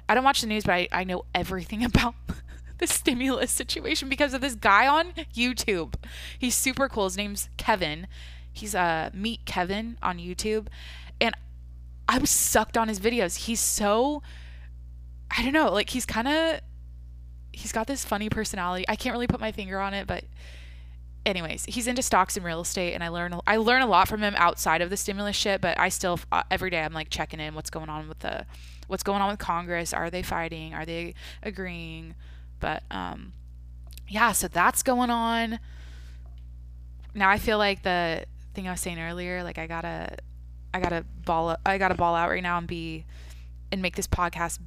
I 0.09 0.14
don't 0.14 0.24
watch 0.24 0.40
the 0.40 0.46
news, 0.46 0.64
but 0.64 0.72
I, 0.72 0.88
I 0.92 1.05
know 1.05 1.24
everything 1.35 1.85
about 1.85 2.14
the 2.78 2.87
stimulus 2.87 3.50
situation 3.50 4.08
because 4.08 4.34
of 4.34 4.40
this 4.40 4.54
guy 4.54 4.87
on 4.87 5.12
YouTube. 5.34 5.94
He's 6.38 6.54
super 6.54 6.88
cool. 6.88 7.04
His 7.04 7.16
name's 7.16 7.48
Kevin. 7.56 8.06
He's 8.52 8.74
uh 8.74 9.10
Meet 9.12 9.44
Kevin 9.44 9.98
on 10.02 10.18
YouTube. 10.18 10.66
And 11.20 11.34
I 12.08 12.18
was 12.18 12.30
sucked 12.30 12.76
on 12.76 12.88
his 12.88 13.00
videos. 13.00 13.46
He's 13.46 13.60
so 13.60 14.22
I 15.37 15.42
don't 15.42 15.52
know, 15.52 15.72
like 15.72 15.90
he's 15.90 16.06
kind 16.06 16.28
of 16.28 16.60
he's 17.52 17.72
got 17.72 17.87
this 17.87 18.04
funny 18.04 18.28
personality. 18.28 18.84
I 18.88 18.96
can't 18.96 19.12
really 19.12 19.26
put 19.26 19.40
my 19.40 19.52
finger 19.52 19.80
on 19.80 19.94
it, 19.94 20.06
but 20.06 20.24
anyways, 21.26 21.64
he's 21.66 21.87
into 21.87 22.02
stocks 22.02 22.37
and 22.37 22.44
real 22.44 22.60
estate, 22.60 22.94
and 22.94 23.02
I 23.02 23.08
learn 23.08 23.38
I 23.46 23.56
learn 23.56 23.82
a 23.82 23.87
lot 23.87 24.08
from 24.08 24.22
him 24.22 24.34
outside 24.37 24.80
of 24.80 24.90
the 24.90 24.96
stimulus 24.96 25.37
shit. 25.37 25.60
But 25.60 25.78
I 25.78 25.88
still 25.88 26.20
uh, 26.30 26.42
every 26.50 26.70
day 26.70 26.82
I'm 26.82 26.92
like 26.92 27.10
checking 27.10 27.40
in 27.40 27.54
what's 27.54 27.70
going 27.70 27.88
on 27.88 28.08
with 28.08 28.20
the 28.20 28.46
what's 28.87 29.02
going 29.02 29.22
on 29.22 29.30
with 29.30 29.38
Congress. 29.38 29.92
Are 29.92 30.10
they 30.10 30.22
fighting? 30.22 30.74
Are 30.74 30.84
they 30.84 31.14
agreeing? 31.42 32.14
But 32.64 32.83
um, 32.90 33.35
yeah, 34.09 34.33
so 34.33 34.48
that's 34.48 34.83
going 34.83 35.11
on. 35.11 35.59
Now 37.14 37.29
I 37.29 37.37
feel 37.37 37.59
like 37.59 37.83
the 37.83 38.24
thing 38.55 38.66
I 38.66 38.70
was 38.70 38.81
saying 38.81 38.98
earlier, 38.98 39.44
like 39.44 39.59
I 39.59 39.66
gotta 39.66 40.16
I 40.72 40.81
gotta 40.81 41.05
ball 41.27 41.59
I 41.66 41.77
gotta 41.77 41.94
ball 41.94 42.14
out 42.14 42.31
right 42.31 42.42
now 42.42 42.57
and 42.57 42.66
be 42.66 43.05
and 43.70 43.83
make 43.83 43.96
this 43.96 44.07
podcast 44.07 44.61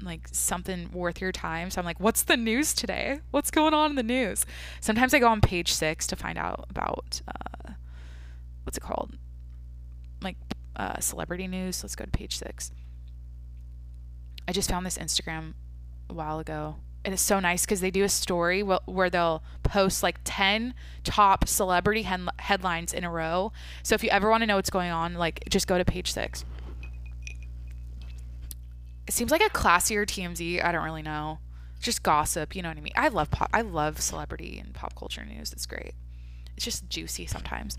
like 0.00 0.28
something 0.30 0.92
worth 0.92 1.20
your 1.20 1.32
time. 1.32 1.68
So 1.70 1.80
I'm 1.80 1.84
like, 1.84 1.98
what's 1.98 2.22
the 2.22 2.36
news 2.36 2.74
today? 2.74 3.22
What's 3.32 3.50
going 3.50 3.74
on 3.74 3.90
in 3.90 3.96
the 3.96 4.04
news? 4.04 4.46
Sometimes 4.80 5.12
I 5.12 5.18
go 5.18 5.26
on 5.26 5.40
page 5.40 5.72
six 5.72 6.06
to 6.06 6.14
find 6.14 6.38
out 6.38 6.66
about 6.70 7.22
uh, 7.26 7.72
what's 8.62 8.78
it 8.78 8.82
called? 8.82 9.18
Like 10.22 10.36
uh, 10.76 11.00
celebrity 11.00 11.48
news. 11.48 11.82
Let's 11.82 11.96
go 11.96 12.04
to 12.04 12.10
page 12.12 12.36
six. 12.36 12.70
I 14.46 14.52
just 14.52 14.70
found 14.70 14.86
this 14.86 14.96
Instagram 14.96 15.54
a 16.08 16.14
while 16.14 16.38
ago. 16.38 16.76
And 17.04 17.14
it's 17.14 17.22
so 17.22 17.40
nice 17.40 17.64
because 17.64 17.80
they 17.80 17.90
do 17.90 18.04
a 18.04 18.10
story 18.10 18.62
where 18.62 19.08
they'll 19.08 19.42
post 19.62 20.02
like 20.02 20.18
10 20.24 20.74
top 21.02 21.48
celebrity 21.48 22.06
headlines 22.38 22.92
in 22.92 23.04
a 23.04 23.10
row. 23.10 23.52
So 23.82 23.94
if 23.94 24.04
you 24.04 24.10
ever 24.10 24.28
want 24.28 24.42
to 24.42 24.46
know 24.46 24.56
what's 24.56 24.70
going 24.70 24.90
on, 24.90 25.14
like 25.14 25.42
just 25.48 25.66
go 25.66 25.78
to 25.78 25.84
page 25.84 26.12
six 26.12 26.44
it 29.10 29.14
seems 29.14 29.32
like 29.32 29.40
a 29.40 29.50
classier 29.50 30.06
TMZ. 30.06 30.64
I 30.64 30.70
don't 30.70 30.84
really 30.84 31.02
know. 31.02 31.40
Just 31.80 32.04
gossip, 32.04 32.54
you 32.54 32.62
know 32.62 32.68
what 32.68 32.78
I 32.78 32.80
mean? 32.80 32.92
I 32.94 33.08
love 33.08 33.28
pop. 33.32 33.50
I 33.52 33.62
love 33.62 34.00
celebrity 34.00 34.60
and 34.64 34.72
pop 34.72 34.94
culture 34.94 35.24
news. 35.24 35.52
It's 35.52 35.66
great. 35.66 35.94
It's 36.54 36.64
just 36.64 36.88
juicy 36.88 37.26
sometimes. 37.26 37.76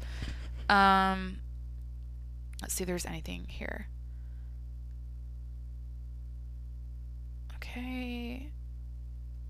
Um, 0.68 1.38
let's 2.62 2.74
see 2.74 2.84
if 2.84 2.88
there's 2.88 3.06
anything 3.06 3.46
here. 3.48 3.88
Okay. 7.56 8.50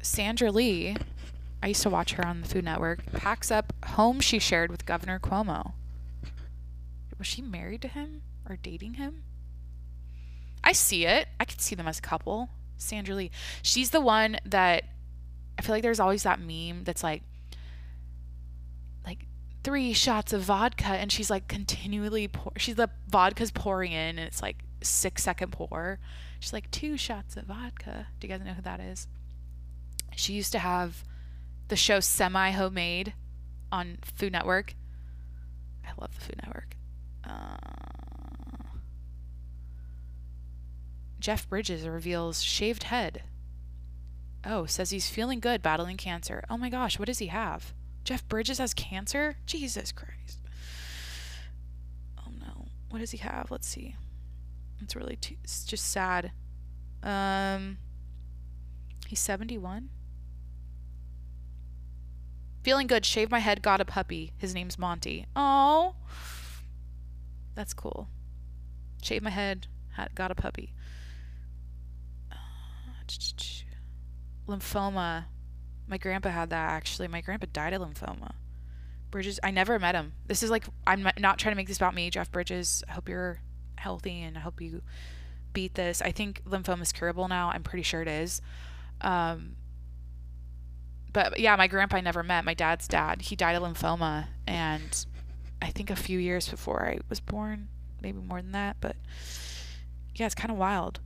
Sandra 0.02 0.52
Lee, 0.52 0.96
I 1.62 1.68
used 1.68 1.84
to 1.84 1.90
watch 1.90 2.14
her 2.14 2.26
on 2.26 2.42
the 2.42 2.48
Food 2.48 2.66
Network, 2.66 3.06
packs 3.14 3.52
up 3.52 3.74
home 3.86 4.20
she 4.20 4.40
shared 4.40 4.72
with 4.72 4.86
Governor 4.86 5.20
Cuomo. 5.20 5.74
Was 7.18 7.28
she 7.28 7.42
married 7.42 7.82
to 7.84 7.88
him 7.88 8.24
or 8.50 8.58
dating 8.58 8.96
him? 8.96 9.24
I 10.64 10.72
see 10.72 11.06
it. 11.06 11.28
I 11.40 11.46
could 11.46 11.62
see 11.62 11.76
them 11.76 11.88
as 11.88 12.00
a 12.00 12.02
couple. 12.02 12.50
Sandra 12.78 13.16
Lee. 13.16 13.32
She's 13.62 13.92
the 13.92 14.02
one 14.02 14.38
that 14.46 14.86
I 15.58 15.62
feel 15.62 15.76
like 15.76 15.84
there's 15.84 16.00
always 16.00 16.24
that 16.24 16.40
meme 16.40 16.84
that's 16.84 17.04
like 17.04 17.22
like 19.06 19.26
three 19.64 19.94
shots 19.94 20.34
of 20.34 20.42
vodka 20.42 20.88
and 20.88 21.12
she's 21.12 21.30
like 21.30 21.48
continually 21.48 22.28
pour 22.28 22.54
she's 22.58 22.76
the 22.76 22.90
vodka's 23.08 23.52
pouring 23.52 23.92
in 23.92 24.18
and 24.18 24.20
it's 24.20 24.42
like 24.42 24.58
six 24.82 25.24
second 25.24 25.52
pour. 25.52 26.00
She's 26.40 26.54
like 26.54 26.72
two 26.72 26.98
shots 26.98 27.38
of 27.38 27.46
vodka. 27.46 28.08
Do 28.20 28.28
you 28.28 28.34
guys 28.34 28.44
know 28.44 28.54
who 28.54 28.64
that 28.64 28.80
is? 28.80 29.08
She 30.16 30.34
used 30.34 30.52
to 30.52 30.60
have 30.60 31.04
the 31.68 31.76
show 31.76 32.00
Semi 32.00 32.52
Homemade 32.52 33.14
on 33.72 33.98
Food 34.04 34.34
Network. 34.34 34.76
I 35.86 35.92
love 36.00 36.14
the 36.14 36.22
Food 36.22 36.42
Network. 36.44 36.76
Uh, 37.24 37.58
Jeff 41.20 41.48
Bridges 41.48 41.88
reveals 41.88 42.44
shaved 42.44 42.84
head. 42.84 43.24
Oh, 44.44 44.66
says 44.66 44.90
he's 44.90 45.10
feeling 45.10 45.40
good 45.40 45.62
battling 45.62 45.98
cancer. 45.98 46.44
Oh 46.50 46.58
my 46.58 46.70
gosh, 46.70 46.98
what 46.98 47.06
does 47.06 47.20
he 47.20 47.28
have? 47.28 47.74
Jeff 48.04 48.28
Bridges 48.28 48.58
has 48.58 48.74
cancer? 48.74 49.38
Jesus 49.46 49.92
Christ. 49.92 50.40
Oh 52.20 52.32
no. 52.40 52.66
What 52.90 53.00
does 53.00 53.12
he 53.12 53.20
have? 53.20 53.52
Let's 53.52 53.68
see. 53.68 53.96
It's 54.82 54.96
really 54.96 55.16
too, 55.16 55.36
it's 55.44 55.64
just 55.64 55.86
sad. 55.90 56.32
Um 57.04 57.78
he's 59.08 59.20
71. 59.20 59.90
Feeling 62.64 62.88
good, 62.88 63.06
shaved 63.06 63.32
my 63.32 63.40
head, 63.40 63.62
got 63.62 63.82
a 63.82 63.86
puppy. 63.86 64.34
His 64.38 64.54
name's 64.54 64.78
Monty. 64.78 65.26
Oh. 65.36 65.96
That's 67.56 67.74
cool. 67.74 68.08
Shaved 69.02 69.24
my 69.24 69.32
head, 69.32 69.68
had, 69.94 70.14
got 70.14 70.32
a 70.32 70.36
puppy. 70.36 70.74
Uh, 72.32 72.36
lymphoma. 74.48 75.26
My 75.88 75.98
grandpa 75.98 76.30
had 76.30 76.50
that 76.52 76.70
actually. 76.70 77.08
My 77.08 77.22
grandpa 77.22 77.48
died 77.52 77.74
of 77.74 77.82
lymphoma. 77.82 78.34
Bridges, 79.10 79.40
I 79.44 79.52
never 79.52 79.78
met 79.78 79.96
him. 79.96 80.14
This 80.28 80.42
is 80.44 80.50
like, 80.50 80.66
I'm 80.88 81.06
not 81.20 81.38
trying 81.38 81.52
to 81.52 81.58
make 81.58 81.68
this 81.68 81.78
about 81.78 81.96
me, 81.96 82.10
Jeff 82.10 82.32
Bridges. 82.32 82.84
I 82.88 82.94
hope 82.94 83.10
you're 83.10 83.42
healthy 83.76 84.22
and 84.22 84.38
I 84.38 84.42
hope 84.42 84.62
you 84.62 84.82
beat 85.52 85.74
this. 85.74 86.02
I 86.02 86.12
think 86.12 86.44
lymphoma 86.46 86.84
is 86.84 86.92
curable 86.92 87.28
now. 87.28 87.50
I'm 87.50 87.64
pretty 87.64 87.84
sure 87.84 88.02
it 88.02 88.08
is. 88.08 88.42
Um, 89.02 89.56
but 91.14 91.40
yeah, 91.40 91.56
my 91.56 91.68
grandpa 91.68 91.98
I 91.98 92.02
never 92.02 92.24
met. 92.24 92.46
My 92.46 92.54
dad's 92.54 92.88
dad, 92.88 93.24
he 93.24 93.36
died 93.36 93.56
of 93.56 93.64
lymphoma, 93.64 94.28
and 94.48 95.06
I 95.62 95.68
think 95.68 95.90
a 95.90 95.96
few 95.96 96.20
years 96.20 96.48
before 96.48 96.86
I 96.86 97.00
was 97.10 97.20
born, 97.20 97.68
maybe 98.02 98.20
more 98.20 98.42
than 98.42 98.52
that. 98.54 98.78
But 98.80 98.96
yeah, 100.16 100.26
it's 100.26 100.36
kind 100.36 100.52
of 100.52 100.58
wild. 100.58 101.00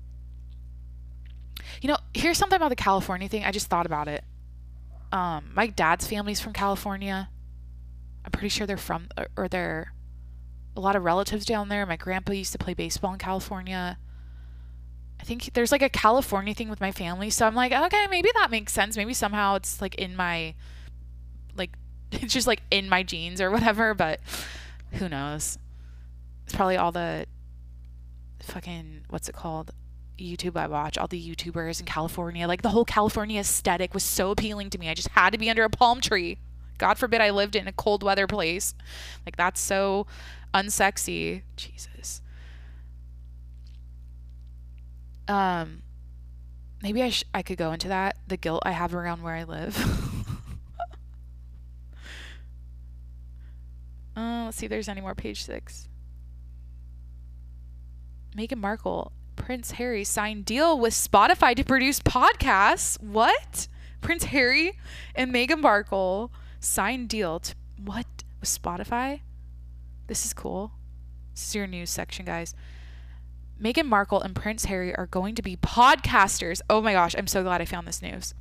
You 1.82 1.89
know, 1.89 1.97
here's 2.14 2.38
something 2.38 2.56
about 2.56 2.70
the 2.70 2.76
California 2.76 3.28
thing. 3.28 3.43
I 3.43 3.51
just 3.51 3.68
thought 3.68 3.86
about 3.86 4.08
it. 4.08 4.24
Um, 5.12 5.51
my 5.53 5.68
dad's 5.68 6.08
family's 6.08 6.39
from 6.39 6.53
California. 6.53 7.30
I'm 8.24 8.32
pretty 8.32 8.49
sure 8.49 8.68
they're 8.68 8.78
from, 8.78 9.08
or 9.38 9.47
they're 9.47 9.93
a 10.76 10.80
lot 10.80 10.95
of 10.95 11.03
relatives 11.03 11.45
down 11.45 11.70
there. 11.70 11.86
My 11.86 11.95
grandpa 11.95 12.34
used 12.34 12.51
to 12.51 12.58
play 12.58 12.74
baseball 12.74 13.14
in 13.14 13.20
California. 13.20 13.97
I 15.26 15.28
think 15.28 15.53
there's 15.53 15.71
like 15.71 15.82
a 15.82 15.89
California 15.89 16.53
thing 16.53 16.69
with 16.69 16.80
my 16.80 16.91
family. 16.91 17.32
So 17.32 17.47
I'm 17.47 17.55
like, 17.55 17.71
okay, 17.71 18.05
maybe 18.11 18.30
that 18.36 18.51
makes 18.51 18.71
sense. 18.71 18.95
Maybe 18.95 19.15
somehow 19.15 19.55
it's 19.55 19.82
like 19.82 19.95
in 19.95 20.15
my, 20.15 20.53
like, 21.57 21.71
it's 22.11 22.32
just 22.32 22.45
like 22.45 22.61
in 22.69 22.88
my 22.88 23.01
genes 23.01 23.41
or 23.41 23.49
whatever, 23.49 23.95
but 23.95 24.19
who 24.91 25.09
knows? 25.09 25.57
It's 26.43 26.53
probably 26.53 26.78
all 26.78 26.91
the 26.91 27.26
fucking, 28.43 29.05
what's 29.09 29.28
it 29.28 29.34
called? 29.34 29.71
YouTube 30.19 30.55
I 30.55 30.67
watch, 30.67 30.95
all 30.95 31.07
the 31.07 31.19
YouTubers 31.19 31.80
in 31.80 31.88
California. 31.88 32.47
Like 32.47 32.61
the 32.61 32.69
whole 32.69 32.86
California 32.86 33.39
aesthetic 33.39 33.95
was 33.95 34.03
so 34.03 34.30
appealing 34.30 34.69
to 34.69 34.78
me. 34.78 34.89
I 34.89 34.93
just 34.93 35.09
had 35.09 35.32
to 35.32 35.39
be 35.39 35.49
under 35.49 35.63
a 35.63 35.71
palm 35.71 36.01
tree. 36.01 36.38
God 36.78 36.99
forbid 36.99 37.19
I 37.19 37.32
lived 37.32 37.55
in 37.55 37.67
a 37.67 37.73
cold 37.73 38.03
weather 38.03 38.28
place. 38.28 38.76
Like 39.26 39.38
that's 39.38 39.59
so 39.59 40.05
unsexy. 40.53 41.41
Jesus. 41.57 42.21
Um, 45.28 45.82
maybe 46.82 47.01
I 47.01 47.09
sh- 47.09 47.23
I 47.34 47.41
could 47.41 47.57
go 47.57 47.71
into 47.71 47.88
that 47.88 48.17
the 48.28 48.38
guilt 48.38 48.63
I 48.65 48.71
have 48.71 48.93
around 48.93 49.23
where 49.23 49.34
I 49.34 49.43
live. 49.43 49.78
uh, 54.15 54.43
let's 54.45 54.57
see 54.57 54.65
if 54.65 54.69
there's 54.69 54.88
any 54.89 55.01
more. 55.01 55.15
Page 55.15 55.43
six. 55.43 55.89
Meghan 58.36 58.57
Markle, 58.57 59.13
Prince 59.36 59.71
Harry 59.71 60.03
signed 60.03 60.45
deal 60.45 60.78
with 60.78 60.93
Spotify 60.93 61.55
to 61.55 61.63
produce 61.63 61.99
podcasts. 62.01 63.01
What? 63.01 63.67
Prince 64.01 64.26
Harry 64.26 64.73
and 65.15 65.34
Meghan 65.34 65.61
Markle 65.61 66.32
signed 66.59 67.09
deal 67.09 67.39
to 67.39 67.55
what 67.84 68.05
with 68.39 68.49
Spotify? 68.49 69.21
This 70.07 70.26
is 70.26 70.34
cool. 70.34 70.73
This 71.34 71.47
is 71.47 71.55
your 71.55 71.67
news 71.67 71.89
section, 71.89 72.26
guys. 72.26 72.53
Meghan 73.62 73.86
Markle 73.86 74.22
and 74.22 74.36
Prince 74.36 74.66
Harry 74.66 74.93
are 74.93 75.08
going 75.08 75.36
to 75.36 75.41
be 75.41 75.56
podcasters. 75.56 76.62
Oh 76.70 76.82
my 76.82 76.93
gosh, 76.93 77.16
I'm 77.18 77.28
so 77.28 77.43
glad 77.43 77.62
I 77.62 77.66
found 77.66 77.88
this 77.88 78.01
news. 78.01 78.34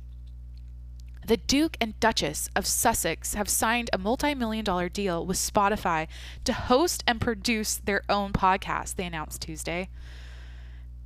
The 1.25 1.37
Duke 1.37 1.77
and 1.81 1.99
Duchess 1.99 2.49
of 2.55 2.67
Sussex 2.67 3.33
have 3.33 3.49
signed 3.49 3.89
a 3.91 3.97
multi 3.97 4.35
million 4.35 4.63
dollar 4.63 4.89
deal 4.89 5.25
with 5.25 5.37
Spotify 5.37 6.07
to 6.43 6.53
host 6.53 7.03
and 7.07 7.19
produce 7.19 7.77
their 7.77 8.03
own 8.09 8.31
podcast, 8.31 8.95
they 8.95 9.05
announced 9.05 9.41
Tuesday. 9.41 9.89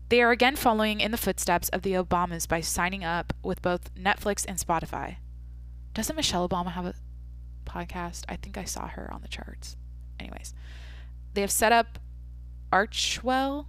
They 0.09 0.21
are 0.21 0.31
again 0.31 0.55
following 0.55 0.99
in 0.99 1.11
the 1.11 1.17
footsteps 1.17 1.69
of 1.69 1.83
the 1.83 1.93
Obamas 1.93 2.47
by 2.47 2.61
signing 2.61 3.03
up 3.03 3.31
with 3.43 3.61
both 3.61 3.93
Netflix 3.93 4.43
and 4.45 4.57
Spotify. 4.57 5.17
Doesn't 5.93 6.15
Michelle 6.15 6.49
Obama 6.49 6.71
have 6.71 6.87
a 6.87 6.95
podcast? 7.65 8.23
I 8.27 8.35
think 8.35 8.57
I 8.57 8.63
saw 8.63 8.87
her 8.87 9.09
on 9.13 9.21
the 9.21 9.27
charts. 9.27 9.77
Anyways, 10.19 10.53
they 11.33 11.41
have 11.41 11.51
set 11.51 11.71
up 11.71 11.99
Archewell 12.73 13.67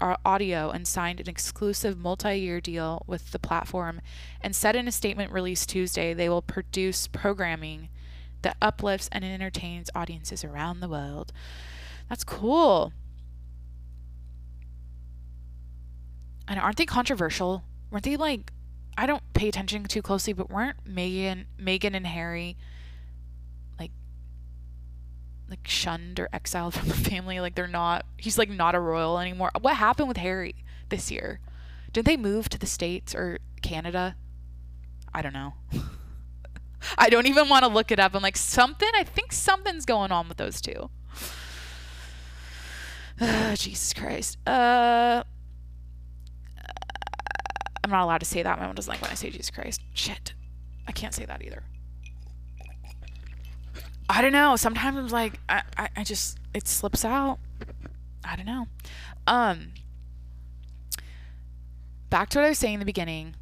audio 0.00 0.70
and 0.70 0.86
signed 0.86 1.20
an 1.20 1.28
exclusive 1.28 1.98
multi 1.98 2.36
year 2.38 2.60
deal 2.60 3.02
with 3.06 3.32
the 3.32 3.38
platform 3.38 4.00
and 4.40 4.56
said 4.56 4.76
in 4.76 4.88
a 4.88 4.92
statement 4.92 5.32
released 5.32 5.68
Tuesday 5.68 6.14
they 6.14 6.28
will 6.28 6.42
produce 6.42 7.06
programming 7.06 7.88
that 8.42 8.56
uplifts 8.62 9.08
and 9.12 9.24
entertains 9.24 9.90
audiences 9.94 10.44
around 10.44 10.80
the 10.80 10.88
world. 10.88 11.32
That's 12.08 12.24
cool. 12.24 12.92
And 16.48 16.58
aren't 16.58 16.78
they 16.78 16.86
controversial? 16.86 17.64
Weren't 17.90 18.04
they 18.04 18.16
like 18.16 18.52
I 18.96 19.06
don't 19.06 19.22
pay 19.34 19.48
attention 19.48 19.84
too 19.84 20.02
closely, 20.02 20.32
but 20.32 20.50
weren't 20.50 20.84
Meghan 20.84 21.44
Megan 21.58 21.94
and 21.94 22.06
Harry 22.06 22.56
like 25.50 25.66
shunned 25.66 26.18
or 26.20 26.28
exiled 26.32 26.74
from 26.78 26.88
the 26.88 26.94
family. 26.94 27.40
Like 27.40 27.54
they're 27.54 27.66
not 27.66 28.06
he's 28.16 28.38
like 28.38 28.48
not 28.48 28.74
a 28.74 28.80
royal 28.80 29.18
anymore. 29.18 29.50
What 29.60 29.76
happened 29.76 30.08
with 30.08 30.16
Harry 30.18 30.54
this 30.88 31.10
year? 31.10 31.40
Did 31.92 32.04
they 32.04 32.16
move 32.16 32.48
to 32.50 32.58
the 32.58 32.66
States 32.66 33.14
or 33.14 33.38
Canada? 33.62 34.16
I 35.12 35.22
don't 35.22 35.32
know. 35.32 35.54
I 36.96 37.10
don't 37.10 37.26
even 37.26 37.48
want 37.48 37.64
to 37.64 37.68
look 37.68 37.90
it 37.90 37.98
up. 37.98 38.14
I'm 38.14 38.22
like 38.22 38.36
something 38.36 38.88
I 38.94 39.04
think 39.04 39.32
something's 39.32 39.84
going 39.84 40.12
on 40.12 40.28
with 40.28 40.38
those 40.38 40.60
two. 40.60 40.88
Uh, 43.20 43.54
Jesus 43.56 43.92
Christ. 43.92 44.38
Uh 44.46 45.24
I'm 47.82 47.90
not 47.90 48.04
allowed 48.04 48.18
to 48.18 48.26
say 48.26 48.42
that. 48.42 48.58
My 48.58 48.66
mom 48.66 48.74
doesn't 48.74 48.90
like 48.90 49.02
when 49.02 49.10
I 49.10 49.14
say 49.14 49.30
Jesus 49.30 49.50
Christ. 49.50 49.80
Shit. 49.94 50.34
I 50.86 50.92
can't 50.92 51.14
say 51.14 51.24
that 51.24 51.42
either. 51.44 51.62
I 54.10 54.22
don't 54.22 54.32
know. 54.32 54.56
Sometimes 54.56 54.98
I'm 54.98 55.06
like, 55.08 55.38
I, 55.48 55.62
I, 55.78 55.88
I 55.98 56.04
just, 56.04 56.36
it 56.52 56.66
slips 56.66 57.04
out. 57.04 57.38
I 58.24 58.34
don't 58.34 58.44
know. 58.44 58.66
Um, 59.28 59.68
back 62.10 62.28
to 62.30 62.38
what 62.38 62.44
I 62.44 62.48
was 62.48 62.58
saying 62.58 62.74
in 62.74 62.80
the 62.80 62.86
beginning. 62.86 63.36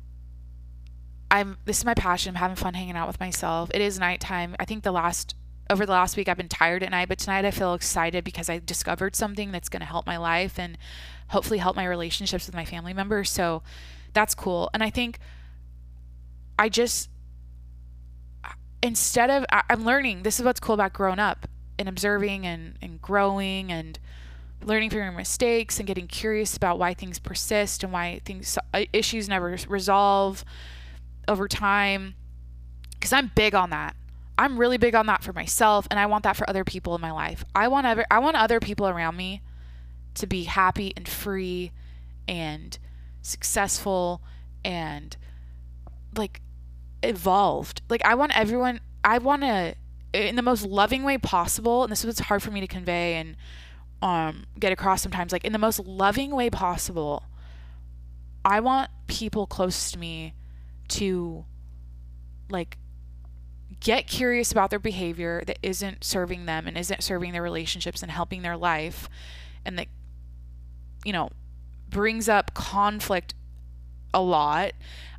I'm, 1.30 1.56
this 1.64 1.78
is 1.78 1.86
my 1.86 1.94
passion. 1.94 2.30
I'm 2.30 2.40
having 2.40 2.56
fun 2.56 2.74
hanging 2.74 2.96
out 2.96 3.08
with 3.08 3.18
myself. 3.18 3.70
It 3.72 3.80
is 3.80 3.98
nighttime. 3.98 4.56
I 4.60 4.66
think 4.66 4.82
the 4.82 4.92
last, 4.92 5.34
over 5.70 5.86
the 5.86 5.92
last 5.92 6.18
week, 6.18 6.28
I've 6.28 6.36
been 6.36 6.50
tired 6.50 6.82
at 6.82 6.90
night, 6.90 7.08
but 7.08 7.18
tonight 7.18 7.46
I 7.46 7.50
feel 7.50 7.72
excited 7.72 8.22
because 8.22 8.50
I 8.50 8.58
discovered 8.58 9.16
something 9.16 9.50
that's 9.50 9.70
going 9.70 9.80
to 9.80 9.86
help 9.86 10.06
my 10.06 10.18
life 10.18 10.58
and 10.58 10.76
hopefully 11.28 11.58
help 11.58 11.76
my 11.76 11.86
relationships 11.86 12.44
with 12.44 12.54
my 12.54 12.66
family 12.66 12.92
members. 12.92 13.30
So 13.30 13.62
that's 14.12 14.34
cool. 14.34 14.68
And 14.74 14.82
I 14.82 14.90
think 14.90 15.18
I 16.58 16.68
just, 16.68 17.08
instead 18.82 19.30
of 19.30 19.44
I, 19.50 19.62
am 19.70 19.84
learning 19.84 20.22
this 20.22 20.38
is 20.38 20.44
what's 20.44 20.60
cool 20.60 20.74
about 20.74 20.92
growing 20.92 21.18
up 21.18 21.48
and 21.78 21.88
observing 21.88 22.46
and, 22.46 22.74
and 22.82 23.00
growing 23.00 23.72
and 23.72 23.98
learning 24.62 24.90
from 24.90 25.00
your 25.00 25.12
mistakes 25.12 25.78
and 25.78 25.86
getting 25.86 26.06
curious 26.06 26.56
about 26.56 26.78
why 26.78 26.94
things 26.94 27.18
persist 27.18 27.84
and 27.84 27.92
why 27.92 28.20
things 28.24 28.58
uh, 28.74 28.84
issues 28.92 29.28
never 29.28 29.56
resolve 29.68 30.44
over 31.26 31.46
time 31.46 32.14
because 32.92 33.12
i'm 33.12 33.30
big 33.34 33.54
on 33.54 33.70
that. 33.70 33.94
I'm 34.40 34.56
really 34.56 34.78
big 34.78 34.94
on 34.94 35.06
that 35.06 35.24
for 35.24 35.32
myself 35.32 35.86
and 35.90 35.98
i 35.98 36.06
want 36.06 36.24
that 36.24 36.36
for 36.36 36.48
other 36.48 36.64
people 36.64 36.94
in 36.94 37.00
my 37.00 37.12
life. 37.12 37.44
I 37.54 37.68
want 37.68 37.86
other 37.86 38.06
i 38.10 38.18
want 38.18 38.36
other 38.36 38.60
people 38.60 38.88
around 38.88 39.16
me 39.16 39.42
to 40.14 40.26
be 40.26 40.44
happy 40.44 40.92
and 40.96 41.08
free 41.08 41.72
and 42.26 42.78
successful 43.22 44.20
and 44.64 45.16
like 46.16 46.40
evolved. 47.02 47.82
Like 47.88 48.04
I 48.04 48.14
want 48.14 48.36
everyone 48.36 48.80
I 49.04 49.18
want 49.18 49.42
to 49.42 49.74
in 50.12 50.36
the 50.36 50.42
most 50.42 50.64
loving 50.64 51.02
way 51.02 51.18
possible, 51.18 51.82
and 51.82 51.92
this 51.92 52.00
is 52.00 52.06
what's 52.06 52.20
hard 52.20 52.42
for 52.42 52.50
me 52.50 52.60
to 52.60 52.66
convey 52.66 53.14
and 53.14 53.36
um 54.00 54.46
get 54.58 54.70
across 54.72 55.02
sometimes 55.02 55.32
like 55.32 55.44
in 55.44 55.52
the 55.52 55.58
most 55.58 55.80
loving 55.80 56.30
way 56.34 56.50
possible. 56.50 57.24
I 58.44 58.60
want 58.60 58.90
people 59.06 59.46
close 59.46 59.90
to 59.90 59.98
me 59.98 60.34
to 60.88 61.44
like 62.50 62.78
get 63.80 64.06
curious 64.06 64.50
about 64.50 64.70
their 64.70 64.78
behavior 64.78 65.42
that 65.46 65.58
isn't 65.62 66.02
serving 66.02 66.46
them 66.46 66.66
and 66.66 66.76
isn't 66.76 67.02
serving 67.02 67.32
their 67.32 67.42
relationships 67.42 68.02
and 68.02 68.10
helping 68.10 68.42
their 68.42 68.56
life 68.56 69.08
and 69.64 69.78
that 69.78 69.86
you 71.04 71.12
know 71.12 71.30
brings 71.90 72.28
up 72.28 72.54
conflict 72.54 73.34
a 74.12 74.20
lot. 74.20 74.72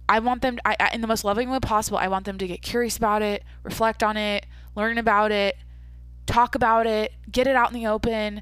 I 0.09 0.17
want 0.19 0.41
them, 0.41 0.57
I, 0.65 0.75
I, 0.79 0.89
in 0.91 1.01
the 1.01 1.07
most 1.07 1.23
loving 1.23 1.51
way 1.51 1.59
possible, 1.59 1.99
I 1.99 2.07
want 2.07 2.25
them 2.25 2.39
to 2.39 2.47
get 2.47 2.63
curious 2.63 2.97
about 2.97 3.21
it, 3.21 3.43
reflect 3.61 4.01
on 4.01 4.17
it, 4.17 4.47
learn 4.75 4.97
about 4.97 5.31
it, 5.31 5.55
talk 6.25 6.55
about 6.55 6.87
it, 6.87 7.13
get 7.31 7.45
it 7.45 7.55
out 7.55 7.71
in 7.71 7.75
the 7.75 7.85
open, 7.85 8.41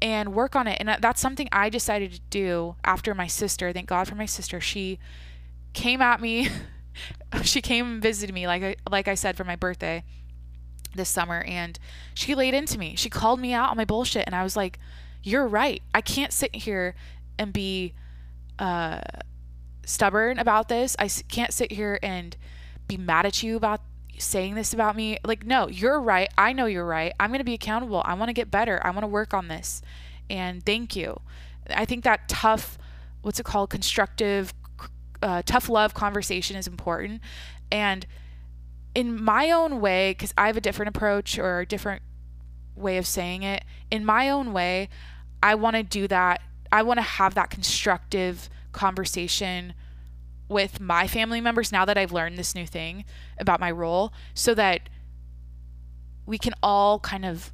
and 0.00 0.32
work 0.32 0.54
on 0.54 0.68
it. 0.68 0.76
And 0.78 0.96
that's 1.00 1.20
something 1.20 1.48
I 1.50 1.70
decided 1.70 2.12
to 2.12 2.20
do 2.30 2.76
after 2.84 3.16
my 3.16 3.26
sister. 3.26 3.72
Thank 3.72 3.88
God 3.88 4.06
for 4.06 4.14
my 4.14 4.26
sister. 4.26 4.60
She 4.60 5.00
came 5.72 6.00
at 6.00 6.20
me. 6.20 6.50
she 7.42 7.60
came 7.60 7.86
and 7.94 8.02
visited 8.02 8.32
me, 8.32 8.46
like 8.46 8.62
I, 8.62 8.76
like 8.88 9.08
I 9.08 9.16
said, 9.16 9.36
for 9.36 9.44
my 9.44 9.56
birthday 9.56 10.04
this 10.94 11.08
summer, 11.08 11.42
and 11.42 11.80
she 12.14 12.36
laid 12.36 12.54
into 12.54 12.78
me. 12.78 12.94
She 12.96 13.10
called 13.10 13.40
me 13.40 13.52
out 13.52 13.70
on 13.70 13.76
my 13.76 13.84
bullshit, 13.84 14.24
and 14.24 14.36
I 14.36 14.44
was 14.44 14.56
like, 14.56 14.78
"You're 15.24 15.48
right. 15.48 15.82
I 15.92 16.00
can't 16.00 16.32
sit 16.32 16.54
here 16.54 16.94
and 17.38 17.52
be." 17.52 17.92
Uh, 18.56 19.00
stubborn 19.88 20.38
about 20.38 20.68
this. 20.68 20.94
I 20.98 21.08
can't 21.08 21.52
sit 21.52 21.72
here 21.72 21.98
and 22.02 22.36
be 22.86 22.96
mad 22.96 23.26
at 23.26 23.42
you 23.42 23.56
about 23.56 23.80
saying 24.18 24.54
this 24.54 24.72
about 24.72 24.96
me. 24.96 25.18
Like, 25.24 25.46
no, 25.46 25.68
you're 25.68 26.00
right. 26.00 26.28
I 26.36 26.52
know 26.52 26.66
you're 26.66 26.86
right. 26.86 27.12
I'm 27.18 27.30
going 27.30 27.38
to 27.38 27.44
be 27.44 27.54
accountable. 27.54 28.02
I 28.04 28.14
want 28.14 28.28
to 28.28 28.32
get 28.32 28.50
better. 28.50 28.80
I 28.84 28.90
want 28.90 29.02
to 29.02 29.08
work 29.08 29.32
on 29.32 29.48
this. 29.48 29.82
And 30.28 30.64
thank 30.64 30.94
you. 30.94 31.20
I 31.70 31.84
think 31.84 32.04
that 32.04 32.28
tough, 32.28 32.78
what's 33.22 33.40
it 33.40 33.46
called? 33.46 33.70
Constructive, 33.70 34.52
uh, 35.22 35.42
tough 35.44 35.68
love 35.68 35.94
conversation 35.94 36.56
is 36.56 36.66
important. 36.66 37.20
And 37.70 38.06
in 38.94 39.22
my 39.22 39.50
own 39.50 39.80
way, 39.80 40.12
because 40.12 40.34
I 40.36 40.48
have 40.48 40.56
a 40.56 40.60
different 40.60 40.94
approach 40.94 41.38
or 41.38 41.60
a 41.60 41.66
different 41.66 42.02
way 42.76 42.98
of 42.98 43.06
saying 43.06 43.42
it, 43.42 43.64
in 43.90 44.04
my 44.04 44.28
own 44.28 44.52
way, 44.52 44.88
I 45.42 45.54
want 45.54 45.76
to 45.76 45.82
do 45.82 46.08
that. 46.08 46.42
I 46.70 46.82
want 46.82 46.98
to 46.98 47.02
have 47.02 47.34
that 47.34 47.50
constructive 47.50 48.50
conversation 48.78 49.74
with 50.48 50.80
my 50.80 51.08
family 51.08 51.40
members 51.40 51.72
now 51.72 51.84
that 51.84 51.98
I've 51.98 52.12
learned 52.12 52.38
this 52.38 52.54
new 52.54 52.64
thing 52.64 53.04
about 53.38 53.58
my 53.58 53.72
role 53.72 54.12
so 54.34 54.54
that 54.54 54.88
we 56.26 56.38
can 56.38 56.54
all 56.62 57.00
kind 57.00 57.24
of 57.24 57.52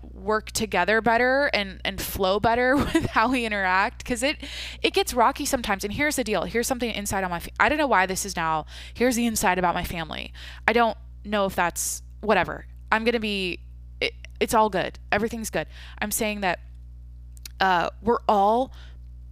work 0.00 0.52
together 0.52 1.00
better 1.00 1.50
and 1.52 1.80
and 1.84 2.00
flow 2.00 2.38
better 2.38 2.76
with 2.92 3.06
how 3.06 3.28
we 3.30 3.44
interact 3.44 3.98
because 3.98 4.22
it 4.22 4.36
it 4.80 4.94
gets 4.94 5.12
rocky 5.12 5.44
sometimes. 5.44 5.82
And 5.82 5.92
here's 5.92 6.14
the 6.14 6.24
deal. 6.24 6.44
Here's 6.44 6.68
something 6.68 6.90
inside 6.90 7.24
on 7.24 7.30
my 7.30 7.40
fa- 7.40 7.50
i 7.58 7.68
don't 7.68 7.78
know 7.78 7.88
why 7.88 8.06
this 8.06 8.24
is 8.24 8.36
now. 8.36 8.64
Here's 8.94 9.16
the 9.16 9.26
inside 9.26 9.58
about 9.58 9.74
my 9.74 9.84
family. 9.84 10.32
I 10.68 10.72
don't 10.72 10.96
know 11.24 11.46
if 11.46 11.56
that's 11.56 12.02
whatever. 12.20 12.66
I'm 12.92 13.04
gonna 13.04 13.20
be 13.20 13.60
it, 14.00 14.14
it's 14.38 14.54
all 14.54 14.70
good. 14.70 15.00
Everything's 15.10 15.50
good. 15.50 15.66
I'm 15.98 16.12
saying 16.12 16.42
that 16.42 16.60
uh, 17.60 17.90
we're 18.00 18.22
all 18.28 18.72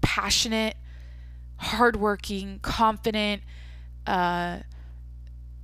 passionate 0.00 0.76
hardworking, 1.59 2.61
confident, 2.61 3.42
uh, 4.07 4.59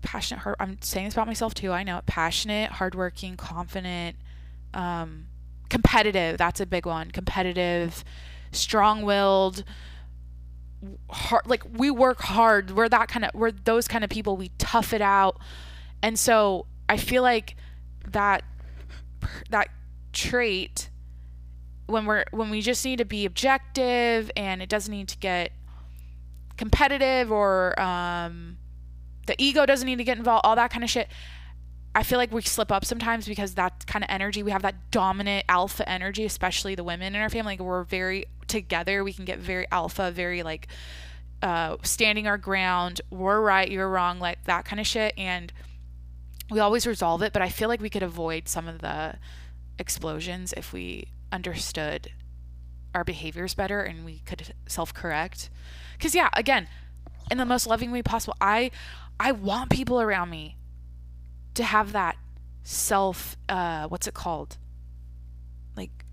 passionate. 0.03 0.41
Hard, 0.41 0.57
I'm 0.61 0.81
saying 0.81 1.07
this 1.07 1.15
about 1.15 1.27
myself 1.27 1.55
too. 1.55 1.73
I 1.73 1.83
know 1.83 1.99
it. 1.99 2.07
Passionate, 2.07 2.73
hardworking, 2.73 3.37
confident, 3.37 4.17
um, 4.75 5.27
competitive. 5.69 6.39
That's 6.39 6.61
a 6.61 6.67
big 6.67 6.87
one. 6.87 7.11
Competitive, 7.11 8.05
strong-willed. 8.51 9.65
Hard, 11.11 11.47
like 11.47 11.63
we 11.73 11.91
work 11.91 12.21
hard. 12.21 12.73
We're 12.73 12.89
that 12.89 13.09
kind 13.09 13.25
of. 13.25 13.31
We're 13.35 13.53
those 13.53 13.87
kind 13.87 14.03
of 14.03 14.11
people. 14.11 14.37
We 14.37 14.51
tough 14.59 14.93
it 14.93 15.01
out, 15.01 15.39
and 16.03 16.19
so 16.19 16.67
I 16.89 16.97
feel 16.97 17.23
like 17.23 17.55
that 18.11 18.43
that 19.51 19.69
trait 20.13 20.91
when 21.87 22.07
we're 22.07 22.25
when 22.33 22.51
we 22.51 22.61
just 22.61 22.85
need 22.85 22.99
to 22.99 23.05
be 23.05 23.25
objective 23.25 24.31
and 24.37 24.61
it 24.61 24.69
doesn't 24.69 24.93
need 24.93 25.09
to 25.09 25.19
get 25.19 25.53
competitive 26.57 27.31
or 27.33 27.79
um, 27.81 28.59
the 29.27 29.35
ego 29.39 29.67
doesn't 29.67 29.87
need 29.87 29.99
to 29.99 30.05
get 30.05 30.19
involved, 30.19 30.45
all 30.45 30.57
that 30.57 30.71
kind 30.71 30.85
of 30.85 30.91
shit. 30.91 31.09
I 31.95 32.03
feel 32.03 32.19
like 32.19 32.33
we 32.33 32.41
slip 32.43 32.73
up 32.73 32.85
sometimes 32.85 33.29
because 33.29 33.55
that 33.55 33.87
kind 33.87 34.03
of 34.03 34.11
energy, 34.11 34.43
we 34.43 34.51
have 34.51 34.63
that 34.63 34.91
dominant 34.91 35.45
alpha 35.49 35.87
energy, 35.87 36.25
especially 36.25 36.75
the 36.75 36.85
women 36.85 37.15
in 37.15 37.21
our 37.21 37.29
family. 37.29 37.53
Like 37.53 37.61
we're 37.61 37.85
very 37.85 38.27
together. 38.49 39.05
We 39.05 39.13
can 39.13 39.25
get 39.27 39.39
very 39.39 39.67
alpha, 39.71 40.11
very 40.11 40.43
like 40.43 40.69
uh, 41.43 41.77
standing 41.83 42.27
our 42.27 42.39
ground. 42.39 43.03
We're 43.11 43.41
right, 43.41 43.71
you're 43.71 43.89
wrong, 43.89 44.21
like 44.21 44.45
that 44.45 44.65
kind 44.65 44.81
of 44.81 44.87
shit. 44.87 45.13
And 45.19 45.53
we 46.51 46.61
always 46.61 46.87
resolve 46.87 47.23
it. 47.23 47.35
But 47.35 47.43
I 47.43 47.51
feel 47.51 47.69
like 47.69 47.81
we 47.81 47.91
could 47.91 48.03
avoid 48.03 48.49
some 48.49 48.69
of 48.69 48.79
the 48.79 49.17
explosions 49.79 50.55
if 50.57 50.73
we 50.73 51.09
understood 51.31 52.11
our 52.95 53.05
behaviors 53.05 53.55
better 53.55 53.81
and 53.83 54.05
we 54.05 54.21
could 54.25 54.55
self 54.67 54.95
correct. 54.95 55.51
Because 56.03 56.17
yeah, 56.17 56.31
again, 56.33 56.67
in 57.31 57.39
the 57.39 57.45
most 57.45 57.69
loving 57.69 57.93
way 57.93 58.03
possible, 58.03 58.35
I 58.41 58.73
I 59.21 59.31
want 59.31 59.71
people 59.71 60.01
around 60.01 60.31
me 60.31 60.57
to 61.55 61.63
have 61.63 61.93
that 61.93 62.17
self 62.65 63.37
uh 63.49 63.87
what's 63.87 64.09
it 64.09 64.15
called? 64.15 64.59
Like 65.77 66.05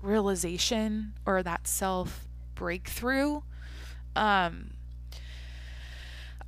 realization 0.00 1.14
or 1.26 1.42
that 1.42 1.66
self 1.66 2.28
breakthrough. 2.54 3.40
Um 4.14 4.74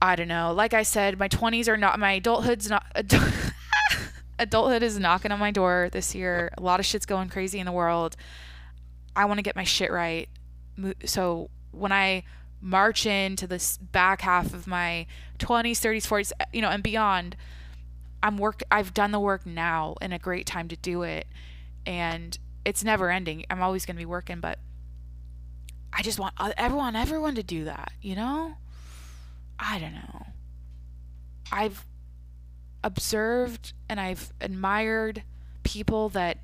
I 0.00 0.14
don't 0.14 0.28
know. 0.28 0.52
Like 0.52 0.72
I 0.72 0.84
said, 0.84 1.18
my 1.18 1.28
20s 1.28 1.66
are 1.66 1.76
not 1.76 1.98
my 1.98 2.12
adulthood's 2.12 2.70
not 2.70 2.86
adulthood 4.38 4.84
is 4.84 5.00
knocking 5.00 5.32
on 5.32 5.40
my 5.40 5.50
door 5.50 5.88
this 5.90 6.14
year. 6.14 6.52
A 6.56 6.62
lot 6.62 6.78
of 6.78 6.86
shit's 6.86 7.06
going 7.06 7.28
crazy 7.28 7.58
in 7.58 7.66
the 7.66 7.72
world. 7.72 8.14
I 9.16 9.24
want 9.24 9.38
to 9.38 9.42
get 9.42 9.56
my 9.56 9.64
shit 9.64 9.90
right. 9.90 10.28
So 11.04 11.50
when 11.72 11.90
I 11.90 12.22
march 12.62 13.04
into 13.04 13.46
this 13.46 13.76
back 13.76 14.22
half 14.22 14.54
of 14.54 14.66
my 14.66 15.06
20s, 15.38 15.72
30s, 15.72 16.06
40s, 16.06 16.32
you 16.52 16.62
know, 16.62 16.70
and 16.70 16.82
beyond, 16.82 17.36
I'm 18.22 18.38
work 18.38 18.62
I've 18.70 18.94
done 18.94 19.10
the 19.10 19.20
work 19.20 19.44
now 19.44 19.96
and 20.00 20.14
a 20.14 20.18
great 20.18 20.46
time 20.46 20.68
to 20.68 20.76
do 20.76 21.02
it. 21.02 21.26
And 21.84 22.38
it's 22.64 22.84
never 22.84 23.10
ending. 23.10 23.44
I'm 23.50 23.60
always 23.60 23.84
going 23.84 23.96
to 23.96 24.00
be 24.00 24.06
working, 24.06 24.40
but 24.40 24.60
I 25.92 26.02
just 26.02 26.18
want 26.18 26.34
everyone 26.56 26.96
everyone 26.96 27.34
to 27.34 27.42
do 27.42 27.64
that, 27.64 27.92
you 28.00 28.14
know? 28.14 28.56
I 29.58 29.78
don't 29.78 29.94
know. 29.94 30.26
I've 31.50 31.84
observed 32.84 33.74
and 33.88 34.00
I've 34.00 34.32
admired 34.40 35.24
people 35.64 36.08
that 36.10 36.38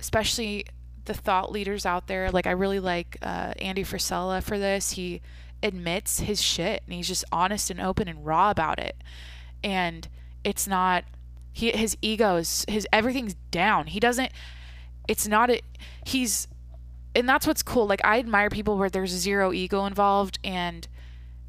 especially 0.00 0.66
the 1.04 1.14
thought 1.14 1.50
leaders 1.50 1.84
out 1.84 2.06
there. 2.06 2.30
Like 2.30 2.46
I 2.46 2.52
really 2.52 2.80
like 2.80 3.18
uh, 3.22 3.52
Andy 3.58 3.84
Frisella 3.84 4.42
for 4.42 4.58
this. 4.58 4.92
He 4.92 5.20
admits 5.62 6.20
his 6.20 6.40
shit 6.42 6.82
and 6.86 6.94
he's 6.94 7.08
just 7.08 7.24
honest 7.30 7.70
and 7.70 7.80
open 7.80 8.08
and 8.08 8.24
raw 8.24 8.50
about 8.50 8.78
it. 8.78 8.96
And 9.62 10.08
it's 10.44 10.66
not 10.66 11.04
he 11.52 11.70
his 11.70 11.96
ego 12.02 12.36
is 12.36 12.64
his 12.68 12.86
everything's 12.92 13.34
down. 13.50 13.88
He 13.88 14.00
doesn't. 14.00 14.32
It's 15.08 15.26
not 15.26 15.50
a 15.50 15.60
he's 16.04 16.48
and 17.14 17.28
that's 17.28 17.46
what's 17.46 17.62
cool. 17.62 17.86
Like 17.86 18.00
I 18.04 18.18
admire 18.18 18.50
people 18.50 18.78
where 18.78 18.90
there's 18.90 19.10
zero 19.10 19.52
ego 19.52 19.84
involved 19.86 20.38
and. 20.44 20.86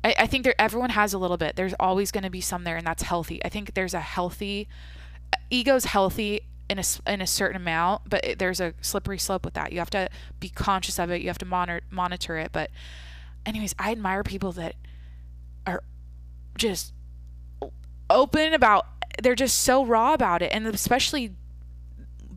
I, 0.06 0.16
I 0.20 0.28
think 0.28 0.44
there 0.44 0.54
everyone 0.60 0.90
has 0.90 1.14
a 1.14 1.18
little 1.18 1.38
bit. 1.38 1.56
There's 1.56 1.74
always 1.80 2.12
going 2.12 2.26
to 2.26 2.30
be 2.30 2.42
some 2.42 2.66
there, 2.66 2.76
and 2.76 2.86
that's 2.86 3.04
healthy. 3.04 3.40
I 3.46 3.48
think 3.48 3.74
there's 3.74 3.94
a 3.94 4.02
healthy 4.02 4.68
ego's 5.50 5.86
healthy 5.86 6.42
in 6.70 6.80
a, 6.80 6.84
in 7.06 7.22
a 7.22 7.28
certain 7.28 7.58
amount, 7.58 8.04
but 8.10 8.26
it, 8.26 8.40
there's 8.40 8.60
a 8.60 8.74
slippery 8.82 9.18
slope 9.18 9.46
with 9.46 9.54
that. 9.54 9.72
You 9.72 9.80
have 9.80 9.90
to 9.92 10.10
be 10.40 10.50
conscious 10.50 10.98
of 11.00 11.12
it. 11.12 11.22
You 11.22 11.28
have 11.28 11.38
to 11.40 11.46
monitor 11.46 11.82
monitor 11.90 12.38
it. 12.38 12.52
But, 12.52 12.72
anyways, 13.46 13.76
I 13.78 13.92
admire 13.92 14.24
people 14.24 14.52
that 14.54 14.76
are 15.68 15.84
just 16.58 16.94
open 18.10 18.54
about. 18.54 18.88
They're 19.22 19.36
just 19.36 19.60
so 19.62 19.86
raw 19.86 20.14
about 20.14 20.42
it, 20.42 20.52
and 20.54 20.66
especially 20.68 21.36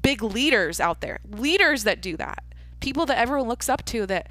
big 0.03 0.23
leaders 0.23 0.79
out 0.79 1.01
there, 1.01 1.21
leaders 1.29 1.85
that 1.85 2.01
do 2.01 2.17
that, 2.17 2.45
people 2.81 3.07
that 3.07 3.19
everyone 3.19 3.49
looks 3.49 3.69
up 3.69 3.85
to 3.87 4.07
that 4.07 4.29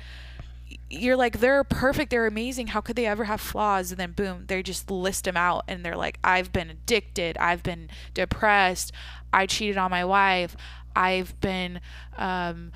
you're 0.90 1.16
like 1.16 1.40
they're 1.40 1.64
perfect 1.64 2.12
they're 2.12 2.28
amazing 2.28 2.68
how 2.68 2.82
could 2.82 2.96
they 2.96 3.06
ever 3.06 3.24
have 3.26 3.42
flaws? 3.42 3.92
And 3.92 4.00
then 4.00 4.12
boom 4.12 4.46
they 4.48 4.62
just 4.62 4.92
list 4.92 5.26
them 5.26 5.38
out 5.38 5.64
and 5.68 5.84
they're 5.84 5.96
like 5.96 6.20
i've 6.24 6.52
been 6.54 6.70
addicted 6.70 7.38
i've 7.38 7.64
been 7.64 7.90
depressed 8.14 8.92
i 9.34 9.46
cheated 9.46 9.78
on 9.78 9.90
my 9.90 10.06
wife 10.06 10.56
i've 10.96 11.40
been 11.42 11.82
um, 12.18 12.72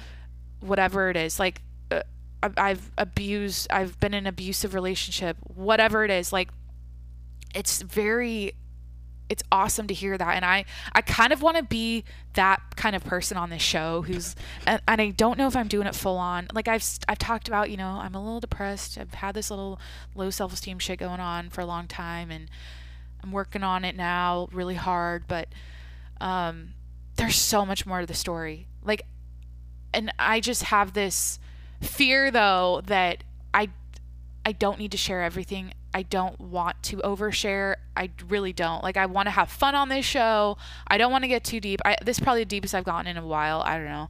whatever 0.59 1.09
it 1.09 1.17
is 1.17 1.39
like 1.39 1.61
uh, 1.91 2.01
i've 2.57 2.91
abused 2.97 3.67
i've 3.71 3.99
been 3.99 4.13
in 4.13 4.25
an 4.25 4.27
abusive 4.27 4.73
relationship 4.73 5.37
whatever 5.43 6.03
it 6.03 6.11
is 6.11 6.33
like 6.33 6.49
it's 7.53 7.81
very 7.81 8.53
it's 9.29 9.43
awesome 9.51 9.87
to 9.87 9.93
hear 9.93 10.17
that 10.17 10.35
and 10.35 10.43
i 10.43 10.65
i 10.93 11.01
kind 11.01 11.31
of 11.31 11.41
want 11.41 11.55
to 11.55 11.63
be 11.63 12.03
that 12.33 12.61
kind 12.75 12.95
of 12.95 13.03
person 13.03 13.37
on 13.37 13.49
this 13.49 13.61
show 13.61 14.01
who's 14.03 14.35
and, 14.65 14.81
and, 14.87 15.01
i 15.01 15.09
don't 15.09 15.37
know 15.37 15.47
if 15.47 15.55
i'm 15.55 15.67
doing 15.67 15.87
it 15.87 15.95
full 15.95 16.17
on 16.17 16.47
like 16.53 16.67
i've 16.67 16.83
i've 17.07 17.19
talked 17.19 17.47
about 17.47 17.69
you 17.69 17.77
know 17.77 17.99
i'm 18.01 18.15
a 18.15 18.23
little 18.23 18.39
depressed 18.39 18.97
i've 18.97 19.13
had 19.15 19.35
this 19.35 19.49
little 19.49 19.79
low 20.15 20.29
self-esteem 20.29 20.79
shit 20.79 20.99
going 20.99 21.19
on 21.19 21.49
for 21.49 21.61
a 21.61 21.65
long 21.65 21.87
time 21.87 22.31
and 22.31 22.49
i'm 23.23 23.31
working 23.31 23.63
on 23.63 23.85
it 23.85 23.95
now 23.95 24.47
really 24.51 24.75
hard 24.75 25.23
but 25.27 25.47
um 26.19 26.69
there's 27.15 27.35
so 27.35 27.65
much 27.65 27.85
more 27.85 28.01
to 28.01 28.05
the 28.05 28.13
story 28.13 28.67
like 28.83 29.03
and 29.93 30.11
i 30.17 30.39
just 30.39 30.63
have 30.63 30.93
this 30.93 31.39
fear 31.81 32.31
though 32.31 32.81
that 32.85 33.23
I 33.53 33.69
I 34.45 34.51
don't 34.51 34.79
need 34.79 34.91
to 34.91 34.97
share 34.97 35.21
everything. 35.21 35.73
I 35.93 36.03
don't 36.03 36.39
want 36.39 36.81
to 36.83 36.97
overshare. 36.97 37.75
I 37.97 38.11
really 38.27 38.53
don't. 38.53 38.83
Like 38.83 38.97
I 38.97 39.05
want 39.07 39.27
to 39.27 39.31
have 39.31 39.49
fun 39.49 39.75
on 39.75 39.89
this 39.89 40.05
show. 40.05 40.57
I 40.87 40.97
don't 40.97 41.11
want 41.11 41.23
to 41.23 41.27
get 41.27 41.43
too 41.43 41.59
deep. 41.59 41.81
I 41.83 41.95
this 42.03 42.17
is 42.17 42.23
probably 42.23 42.41
the 42.41 42.49
deepest 42.49 42.75
I've 42.75 42.83
gotten 42.83 43.07
in 43.07 43.17
a 43.17 43.25
while. 43.25 43.61
I 43.65 43.77
don't 43.77 43.87
know. 43.87 44.09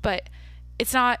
But 0.00 0.28
it's 0.78 0.94
not 0.94 1.20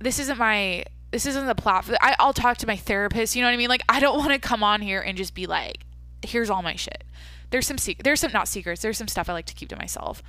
this 0.00 0.18
isn't 0.18 0.38
my 0.38 0.84
this 1.12 1.26
isn't 1.26 1.46
the 1.46 1.54
platform. 1.54 1.98
I, 2.00 2.16
I'll 2.18 2.32
talk 2.32 2.58
to 2.58 2.66
my 2.66 2.76
therapist. 2.76 3.36
You 3.36 3.42
know 3.42 3.48
what 3.48 3.54
I 3.54 3.56
mean? 3.56 3.68
Like 3.68 3.82
I 3.88 4.00
don't 4.00 4.18
want 4.18 4.32
to 4.32 4.38
come 4.38 4.62
on 4.62 4.80
here 4.80 5.00
and 5.00 5.16
just 5.16 5.34
be 5.34 5.46
like, 5.46 5.84
here's 6.24 6.50
all 6.50 6.62
my 6.62 6.74
shit. 6.74 7.04
There's 7.50 7.66
some 7.66 7.78
se- 7.78 7.98
there's 8.02 8.20
some 8.20 8.32
not 8.32 8.48
secrets. 8.48 8.82
There's 8.82 8.98
some 8.98 9.08
stuff 9.08 9.28
I 9.28 9.32
like 9.32 9.46
to 9.46 9.54
keep 9.54 9.68
to 9.68 9.76
myself, 9.76 10.22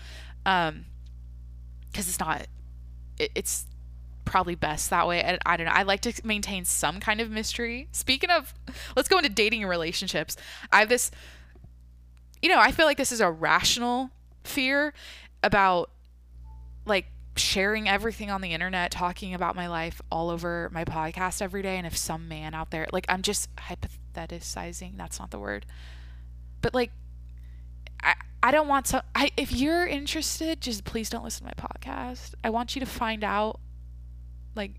um, 0.45 0.85
because 1.91 2.07
it's 2.07 2.19
not. 2.19 2.45
It, 3.17 3.31
it's 3.33 3.65
probably 4.27 4.55
best 4.55 4.91
that 4.91 5.07
way. 5.07 5.21
And 5.21 5.39
I 5.45 5.57
don't 5.57 5.65
know. 5.65 5.73
I 5.73 5.83
like 5.83 6.01
to 6.01 6.13
maintain 6.23 6.65
some 6.65 6.99
kind 6.99 7.19
of 7.19 7.31
mystery. 7.31 7.87
Speaking 7.91 8.29
of, 8.29 8.53
let's 8.95 9.09
go 9.09 9.17
into 9.17 9.29
dating 9.29 9.63
and 9.63 9.69
relationships. 9.69 10.35
I 10.71 10.79
have 10.81 10.89
this. 10.89 11.09
You 12.41 12.49
know, 12.49 12.59
I 12.59 12.71
feel 12.71 12.85
like 12.85 12.97
this 12.97 13.11
is 13.11 13.21
a 13.21 13.31
rational 13.31 14.11
fear 14.43 14.93
about 15.41 15.89
like 16.85 17.07
sharing 17.35 17.87
everything 17.89 18.29
on 18.29 18.41
the 18.41 18.53
internet, 18.53 18.91
talking 18.91 19.33
about 19.33 19.55
my 19.55 19.67
life 19.67 20.01
all 20.11 20.29
over 20.29 20.69
my 20.71 20.85
podcast 20.85 21.41
every 21.41 21.61
day. 21.61 21.77
And 21.77 21.87
if 21.87 21.97
some 21.97 22.27
man 22.27 22.53
out 22.53 22.71
there, 22.71 22.87
like, 22.91 23.05
I'm 23.09 23.21
just 23.21 23.49
hypothesizing, 23.55 24.97
that's 24.97 25.19
not 25.19 25.31
the 25.31 25.39
word, 25.39 25.65
but 26.61 26.73
like, 26.73 26.91
I, 28.03 28.15
I 28.43 28.51
don't 28.51 28.67
want 28.67 28.85
to. 28.87 29.03
I, 29.15 29.31
if 29.37 29.51
you're 29.51 29.87
interested, 29.87 30.61
just 30.61 30.83
please 30.83 31.09
don't 31.09 31.23
listen 31.23 31.47
to 31.47 31.53
my 31.55 31.67
podcast. 31.69 32.33
I 32.43 32.49
want 32.49 32.75
you 32.75 32.79
to 32.79 32.85
find 32.85 33.23
out, 33.23 33.59
like, 34.57 34.73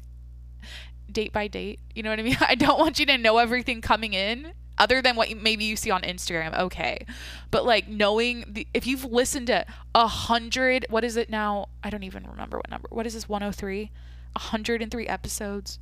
date 1.10 1.32
by 1.32 1.48
date. 1.48 1.80
You 1.94 2.02
know 2.02 2.10
what 2.10 2.18
I 2.18 2.22
mean? 2.22 2.36
I 2.40 2.54
don't 2.54 2.78
want 2.78 2.98
you 2.98 3.06
to 3.06 3.18
know 3.18 3.38
everything 3.38 3.80
coming 3.80 4.12
in 4.12 4.52
other 4.78 5.02
than 5.02 5.16
what 5.16 5.36
maybe 5.36 5.64
you 5.64 5.76
see 5.76 5.90
on 5.90 6.02
Instagram, 6.02 6.56
okay. 6.58 7.04
But 7.50 7.64
like 7.64 7.88
knowing 7.88 8.44
the, 8.48 8.66
if 8.72 8.86
you've 8.86 9.04
listened 9.04 9.48
to 9.48 9.66
a 9.94 10.06
hundred, 10.06 10.86
what 10.88 11.04
is 11.04 11.16
it 11.16 11.28
now? 11.28 11.68
I 11.82 11.90
don't 11.90 12.04
even 12.04 12.26
remember 12.26 12.58
what 12.58 12.70
number. 12.70 12.88
What 12.90 13.06
is 13.06 13.14
this? 13.14 13.28
103? 13.28 13.90
103 14.32 15.06
episodes, 15.08 15.78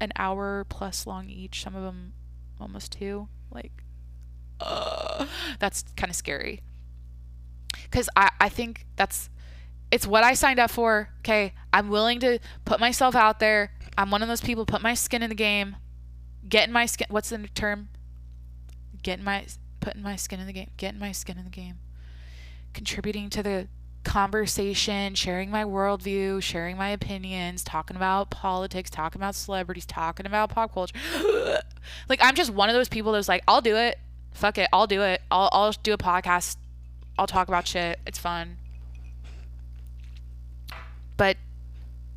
an 0.00 0.12
hour 0.16 0.64
plus 0.68 1.06
long 1.06 1.28
each. 1.28 1.62
Some 1.62 1.74
of 1.76 1.82
them 1.82 2.14
almost 2.58 2.92
two. 2.92 3.28
Like, 3.50 3.84
uh, 4.58 5.26
that's 5.58 5.84
kind 5.96 6.10
of 6.10 6.16
scary. 6.16 6.62
Because 7.84 8.08
I, 8.16 8.30
I 8.40 8.48
think 8.48 8.86
that's 8.96 9.28
it's 9.90 10.06
what 10.06 10.24
I 10.24 10.34
signed 10.34 10.60
up 10.60 10.70
for. 10.70 11.10
Okay, 11.18 11.52
I'm 11.72 11.88
willing 11.88 12.20
to 12.20 12.38
put 12.64 12.80
myself 12.80 13.14
out 13.14 13.38
there. 13.40 13.72
I'm 13.96 14.10
one 14.10 14.22
of 14.22 14.28
those 14.28 14.40
people 14.40 14.66
put 14.66 14.82
my 14.82 14.94
skin 14.94 15.22
in 15.22 15.28
the 15.28 15.36
game, 15.36 15.76
getting 16.48 16.72
my 16.72 16.86
skin. 16.86 17.06
What's 17.10 17.30
the 17.30 17.48
term? 17.54 17.88
getting 19.02 19.24
my 19.24 19.46
putting 19.80 20.02
my 20.02 20.16
skin 20.16 20.40
in 20.40 20.46
the 20.46 20.52
game, 20.52 20.70
getting 20.76 21.00
my 21.00 21.12
skin 21.12 21.38
in 21.38 21.44
the 21.44 21.50
game, 21.50 21.78
contributing 22.72 23.30
to 23.30 23.42
the 23.42 23.68
conversation, 24.04 25.14
sharing 25.14 25.50
my 25.50 25.64
worldview, 25.64 26.42
sharing 26.42 26.76
my 26.76 26.90
opinions, 26.90 27.62
talking 27.62 27.96
about 27.96 28.30
politics, 28.30 28.90
talking 28.90 29.20
about 29.20 29.34
celebrities, 29.34 29.86
talking 29.86 30.26
about 30.26 30.50
pop 30.50 30.72
culture. 30.72 30.94
like 32.08 32.20
I'm 32.22 32.34
just 32.34 32.50
one 32.50 32.68
of 32.68 32.74
those 32.74 32.88
people 32.88 33.12
that's 33.12 33.28
like, 33.28 33.42
I'll 33.48 33.60
do 33.60 33.76
it. 33.76 33.98
Fuck 34.32 34.58
it, 34.58 34.68
I'll 34.72 34.86
do 34.86 35.02
it. 35.02 35.22
I'll 35.30 35.48
I'll 35.52 35.72
do 35.72 35.92
a 35.92 35.98
podcast. 35.98 36.56
I'll 37.18 37.26
talk 37.26 37.48
about 37.48 37.66
shit. 37.66 37.98
It's 38.06 38.18
fun. 38.18 38.56
But 41.16 41.36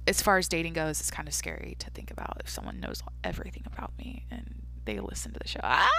as 0.07 0.21
far 0.21 0.37
as 0.37 0.47
dating 0.47 0.73
goes, 0.73 0.99
it's 0.99 1.11
kind 1.11 1.27
of 1.27 1.33
scary 1.33 1.75
to 1.79 1.89
think 1.91 2.11
about 2.11 2.41
if 2.43 2.49
someone 2.49 2.79
knows 2.79 3.01
everything 3.23 3.63
about 3.65 3.97
me 3.97 4.25
and 4.29 4.63
they 4.85 4.99
listen 4.99 5.31
to 5.33 5.39
the 5.39 5.47
show. 5.47 5.59
Ah! 5.63 5.89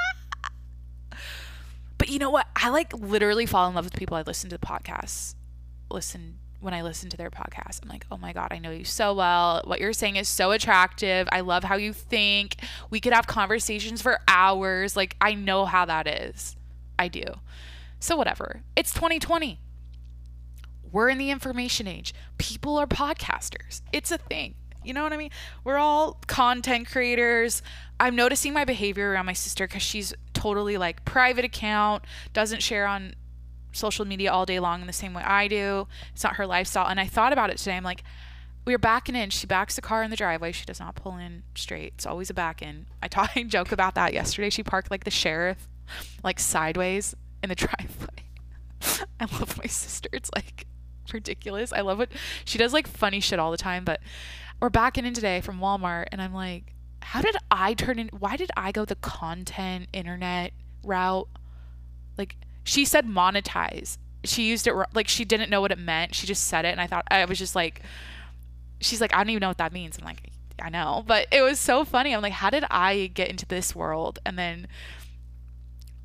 But 1.96 2.08
you 2.08 2.18
know 2.18 2.30
what? 2.30 2.46
I 2.54 2.68
like 2.68 2.92
literally 2.92 3.46
fall 3.46 3.68
in 3.68 3.74
love 3.74 3.84
with 3.84 3.96
people 3.96 4.16
I 4.16 4.22
listen 4.22 4.50
to 4.50 4.58
the 4.58 4.66
podcasts. 4.66 5.34
Listen 5.90 6.38
when 6.60 6.74
I 6.74 6.82
listen 6.82 7.10
to 7.10 7.16
their 7.16 7.30
podcast. 7.30 7.82
I'm 7.82 7.88
like, 7.88 8.06
oh 8.10 8.16
my 8.16 8.32
God, 8.32 8.48
I 8.50 8.58
know 8.58 8.70
you 8.70 8.84
so 8.84 9.14
well. 9.14 9.60
What 9.64 9.80
you're 9.80 9.92
saying 9.92 10.16
is 10.16 10.28
so 10.28 10.50
attractive. 10.50 11.28
I 11.30 11.40
love 11.40 11.62
how 11.62 11.76
you 11.76 11.92
think. 11.92 12.56
We 12.90 13.00
could 13.00 13.12
have 13.12 13.26
conversations 13.26 14.00
for 14.00 14.18
hours. 14.26 14.96
Like, 14.96 15.16
I 15.20 15.34
know 15.34 15.66
how 15.66 15.84
that 15.84 16.06
is. 16.06 16.56
I 16.98 17.08
do. 17.08 17.24
So, 18.00 18.16
whatever. 18.16 18.62
It's 18.76 18.92
2020. 18.94 19.60
We're 20.94 21.08
in 21.08 21.18
the 21.18 21.32
information 21.32 21.88
age. 21.88 22.14
People 22.38 22.78
are 22.78 22.86
podcasters. 22.86 23.82
It's 23.92 24.12
a 24.12 24.18
thing. 24.18 24.54
You 24.84 24.94
know 24.94 25.02
what 25.02 25.12
I 25.12 25.16
mean? 25.16 25.30
We're 25.64 25.76
all 25.76 26.20
content 26.28 26.88
creators. 26.88 27.62
I'm 27.98 28.14
noticing 28.14 28.52
my 28.52 28.64
behavior 28.64 29.10
around 29.10 29.26
my 29.26 29.32
sister 29.32 29.66
because 29.66 29.82
she's 29.82 30.14
totally 30.34 30.76
like 30.76 31.04
private 31.04 31.44
account, 31.44 32.04
doesn't 32.32 32.62
share 32.62 32.86
on 32.86 33.16
social 33.72 34.04
media 34.04 34.30
all 34.30 34.46
day 34.46 34.60
long 34.60 34.82
in 34.82 34.86
the 34.86 34.92
same 34.92 35.14
way 35.14 35.24
I 35.24 35.48
do. 35.48 35.88
It's 36.12 36.22
not 36.22 36.36
her 36.36 36.46
lifestyle. 36.46 36.86
And 36.86 37.00
I 37.00 37.06
thought 37.06 37.32
about 37.32 37.50
it 37.50 37.58
today. 37.58 37.76
I'm 37.76 37.82
like, 37.82 38.04
we 38.64 38.72
were 38.72 38.78
backing 38.78 39.16
in. 39.16 39.30
She 39.30 39.48
backs 39.48 39.74
the 39.74 39.82
car 39.82 40.04
in 40.04 40.10
the 40.12 40.16
driveway. 40.16 40.52
She 40.52 40.64
does 40.64 40.78
not 40.78 40.94
pull 40.94 41.16
in 41.16 41.42
straight. 41.56 41.94
It's 41.96 42.06
always 42.06 42.30
a 42.30 42.34
back 42.34 42.62
in. 42.62 42.86
I 43.02 43.08
talk 43.08 43.34
and 43.36 43.50
joke 43.50 43.72
about 43.72 43.96
that 43.96 44.14
yesterday. 44.14 44.48
She 44.48 44.62
parked 44.62 44.92
like 44.92 45.02
the 45.02 45.10
sheriff, 45.10 45.66
like 46.22 46.38
sideways 46.38 47.16
in 47.42 47.48
the 47.48 47.54
driveway. 47.56 48.28
I 49.18 49.24
love 49.24 49.58
my 49.58 49.66
sister. 49.66 50.08
It's 50.12 50.30
like 50.36 50.68
ridiculous. 51.12 51.72
I 51.72 51.80
love 51.80 52.00
it. 52.00 52.12
She 52.44 52.58
does 52.58 52.72
like 52.72 52.86
funny 52.86 53.20
shit 53.20 53.38
all 53.38 53.50
the 53.50 53.56
time. 53.56 53.84
But 53.84 54.00
we're 54.60 54.70
backing 54.70 55.04
in 55.04 55.14
today 55.14 55.40
from 55.40 55.58
Walmart, 55.58 56.06
and 56.12 56.22
I'm 56.22 56.32
like, 56.32 56.72
how 57.02 57.20
did 57.20 57.36
I 57.50 57.74
turn 57.74 57.98
in? 57.98 58.08
Why 58.08 58.36
did 58.36 58.50
I 58.56 58.72
go 58.72 58.84
the 58.84 58.96
content 58.96 59.88
internet 59.92 60.52
route? 60.82 61.28
Like 62.16 62.36
she 62.62 62.84
said 62.84 63.06
monetize. 63.06 63.98
She 64.24 64.44
used 64.44 64.66
it 64.66 64.74
like 64.94 65.08
she 65.08 65.26
didn't 65.26 65.50
know 65.50 65.60
what 65.60 65.72
it 65.72 65.78
meant. 65.78 66.14
She 66.14 66.26
just 66.26 66.44
said 66.44 66.64
it, 66.64 66.68
and 66.68 66.80
I 66.80 66.86
thought 66.86 67.04
I 67.10 67.24
was 67.26 67.38
just 67.38 67.54
like, 67.54 67.82
she's 68.80 69.00
like, 69.00 69.12
I 69.12 69.18
don't 69.18 69.30
even 69.30 69.40
know 69.40 69.48
what 69.48 69.58
that 69.58 69.72
means. 69.72 69.98
I'm 69.98 70.04
like, 70.04 70.30
I 70.62 70.70
know, 70.70 71.04
but 71.06 71.26
it 71.30 71.42
was 71.42 71.58
so 71.60 71.84
funny. 71.84 72.14
I'm 72.14 72.22
like, 72.22 72.32
how 72.32 72.48
did 72.48 72.64
I 72.70 73.10
get 73.12 73.28
into 73.28 73.44
this 73.44 73.74
world? 73.74 74.18
And 74.24 74.38
then 74.38 74.66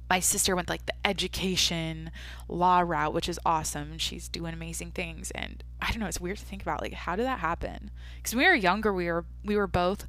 my 0.10 0.20
sister 0.20 0.56
went 0.56 0.70
like 0.70 0.86
the 0.86 0.94
education 1.06 2.12
law 2.48 2.80
route, 2.80 3.14
which 3.14 3.30
is 3.30 3.40
awesome. 3.46 3.98
She's 3.98 4.28
doing 4.28 4.54
amazing 4.54 4.92
things, 4.92 5.32
and 5.32 5.64
I 5.82 5.92
don't 5.92 6.00
know. 6.00 6.08
It's 6.08 6.20
weird 6.20 6.38
to 6.38 6.46
think 6.46 6.62
about 6.62 6.82
like 6.82 6.94
how 6.94 7.16
did 7.16 7.26
that 7.26 7.40
happen? 7.40 7.92
Because 8.18 8.36
we 8.36 8.46
were 8.46 8.56
younger, 8.56 8.92
we 8.92 9.06
were 9.06 9.26
we 9.46 9.56
were 9.56 9.68
both 9.68 10.08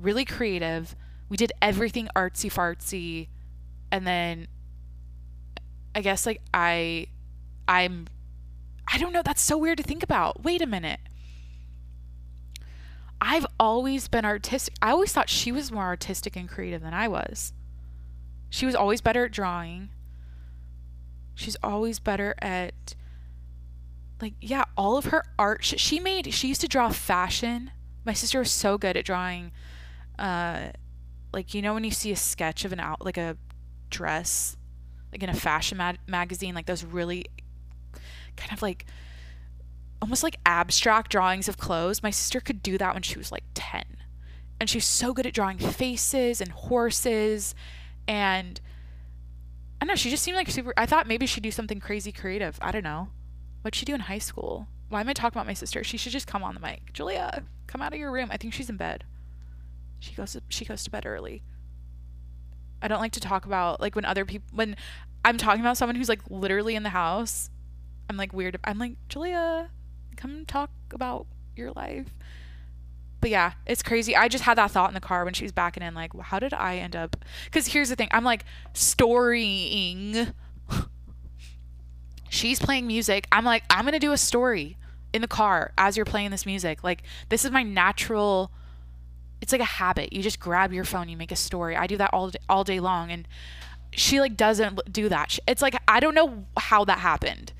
really 0.00 0.24
creative. 0.24 0.96
We 1.28 1.36
did 1.36 1.52
everything 1.60 2.08
artsy 2.16 2.52
fartsy. 2.52 3.28
And 3.90 4.06
then 4.06 4.48
I 5.94 6.00
guess 6.00 6.24
like 6.24 6.40
I 6.54 7.08
I'm 7.68 8.08
I 8.88 8.98
don't 8.98 9.12
know, 9.12 9.22
that's 9.22 9.42
so 9.42 9.58
weird 9.58 9.78
to 9.78 9.84
think 9.84 10.02
about. 10.02 10.42
Wait 10.42 10.62
a 10.62 10.66
minute. 10.66 11.00
I've 13.20 13.46
always 13.60 14.08
been 14.08 14.24
artistic. 14.24 14.74
I 14.82 14.90
always 14.90 15.12
thought 15.12 15.28
she 15.28 15.52
was 15.52 15.70
more 15.70 15.84
artistic 15.84 16.36
and 16.36 16.48
creative 16.48 16.82
than 16.82 16.92
I 16.92 17.06
was. 17.06 17.52
She 18.52 18.66
was 18.66 18.74
always 18.74 19.00
better 19.00 19.24
at 19.24 19.32
drawing. 19.32 19.88
She's 21.34 21.56
always 21.62 21.98
better 21.98 22.34
at 22.42 22.94
like 24.20 24.34
yeah, 24.42 24.64
all 24.76 24.98
of 24.98 25.06
her 25.06 25.24
art 25.38 25.64
she 25.64 25.98
made 25.98 26.34
she 26.34 26.48
used 26.48 26.60
to 26.60 26.68
draw 26.68 26.90
fashion. 26.90 27.70
My 28.04 28.12
sister 28.12 28.40
was 28.40 28.50
so 28.50 28.76
good 28.76 28.94
at 28.94 29.06
drawing 29.06 29.52
uh, 30.18 30.72
like 31.32 31.54
you 31.54 31.62
know 31.62 31.72
when 31.72 31.82
you 31.82 31.90
see 31.90 32.12
a 32.12 32.16
sketch 32.16 32.66
of 32.66 32.74
an 32.74 32.78
out 32.78 33.02
like 33.02 33.16
a 33.16 33.38
dress, 33.88 34.58
like 35.12 35.22
in 35.22 35.30
a 35.30 35.34
fashion 35.34 35.78
mag- 35.78 36.00
magazine, 36.06 36.54
like 36.54 36.66
those 36.66 36.84
really 36.84 37.24
kind 38.36 38.52
of 38.52 38.60
like 38.60 38.84
almost 40.02 40.22
like 40.22 40.36
abstract 40.44 41.10
drawings 41.10 41.48
of 41.48 41.56
clothes. 41.56 42.02
My 42.02 42.10
sister 42.10 42.38
could 42.38 42.62
do 42.62 42.76
that 42.76 42.92
when 42.92 43.02
she 43.02 43.16
was 43.16 43.32
like 43.32 43.44
10. 43.54 43.82
And 44.60 44.68
she's 44.68 44.84
so 44.84 45.14
good 45.14 45.26
at 45.26 45.32
drawing 45.32 45.56
faces 45.56 46.42
and 46.42 46.52
horses 46.52 47.54
and 48.06 48.60
I 49.80 49.84
don't 49.84 49.88
know, 49.88 49.96
she 49.96 50.10
just 50.10 50.22
seemed 50.22 50.36
like 50.36 50.50
super 50.50 50.72
I 50.76 50.86
thought 50.86 51.06
maybe 51.06 51.26
she'd 51.26 51.42
do 51.42 51.50
something 51.50 51.80
crazy 51.80 52.12
creative. 52.12 52.58
I 52.60 52.70
don't 52.72 52.84
know. 52.84 53.08
What'd 53.62 53.76
she 53.76 53.84
do 53.84 53.94
in 53.94 54.00
high 54.00 54.18
school? 54.18 54.68
Why 54.88 55.00
am 55.00 55.08
I 55.08 55.12
talking 55.12 55.36
about 55.36 55.46
my 55.46 55.54
sister? 55.54 55.82
She 55.82 55.96
should 55.96 56.12
just 56.12 56.26
come 56.26 56.42
on 56.42 56.54
the 56.54 56.60
mic. 56.60 56.92
Julia, 56.92 57.44
come 57.66 57.80
out 57.80 57.92
of 57.92 57.98
your 57.98 58.12
room. 58.12 58.28
I 58.30 58.36
think 58.36 58.52
she's 58.52 58.68
in 58.68 58.76
bed. 58.76 59.04
She 60.00 60.14
goes 60.14 60.32
to, 60.32 60.42
she 60.48 60.64
goes 60.64 60.84
to 60.84 60.90
bed 60.90 61.06
early. 61.06 61.42
I 62.82 62.88
don't 62.88 63.00
like 63.00 63.12
to 63.12 63.20
talk 63.20 63.46
about 63.46 63.80
like 63.80 63.94
when 63.94 64.04
other 64.04 64.24
people 64.24 64.48
when 64.52 64.76
I'm 65.24 65.38
talking 65.38 65.60
about 65.60 65.76
someone 65.76 65.96
who's 65.96 66.08
like 66.08 66.22
literally 66.28 66.74
in 66.74 66.82
the 66.82 66.90
house. 66.90 67.48
I'm 68.10 68.16
like 68.16 68.32
weird. 68.32 68.58
I'm 68.64 68.78
like 68.78 68.96
Julia, 69.08 69.70
come 70.16 70.44
talk 70.44 70.70
about 70.90 71.26
your 71.56 71.70
life. 71.72 72.12
But 73.22 73.30
yeah, 73.30 73.52
it's 73.66 73.84
crazy. 73.84 74.16
I 74.16 74.26
just 74.26 74.42
had 74.42 74.58
that 74.58 74.72
thought 74.72 74.90
in 74.90 74.94
the 74.94 75.00
car 75.00 75.24
when 75.24 75.32
she 75.32 75.44
was 75.44 75.52
backing 75.52 75.84
in. 75.84 75.94
Like, 75.94 76.10
how 76.20 76.40
did 76.40 76.52
I 76.52 76.76
end 76.78 76.96
up? 76.96 77.16
Because 77.44 77.68
here's 77.68 77.88
the 77.88 77.94
thing. 77.94 78.08
I'm 78.10 78.24
like 78.24 78.44
storying. 78.74 80.34
She's 82.28 82.58
playing 82.58 82.88
music. 82.88 83.28
I'm 83.30 83.44
like, 83.44 83.62
I'm 83.70 83.84
gonna 83.84 84.00
do 84.00 84.10
a 84.10 84.18
story 84.18 84.76
in 85.12 85.22
the 85.22 85.28
car 85.28 85.72
as 85.78 85.96
you're 85.96 86.04
playing 86.04 86.32
this 86.32 86.44
music. 86.44 86.82
Like, 86.82 87.04
this 87.28 87.44
is 87.44 87.52
my 87.52 87.62
natural 87.62 88.50
it's 89.40 89.50
like 89.52 89.60
a 89.60 89.64
habit. 89.64 90.12
You 90.12 90.22
just 90.22 90.38
grab 90.38 90.72
your 90.72 90.84
phone, 90.84 91.08
you 91.08 91.16
make 91.16 91.32
a 91.32 91.36
story. 91.36 91.76
I 91.76 91.88
do 91.88 91.96
that 91.96 92.10
all 92.12 92.30
day, 92.30 92.38
all 92.48 92.64
day 92.64 92.78
long 92.80 93.10
and 93.10 93.26
she 93.92 94.20
like 94.20 94.36
doesn't 94.36 94.92
do 94.92 95.08
that. 95.08 95.38
It's 95.46 95.62
like 95.62 95.80
I 95.86 96.00
don't 96.00 96.14
know 96.14 96.46
how 96.56 96.84
that 96.86 96.98
happened. 96.98 97.52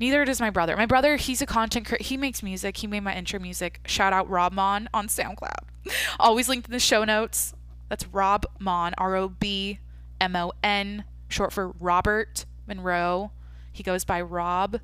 Neither 0.00 0.24
does 0.24 0.40
my 0.40 0.50
brother. 0.50 0.76
My 0.76 0.86
brother, 0.86 1.16
he's 1.16 1.42
a 1.42 1.46
content 1.46 1.86
creator. 1.86 2.04
He 2.04 2.16
makes 2.16 2.42
music. 2.42 2.76
He 2.78 2.86
made 2.86 3.00
my 3.00 3.14
intro 3.14 3.40
music. 3.40 3.80
Shout 3.86 4.12
out 4.12 4.28
Rob 4.28 4.52
Mon 4.52 4.88
on 4.94 5.08
SoundCloud. 5.08 5.64
Always 6.20 6.48
linked 6.48 6.68
in 6.68 6.72
the 6.72 6.78
show 6.78 7.04
notes. 7.04 7.54
That's 7.88 8.06
Rob 8.08 8.46
Mon, 8.58 8.94
R 8.98 9.16
O 9.16 9.28
B 9.28 9.80
M 10.20 10.36
O 10.36 10.52
N, 10.62 11.04
short 11.28 11.52
for 11.52 11.70
Robert 11.80 12.44
Monroe. 12.66 13.32
He 13.72 13.82
goes 13.82 14.04
by 14.04 14.20
Rob. 14.20 14.80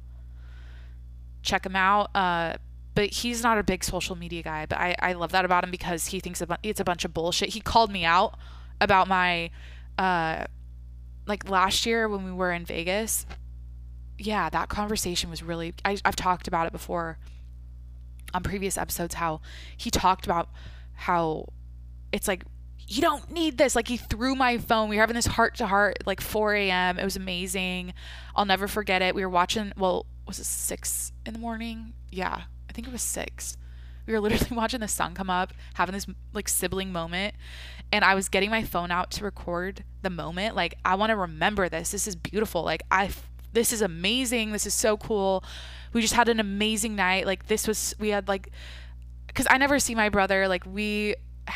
Check 1.43 1.67
him 1.67 1.77
out. 1.77 2.11
Uh, 2.15 2.55
but 2.95 3.13
he's 3.13 3.43
not 3.43 3.59
a 3.59 3.63
big 3.63 3.85
social 3.85 4.17
media 4.17 4.43
guy. 4.43 4.67
But 4.67 4.79
I, 4.79 4.95
I 5.01 5.13
love 5.15 5.33
that 5.33 5.45
about 5.45 5.65
him 5.65 5.71
because 5.71 6.07
he 6.07 6.21
thinks 6.21 6.43
it's 6.63 6.81
a 6.81 6.85
bunch 6.85 7.05
of 7.05 7.13
bullshit. 7.13 7.51
He 7.51 7.61
called 7.61 7.91
me 7.91 8.05
out 8.05 8.39
about 8.81 9.09
my, 9.09 9.51
uh, 9.99 10.45
like 11.27 11.49
last 11.49 11.87
year 11.87 12.09
when 12.09 12.25
we 12.25 12.33
were 12.33 12.53
in 12.53 12.65
Vegas. 12.65 13.27
Yeah, 14.19 14.49
that 14.51 14.69
conversation 14.69 15.31
was 15.31 15.43
really. 15.43 15.75
I, 15.85 15.99
I've 16.05 16.17
talked 16.17 16.49
about 16.49 16.67
it 16.67 16.73
before 16.73 17.19
on 18.33 18.43
previous 18.43 18.77
episodes 18.77 19.15
how 19.15 19.41
he 19.77 19.91
talked 19.91 20.27
about 20.27 20.49
how 20.95 21.47
it's 22.13 22.27
like 22.29 22.45
you 22.87 23.01
don't 23.01 23.31
need 23.31 23.59
this. 23.59 23.75
Like 23.75 23.89
he 23.89 23.97
threw 23.97 24.35
my 24.35 24.59
phone. 24.59 24.89
We 24.89 24.97
were 24.97 25.01
having 25.01 25.15
this 25.17 25.27
heart 25.27 25.57
to 25.57 25.67
heart 25.67 25.99
like 26.07 26.21
4 26.21 26.55
a.m. 26.55 26.99
It 26.99 27.05
was 27.05 27.17
amazing. 27.17 27.95
I'll 28.37 28.45
never 28.45 28.69
forget 28.69 29.03
it. 29.03 29.15
We 29.15 29.23
were 29.25 29.31
watching. 29.31 29.73
Well, 29.77 30.07
was 30.27 30.39
it 30.39 30.47
six 30.47 31.13
in 31.27 31.33
the 31.33 31.39
morning? 31.39 31.95
Yeah, 32.11 32.43
I 32.69 32.73
think 32.73 32.87
it 32.87 32.93
was 32.93 33.03
six. 33.03 33.57
We 34.07 34.13
were 34.13 34.21
literally 34.21 34.47
watching 34.57 34.81
the 34.81 34.89
sun 34.89 35.15
come 35.15 35.31
up, 35.31 35.53
having 35.75 35.95
this 35.95 36.07
like 36.33 36.49
sibling 36.49 36.93
moment, 36.93 37.35
and 37.93 38.05
I 38.05 38.15
was 38.15 38.29
getting 38.29 38.51
my 38.51 38.63
phone 38.63 38.91
out 38.91 39.11
to 39.13 39.25
record 39.25 39.85
the 40.03 40.11
moment. 40.11 40.55
Like 40.55 40.75
I 40.85 40.95
want 40.97 41.11
to 41.11 41.17
remember 41.17 41.69
this. 41.69 41.91
This 41.91 42.07
is 42.07 42.17
beautiful. 42.17 42.63
Like 42.63 42.83
I, 42.91 43.11
this 43.55 43.73
is 43.73 43.81
amazing. 43.81 44.53
This 44.53 44.67
is 44.67 44.75
so 44.75 44.97
cool. 44.97 45.43
We 45.93 46.01
just 46.01 46.15
had 46.15 46.29
an 46.29 46.41
amazing 46.41 46.97
night. 46.97 47.27
Like 47.27 47.47
this 47.47 47.67
was. 47.67 47.95
We 47.99 48.11
had 48.11 48.29
like, 48.29 48.51
because 49.27 49.47
I 49.49 49.59
never 49.59 49.79
see 49.79 49.95
my 49.95 50.09
brother. 50.09 50.49
Like 50.49 50.65
we 50.67 51.15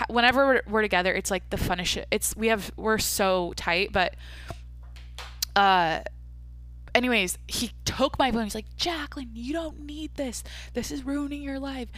whenever 0.08 0.46
we're, 0.46 0.62
we're, 0.68 0.82
together, 0.82 1.12
it's 1.12 1.30
like 1.30 1.50
the 1.50 1.56
funnest. 1.56 2.04
It's 2.10 2.36
we 2.36 2.48
have 2.48 2.70
we're 2.76 2.98
so 2.98 3.52
tight, 3.56 3.92
but 3.92 4.14
uh 5.56 6.00
anyways, 6.94 7.38
he 7.46 7.72
took 7.84 8.18
my 8.18 8.30
phone. 8.30 8.44
He's 8.44 8.54
like, 8.54 8.76
Jacqueline, 8.76 9.30
you 9.34 9.52
don't 9.52 9.80
need 9.80 10.14
this. 10.14 10.42
This 10.74 10.90
is 10.90 11.04
ruining 11.04 11.42
your 11.42 11.58
life. 11.58 11.88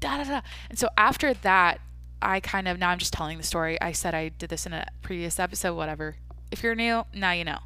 Da 0.00 0.18
da 0.18 0.24
da. 0.24 0.40
And 0.68 0.78
so 0.78 0.88
after 0.96 1.34
that, 1.34 1.80
I 2.22 2.40
kind 2.40 2.68
of 2.68 2.78
now 2.78 2.90
I'm 2.90 2.98
just 2.98 3.12
telling 3.12 3.38
the 3.38 3.44
story. 3.44 3.80
I 3.80 3.92
said 3.92 4.14
I 4.14 4.28
did 4.28 4.50
this 4.50 4.66
in 4.66 4.72
a 4.72 4.86
previous 5.02 5.38
episode, 5.38 5.74
whatever. 5.74 6.16
If 6.50 6.62
you're 6.62 6.74
new, 6.74 7.04
now 7.14 7.32
you 7.32 7.44
know. 7.44 7.60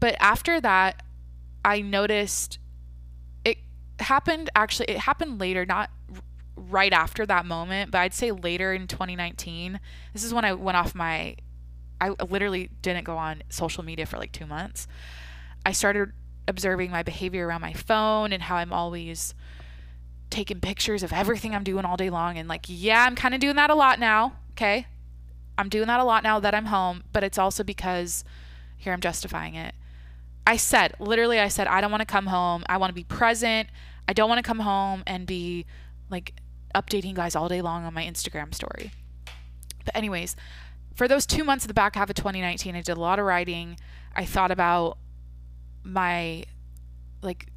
But 0.00 0.16
after 0.18 0.60
that, 0.60 1.02
I 1.64 1.80
noticed 1.80 2.58
it 3.44 3.58
happened 3.98 4.50
actually 4.54 4.86
it 4.86 4.98
happened 4.98 5.40
later, 5.40 5.64
not 5.64 5.90
right 6.56 6.92
after 6.92 7.26
that 7.26 7.46
moment, 7.46 7.90
but 7.90 7.98
I'd 7.98 8.14
say 8.14 8.32
later 8.32 8.72
in 8.72 8.86
2019. 8.86 9.80
This 10.12 10.24
is 10.24 10.34
when 10.34 10.44
I 10.44 10.52
went 10.52 10.76
off 10.76 10.94
my 10.94 11.36
I 12.00 12.10
literally 12.28 12.70
didn't 12.82 13.04
go 13.04 13.16
on 13.16 13.42
social 13.48 13.84
media 13.84 14.06
for 14.06 14.18
like 14.18 14.32
2 14.32 14.46
months. 14.46 14.88
I 15.64 15.72
started 15.72 16.12
observing 16.48 16.90
my 16.90 17.04
behavior 17.04 17.46
around 17.46 17.60
my 17.60 17.72
phone 17.72 18.32
and 18.32 18.42
how 18.42 18.56
I'm 18.56 18.72
always 18.72 19.34
taking 20.28 20.60
pictures 20.60 21.02
of 21.02 21.12
everything 21.12 21.54
I'm 21.54 21.62
doing 21.62 21.84
all 21.84 21.96
day 21.96 22.10
long 22.10 22.38
and 22.38 22.48
like 22.48 22.64
yeah, 22.66 23.04
I'm 23.04 23.14
kind 23.14 23.34
of 23.34 23.40
doing 23.40 23.56
that 23.56 23.70
a 23.70 23.74
lot 23.74 24.00
now, 24.00 24.34
okay? 24.52 24.86
I'm 25.58 25.68
doing 25.68 25.86
that 25.86 26.00
a 26.00 26.04
lot 26.04 26.22
now 26.24 26.40
that 26.40 26.54
I'm 26.54 26.66
home, 26.66 27.04
but 27.12 27.22
it's 27.22 27.38
also 27.38 27.62
because 27.62 28.24
here 28.76 28.92
I'm 28.92 29.00
justifying 29.00 29.54
it. 29.54 29.74
I 30.46 30.56
said, 30.56 30.94
literally 30.98 31.38
I 31.38 31.48
said 31.48 31.66
I 31.66 31.80
don't 31.80 31.90
want 31.90 32.00
to 32.00 32.06
come 32.06 32.26
home. 32.26 32.64
I 32.68 32.76
want 32.76 32.90
to 32.90 32.94
be 32.94 33.04
present. 33.04 33.68
I 34.08 34.12
don't 34.12 34.28
want 34.28 34.38
to 34.38 34.42
come 34.42 34.60
home 34.60 35.02
and 35.06 35.26
be 35.26 35.66
like 36.10 36.34
updating 36.74 37.14
guys 37.14 37.36
all 37.36 37.48
day 37.48 37.62
long 37.62 37.84
on 37.84 37.94
my 37.94 38.04
Instagram 38.04 38.54
story. 38.54 38.92
But, 39.84 39.96
anyways, 39.96 40.36
for 40.94 41.08
those 41.08 41.26
two 41.26 41.44
months 41.44 41.64
of 41.64 41.68
the 41.68 41.74
back 41.74 41.94
half 41.94 42.10
of 42.10 42.14
2019, 42.14 42.76
I 42.76 42.82
did 42.82 42.96
a 42.96 43.00
lot 43.00 43.18
of 43.18 43.24
writing. 43.24 43.76
I 44.14 44.24
thought 44.24 44.50
about 44.50 44.98
my 45.84 46.44
like 47.22 47.48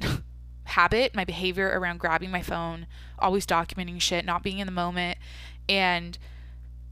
habit, 0.64 1.14
my 1.14 1.24
behavior 1.24 1.68
around 1.78 2.00
grabbing 2.00 2.30
my 2.30 2.42
phone, 2.42 2.86
always 3.18 3.46
documenting 3.46 4.00
shit, 4.00 4.24
not 4.24 4.42
being 4.42 4.58
in 4.58 4.66
the 4.66 4.72
moment. 4.72 5.18
And 5.68 6.18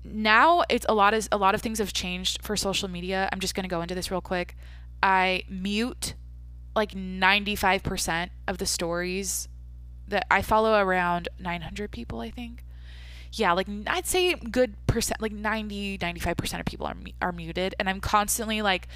now 0.04 0.62
it's 0.68 0.86
a 0.88 0.94
lot 0.94 1.14
of 1.14 1.28
a 1.32 1.38
lot 1.38 1.54
of 1.54 1.62
things 1.62 1.78
have 1.78 1.92
changed 1.92 2.42
for 2.42 2.56
social 2.56 2.88
media. 2.88 3.28
I'm 3.32 3.40
just 3.40 3.54
going 3.54 3.64
to 3.64 3.68
go 3.68 3.80
into 3.80 3.94
this 3.94 4.10
real 4.10 4.20
quick. 4.20 4.56
I 5.02 5.44
mute 5.48 6.14
like 6.74 6.92
95% 6.92 8.30
of 8.48 8.58
the 8.58 8.66
stories 8.66 9.48
that 10.08 10.26
I 10.30 10.42
follow 10.42 10.78
around 10.78 11.28
900 11.38 11.90
people, 11.90 12.20
I 12.20 12.30
think. 12.30 12.64
Yeah, 13.32 13.52
like 13.52 13.66
I'd 13.86 14.06
say 14.06 14.34
good 14.34 14.74
percent, 14.86 15.20
like 15.20 15.32
90, 15.32 15.98
95% 15.98 16.60
of 16.60 16.66
people 16.66 16.86
are 16.86 16.96
are 17.20 17.32
muted, 17.32 17.74
and 17.80 17.88
I'm 17.88 18.00
constantly 18.00 18.62
like, 18.62 18.86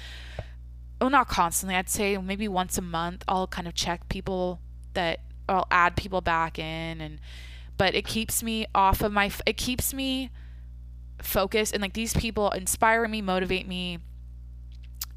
well, 1.01 1.09
not 1.09 1.27
constantly. 1.27 1.75
I'd 1.75 1.89
say 1.89 2.17
maybe 2.17 2.47
once 2.47 2.77
a 2.77 2.81
month 2.81 3.23
I'll 3.27 3.47
kind 3.47 3.67
of 3.67 3.73
check 3.73 4.07
people 4.07 4.61
that 4.93 5.19
I'll 5.49 5.67
add 5.71 5.97
people 5.97 6.21
back 6.21 6.57
in, 6.57 7.01
and 7.01 7.19
but 7.77 7.95
it 7.95 8.05
keeps 8.05 8.41
me 8.41 8.65
off 8.73 9.01
of 9.01 9.11
my. 9.11 9.31
It 9.45 9.57
keeps 9.57 9.93
me 9.93 10.29
focused, 11.21 11.73
and 11.73 11.81
like 11.81 11.93
these 11.93 12.13
people 12.13 12.49
inspire 12.51 13.07
me, 13.09 13.21
motivate 13.21 13.67
me. 13.67 13.99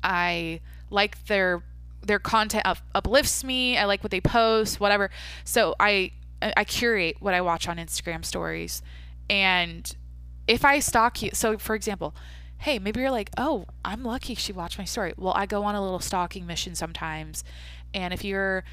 I 0.03 0.61
like 0.91 1.25
their 1.27 1.63
their 2.05 2.19
content 2.19 2.67
up, 2.67 2.79
uplifts 2.95 3.45
me. 3.45 3.79
I 3.79 3.85
like 3.85 4.03
what 4.03 4.11
they 4.11 4.21
post, 4.21 4.81
whatever. 4.81 5.11
So 5.45 5.75
I 5.79 6.13
I 6.57 6.65
curate 6.65 7.17
what 7.21 7.35
I 7.35 7.41
watch 7.41 7.69
on 7.69 7.77
Instagram 7.77 8.25
stories. 8.25 8.83
And 9.31 9.95
if 10.49 10.65
I 10.65 10.81
stalk 10.81 11.23
you, 11.23 11.31
so 11.33 11.57
for 11.59 11.75
example, 11.75 12.15
hey, 12.59 12.79
maybe 12.79 13.01
you're 13.01 13.11
like, 13.11 13.31
"Oh, 13.37 13.67
I'm 13.85 14.03
lucky 14.03 14.35
she 14.35 14.53
watched 14.53 14.79
my 14.79 14.85
story." 14.85 15.15
Well, 15.17 15.35
I 15.37 15.47
go 15.47 15.65
on 15.65 15.75
a 15.75 15.83
little 15.83 16.01
stalking 16.01 16.47
mission 16.47 16.75
sometimes. 16.75 17.45
And 17.95 18.13
if 18.13 18.25
you're 18.25 18.65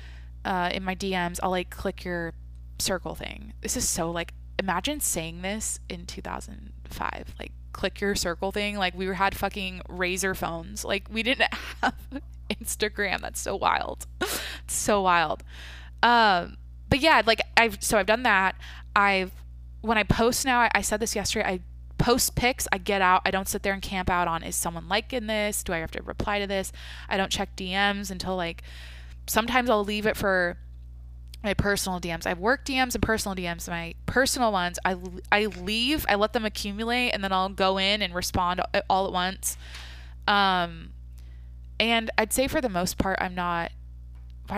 uh, 0.46 0.70
in 0.74 0.84
my 0.84 0.96
DMs, 0.96 1.40
I'll 1.44 1.52
like 1.52 1.70
click 1.70 2.04
your 2.04 2.34
circle 2.80 3.16
thing. 3.16 3.54
This 3.62 3.78
is 3.78 3.88
so 3.88 4.10
like 4.12 4.34
imagine 4.58 5.00
saying 5.00 5.42
this 5.42 5.80
in 5.90 6.06
2005. 6.06 7.36
Like 7.40 7.52
click 7.74 8.02
your 8.02 8.16
circle 8.16 8.52
thing. 8.52 8.78
Like 8.78 8.96
we 8.96 9.08
had 9.08 9.36
fucking 9.36 9.82
razor 9.88 10.36
phones. 10.36 10.84
Like 10.84 11.08
we 11.12 11.24
didn't 11.24 11.54
have 11.82 11.96
Instagram. 12.50 13.22
That's 13.22 13.40
so 13.40 13.56
wild. 13.56 14.06
so 14.68 15.02
wild. 15.02 15.44
Um, 16.02 16.58
but 16.90 17.00
yeah, 17.00 17.22
like 17.26 17.42
I've 17.58 17.84
so 17.84 17.98
I've 17.98 18.06
done 18.06 18.24
that. 18.24 18.56
I've 18.96 19.32
when 19.82 19.98
I 19.98 20.04
post 20.04 20.46
now, 20.46 20.60
I, 20.60 20.72
I 20.76 20.82
said 20.82 21.00
this 21.00 21.16
yesterday. 21.16 21.48
I 21.48 21.60
post 21.98 22.36
pics. 22.36 22.68
I 22.72 22.78
get 22.78 23.02
out. 23.02 23.22
I 23.26 23.32
don't 23.32 23.48
sit 23.48 23.64
there 23.64 23.74
and 23.74 23.82
camp 23.82 24.10
out 24.10 24.28
on 24.28 24.44
is 24.44 24.56
someone 24.56 24.88
liking 24.88 25.28
this? 25.28 25.64
Do 25.64 25.74
I 25.74 25.78
have 25.78 25.92
to 25.92 26.02
reply 26.02 26.40
to 26.40 26.48
this? 26.48 26.72
I 27.08 27.18
don't 27.18 27.32
check 27.32 27.56
DMs 27.56 28.10
until 28.10 28.36
like 28.36 28.64
sometimes 29.28 29.70
I'll 29.70 29.84
leave 29.84 30.06
it 30.06 30.18
for 30.18 30.58
my 31.44 31.54
personal 31.54 32.00
DMs. 32.00 32.26
I 32.26 32.30
have 32.30 32.40
work 32.40 32.66
DMs 32.66 32.96
and 32.96 33.02
personal 33.02 33.36
DMs. 33.36 33.70
My 33.70 33.96
personal 34.06 34.52
ones, 34.52 34.78
I, 34.84 34.98
I 35.32 35.46
leave, 35.46 36.06
I 36.10 36.16
let 36.16 36.34
them 36.34 36.46
accumulate, 36.46 37.12
and 37.12 37.24
then 37.24 37.32
I'll 37.32 37.50
go 37.50 37.78
in 37.78 38.02
and 38.02 38.14
respond 38.14 38.62
all 38.90 39.08
at 39.08 39.14
once. 39.14 39.58
Um, 40.28 40.92
and 41.80 42.12
I'd 42.18 42.34
say 42.34 42.48
for 42.48 42.62
the 42.62 42.70
most 42.70 42.98
part, 42.98 43.18
I'm 43.22 43.36
not. 43.36 43.72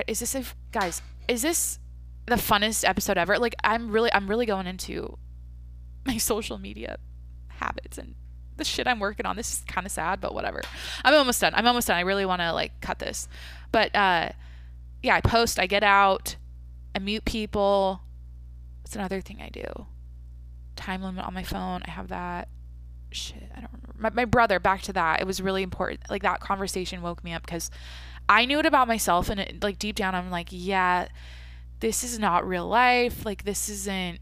Is 0.07 0.19
this 0.19 0.35
a 0.35 0.43
guys? 0.71 1.01
Is 1.27 1.41
this 1.41 1.77
the 2.25 2.35
funnest 2.35 2.87
episode 2.87 3.17
ever? 3.17 3.37
Like 3.37 3.55
I'm 3.63 3.91
really, 3.91 4.11
I'm 4.13 4.27
really 4.27 4.45
going 4.45 4.65
into 4.65 5.17
my 6.05 6.17
social 6.17 6.57
media 6.57 6.97
habits 7.47 7.97
and 7.97 8.15
the 8.57 8.63
shit 8.63 8.87
I'm 8.87 8.99
working 8.99 9.25
on. 9.25 9.35
This 9.35 9.51
is 9.53 9.63
kind 9.67 9.85
of 9.85 9.91
sad, 9.91 10.19
but 10.19 10.33
whatever. 10.33 10.61
I'm 11.03 11.13
almost 11.13 11.41
done. 11.41 11.53
I'm 11.55 11.67
almost 11.67 11.87
done. 11.87 11.97
I 11.97 12.01
really 12.01 12.25
want 12.25 12.41
to 12.41 12.53
like 12.53 12.79
cut 12.81 12.99
this, 12.99 13.27
but 13.71 13.95
uh, 13.95 14.29
yeah, 15.03 15.15
I 15.15 15.21
post. 15.21 15.59
I 15.59 15.67
get 15.67 15.83
out. 15.83 16.35
I 16.95 16.99
mute 16.99 17.25
people. 17.25 18.01
It's 18.85 18.95
another 18.95 19.21
thing 19.21 19.41
I 19.41 19.49
do? 19.49 19.85
Time 20.75 21.01
limit 21.01 21.25
on 21.25 21.33
my 21.33 21.43
phone. 21.43 21.81
I 21.85 21.91
have 21.91 22.09
that 22.09 22.49
shit, 23.11 23.51
I 23.55 23.61
don't 23.61 23.71
remember. 23.71 23.95
My, 23.97 24.09
my 24.09 24.25
brother, 24.25 24.59
back 24.59 24.81
to 24.83 24.93
that. 24.93 25.21
It 25.21 25.27
was 25.27 25.41
really 25.41 25.63
important. 25.63 26.09
Like 26.09 26.23
that 26.23 26.39
conversation 26.39 27.01
woke 27.01 27.23
me 27.23 27.33
up 27.33 27.43
because 27.43 27.69
I 28.27 28.45
knew 28.45 28.59
it 28.59 28.65
about 28.65 28.87
myself 28.87 29.29
and 29.29 29.39
it, 29.39 29.63
like 29.63 29.79
deep 29.79 29.95
down 29.95 30.15
I'm 30.15 30.31
like, 30.31 30.47
yeah, 30.51 31.07
this 31.79 32.03
is 32.03 32.19
not 32.19 32.47
real 32.47 32.67
life. 32.67 33.25
Like 33.25 33.43
this 33.43 33.69
isn't 33.69 34.19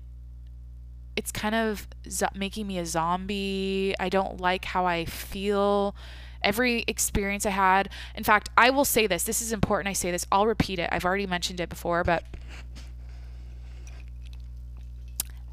it's 1.16 1.32
kind 1.32 1.54
of 1.54 1.88
zo- 2.10 2.30
making 2.34 2.66
me 2.66 2.78
a 2.78 2.86
zombie. 2.86 3.94
I 4.00 4.08
don't 4.10 4.40
like 4.40 4.66
how 4.66 4.86
I 4.86 5.06
feel. 5.06 5.96
Every 6.42 6.86
experience 6.88 7.46
I 7.46 7.50
had. 7.50 7.90
In 8.16 8.24
fact, 8.24 8.50
I 8.58 8.70
will 8.70 8.86
say 8.86 9.06
this. 9.06 9.24
This 9.24 9.42
is 9.42 9.52
important. 9.52 9.90
I 9.90 9.94
say 9.94 10.12
this. 10.12 10.26
I'll 10.32 10.48
repeat 10.48 10.80
it. 10.80 10.88
I've 10.94 11.04
already 11.04 11.28
mentioned 11.28 11.60
it 11.60 11.68
before, 11.68 12.06
but 12.06 12.24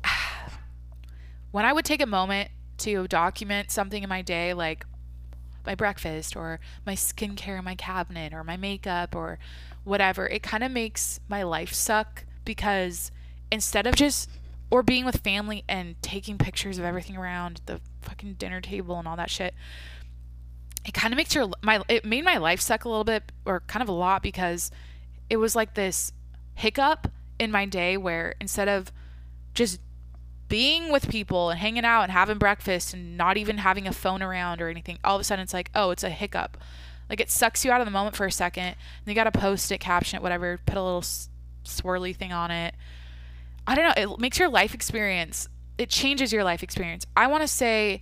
when 1.51 1.65
I 1.65 1.73
would 1.73 1.85
take 1.85 2.03
a 2.03 2.07
moment 2.07 2.51
to 2.79 3.07
document 3.09 3.71
something 3.71 4.03
in 4.03 4.09
my 4.09 4.23
day, 4.23 4.55
like 4.55 4.87
my 5.65 5.75
breakfast 5.75 6.37
or 6.37 6.61
my 6.85 6.95
skincare 6.95 7.59
in 7.59 7.65
my 7.65 7.75
cabinet 7.75 8.33
or 8.33 8.45
my 8.45 8.57
makeup 8.57 9.15
or 9.15 9.39
whatever, 9.85 10.27
it 10.27 10.43
kind 10.43 10.63
of 10.63 10.71
makes 10.71 11.21
my 11.29 11.43
life 11.43 11.73
suck 11.73 12.25
because 12.45 13.11
instead 13.51 13.87
of 13.87 13.95
just 13.95 14.31
or 14.71 14.83
being 14.83 15.05
with 15.05 15.19
family 15.19 15.65
and 15.69 16.01
taking 16.03 16.39
pictures 16.39 16.79
of 16.79 16.85
everything 16.85 17.17
around 17.17 17.61
the 17.67 17.81
fucking 18.03 18.35
dinner 18.35 18.61
table 18.61 18.99
and 18.99 19.07
all 19.07 19.17
that 19.17 19.31
shit 19.31 19.55
it 20.87 20.95
kind 20.95 21.13
of 21.13 21.17
makes 21.17 21.35
your 21.35 21.51
my 21.63 21.83
it 21.89 22.05
made 22.05 22.25
my 22.25 22.37
life 22.39 22.61
suck 22.61 22.85
a 22.85 22.89
little 22.89 23.05
bit 23.05 23.33
or 23.45 23.61
kind 23.67 23.83
of 23.83 23.89
a 23.89 23.93
lot 23.93 24.23
because 24.23 24.71
it 25.29 25.37
was 25.37 25.57
like 25.57 25.75
this 25.75 26.13
hiccup 26.57 27.09
in 27.39 27.51
my 27.51 27.65
day 27.65 27.97
where 27.97 28.35
instead 28.41 28.69
of 28.69 28.91
just 29.55 29.79
being 30.49 30.91
with 30.91 31.09
people 31.09 31.51
and 31.51 31.61
hanging 31.61 31.85
out 31.85 32.03
and 32.03 32.13
having 32.13 32.39
breakfast 32.39 32.95
and 32.95 33.17
not 33.17 33.37
even 33.37 33.59
having 33.59 33.87
a 33.87 33.93
phone 33.93 34.23
around 34.23 34.61
or 34.61 34.69
anything 34.69 34.99
all 35.05 35.17
of 35.17 35.21
a 35.21 35.25
sudden 35.25 35.43
it's 35.43 35.55
like 35.55 35.71
oh 35.75 35.91
it's 35.91 36.05
a 36.05 36.11
hiccup. 36.11 36.57
Like 37.09 37.21
it 37.21 37.31
sucks 37.31 37.65
you 37.65 37.71
out 37.71 37.81
of 37.81 37.87
the 37.87 37.93
moment 37.93 38.17
for 38.17 38.27
a 38.27 38.33
second 38.33 38.65
and 38.65 38.77
you 39.07 39.15
got 39.15 39.33
to 39.33 39.39
post 39.39 39.71
it 39.71 39.79
caption 39.79 40.17
it 40.17 40.23
whatever 40.23 40.59
put 40.67 40.77
a 40.77 40.83
little 40.83 41.05
swirly 41.65 42.15
thing 42.17 42.33
on 42.33 42.51
it. 42.51 42.75
I 43.67 43.75
don't 43.75 43.85
know 43.85 44.15
it 44.15 44.19
makes 44.19 44.39
your 44.39 44.49
life 44.49 44.75
experience 44.75 45.49
it 45.79 45.91
changes 45.91 46.33
your 46.33 46.45
life 46.45 46.63
experience. 46.63 47.07
I 47.17 47.27
want 47.27 47.43
to 47.43 47.49
say 47.49 48.01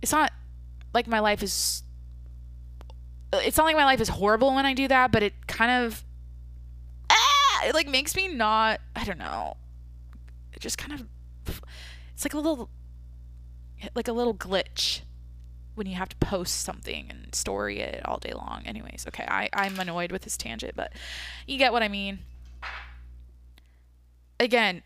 it's 0.00 0.12
not 0.12 0.32
like 0.94 1.06
my 1.06 1.20
life 1.20 1.42
is 1.42 1.82
uh, 3.32 3.40
it's 3.44 3.56
not 3.56 3.64
like 3.64 3.76
my 3.76 3.84
life 3.84 4.00
is 4.00 4.08
horrible 4.08 4.54
when 4.54 4.66
I 4.66 4.74
do 4.74 4.88
that, 4.88 5.12
but 5.12 5.22
it 5.22 5.46
kind 5.46 5.84
of 5.84 6.04
it 7.64 7.74
like 7.74 7.88
makes 7.88 8.16
me 8.16 8.28
not 8.28 8.80
I 8.94 9.04
don't 9.04 9.18
know. 9.18 9.56
It 10.52 10.60
just 10.60 10.78
kind 10.78 10.92
of 10.92 11.60
it's 12.14 12.24
like 12.24 12.34
a 12.34 12.38
little 12.38 12.70
like 13.94 14.08
a 14.08 14.12
little 14.12 14.34
glitch 14.34 15.02
when 15.74 15.86
you 15.86 15.94
have 15.96 16.08
to 16.10 16.16
post 16.16 16.62
something 16.62 17.06
and 17.08 17.34
story 17.34 17.80
it 17.80 18.04
all 18.04 18.18
day 18.18 18.32
long. 18.32 18.62
Anyways, 18.66 19.06
okay, 19.08 19.24
I, 19.26 19.48
I'm 19.52 19.78
annoyed 19.78 20.12
with 20.12 20.22
this 20.22 20.36
tangent, 20.36 20.74
but 20.76 20.92
you 21.46 21.56
get 21.56 21.72
what 21.72 21.82
I 21.82 21.88
mean. 21.88 22.18
Again, 24.38 24.82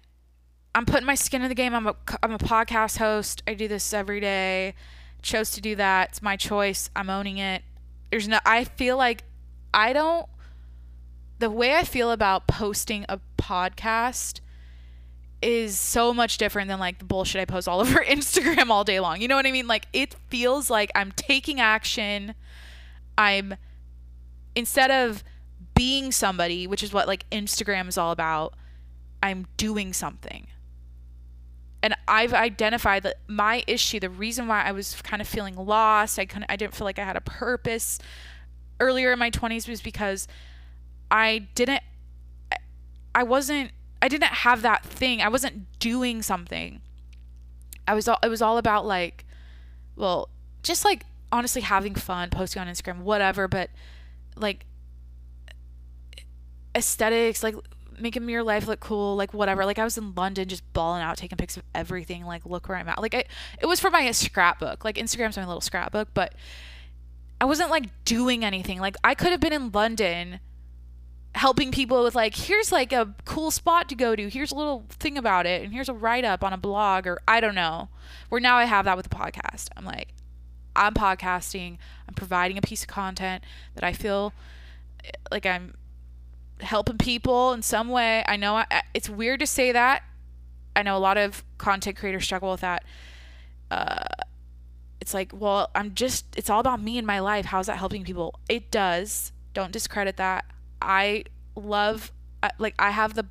I'm 0.74 0.84
putting 0.84 1.06
my 1.06 1.16
skin 1.16 1.42
in 1.42 1.48
the 1.48 1.54
game. 1.54 1.74
I'm 1.74 1.86
a, 1.86 1.96
I'm 2.22 2.32
a 2.32 2.38
podcast 2.38 2.98
host. 2.98 3.42
I 3.48 3.54
do 3.54 3.66
this 3.66 3.92
every 3.92 4.20
day. 4.20 4.74
Chose 5.22 5.50
to 5.52 5.60
do 5.60 5.74
that. 5.76 6.10
It's 6.10 6.22
my 6.22 6.36
choice. 6.36 6.90
I'm 6.94 7.10
owning 7.10 7.38
it 7.38 7.62
there's 8.14 8.28
no 8.28 8.38
I 8.46 8.62
feel 8.62 8.96
like 8.96 9.24
I 9.72 9.92
don't 9.92 10.26
the 11.44 11.50
way 11.50 11.74
I 11.74 11.84
feel 11.84 12.10
about 12.10 12.46
posting 12.46 13.04
a 13.06 13.20
podcast 13.36 14.40
is 15.42 15.78
so 15.78 16.14
much 16.14 16.38
different 16.38 16.68
than 16.68 16.80
like 16.80 17.00
the 17.00 17.04
bullshit 17.04 17.38
I 17.38 17.44
post 17.44 17.68
all 17.68 17.80
over 17.82 18.02
Instagram 18.02 18.70
all 18.70 18.82
day 18.82 18.98
long. 18.98 19.20
You 19.20 19.28
know 19.28 19.36
what 19.36 19.44
I 19.44 19.52
mean? 19.52 19.66
Like 19.66 19.86
it 19.92 20.14
feels 20.30 20.70
like 20.70 20.90
I'm 20.94 21.12
taking 21.12 21.60
action. 21.60 22.34
I'm 23.18 23.56
instead 24.54 24.90
of 24.90 25.22
being 25.74 26.12
somebody, 26.12 26.66
which 26.66 26.82
is 26.82 26.94
what 26.94 27.06
like 27.06 27.28
Instagram 27.28 27.88
is 27.88 27.98
all 27.98 28.10
about, 28.10 28.54
I'm 29.22 29.46
doing 29.58 29.92
something. 29.92 30.46
And 31.82 31.94
I've 32.08 32.32
identified 32.32 33.02
that 33.02 33.16
my 33.28 33.62
issue, 33.66 34.00
the 34.00 34.08
reason 34.08 34.46
why 34.46 34.62
I 34.62 34.72
was 34.72 35.02
kind 35.02 35.20
of 35.20 35.28
feeling 35.28 35.56
lost, 35.56 36.18
I 36.18 36.24
couldn't 36.24 36.46
I 36.48 36.56
didn't 36.56 36.72
feel 36.72 36.86
like 36.86 36.98
I 36.98 37.04
had 37.04 37.16
a 37.16 37.20
purpose 37.20 37.98
earlier 38.80 39.12
in 39.12 39.18
my 39.18 39.30
20s 39.30 39.68
was 39.68 39.82
because 39.82 40.26
I 41.14 41.46
didn't 41.54 41.80
I 43.14 43.22
wasn't 43.22 43.70
I 44.02 44.08
didn't 44.08 44.24
have 44.24 44.62
that 44.62 44.84
thing. 44.84 45.22
I 45.22 45.28
wasn't 45.28 45.78
doing 45.78 46.22
something. 46.22 46.80
I 47.86 47.94
was 47.94 48.08
all 48.08 48.18
it 48.24 48.28
was 48.28 48.42
all 48.42 48.58
about 48.58 48.84
like 48.84 49.24
well, 49.94 50.28
just 50.64 50.84
like 50.84 51.06
honestly 51.30 51.62
having 51.62 51.94
fun, 51.94 52.30
posting 52.30 52.60
on 52.60 52.66
Instagram, 52.66 53.02
whatever, 53.02 53.46
but 53.46 53.70
like 54.36 54.66
aesthetics, 56.74 57.44
like 57.44 57.54
making 57.96 58.28
your 58.28 58.42
life 58.42 58.66
look 58.66 58.80
cool, 58.80 59.14
like 59.14 59.32
whatever. 59.32 59.64
Like 59.64 59.78
I 59.78 59.84
was 59.84 59.96
in 59.96 60.16
London 60.16 60.48
just 60.48 60.64
balling 60.72 61.00
out, 61.00 61.16
taking 61.16 61.38
pics 61.38 61.56
of 61.56 61.62
everything. 61.76 62.24
Like 62.24 62.44
look 62.44 62.68
where 62.68 62.76
I'm 62.76 62.88
at. 62.88 63.00
Like 63.00 63.14
I, 63.14 63.24
it 63.62 63.66
was 63.66 63.78
for 63.78 63.88
my 63.88 64.10
scrapbook. 64.10 64.84
Like 64.84 64.96
Instagram's 64.96 65.36
my 65.36 65.46
little 65.46 65.60
scrapbook, 65.60 66.08
but 66.12 66.34
I 67.40 67.44
wasn't 67.44 67.70
like 67.70 68.04
doing 68.04 68.44
anything. 68.44 68.80
Like 68.80 68.96
I 69.04 69.14
could 69.14 69.30
have 69.30 69.38
been 69.38 69.52
in 69.52 69.70
London 69.70 70.40
helping 71.34 71.72
people 71.72 72.04
with 72.04 72.14
like 72.14 72.34
here's 72.36 72.70
like 72.70 72.92
a 72.92 73.14
cool 73.24 73.50
spot 73.50 73.88
to 73.88 73.94
go 73.94 74.14
to 74.14 74.30
here's 74.30 74.52
a 74.52 74.54
little 74.54 74.84
thing 74.88 75.18
about 75.18 75.46
it 75.46 75.62
and 75.62 75.72
here's 75.72 75.88
a 75.88 75.92
write 75.92 76.24
up 76.24 76.44
on 76.44 76.52
a 76.52 76.56
blog 76.56 77.08
or 77.08 77.20
i 77.26 77.40
don't 77.40 77.56
know 77.56 77.88
where 78.28 78.40
now 78.40 78.56
i 78.56 78.64
have 78.64 78.84
that 78.84 78.96
with 78.96 79.08
the 79.08 79.14
podcast 79.14 79.68
i'm 79.76 79.84
like 79.84 80.08
i'm 80.76 80.94
podcasting 80.94 81.76
i'm 82.08 82.14
providing 82.14 82.56
a 82.56 82.62
piece 82.62 82.82
of 82.82 82.88
content 82.88 83.42
that 83.74 83.82
i 83.82 83.92
feel 83.92 84.32
eh, 85.04 85.10
like 85.32 85.44
i'm 85.44 85.74
helping 86.60 86.98
people 86.98 87.52
in 87.52 87.62
some 87.62 87.88
way. 87.88 88.24
I 88.26 88.36
know 88.36 88.56
I, 88.56 88.82
it's 88.92 89.08
weird 89.08 89.40
to 89.40 89.46
say 89.46 89.72
that. 89.72 90.02
I 90.76 90.82
know 90.82 90.96
a 90.96 90.98
lot 90.98 91.16
of 91.16 91.44
content 91.58 91.96
creators 91.96 92.24
struggle 92.24 92.50
with 92.50 92.60
that. 92.60 92.84
Uh, 93.70 94.04
it's 95.00 95.14
like, 95.14 95.32
well, 95.34 95.70
I'm 95.74 95.94
just, 95.94 96.26
it's 96.36 96.50
all 96.50 96.60
about 96.60 96.82
me 96.82 96.98
and 96.98 97.06
my 97.06 97.20
life. 97.20 97.46
How's 97.46 97.66
that 97.66 97.78
helping 97.78 98.04
people? 98.04 98.38
It 98.48 98.70
does. 98.70 99.32
Don't 99.52 99.72
discredit 99.72 100.16
that. 100.16 100.44
I 100.84 101.24
love, 101.56 102.12
like, 102.58 102.74
I 102.78 102.90
have 102.90 103.14
the 103.14 103.26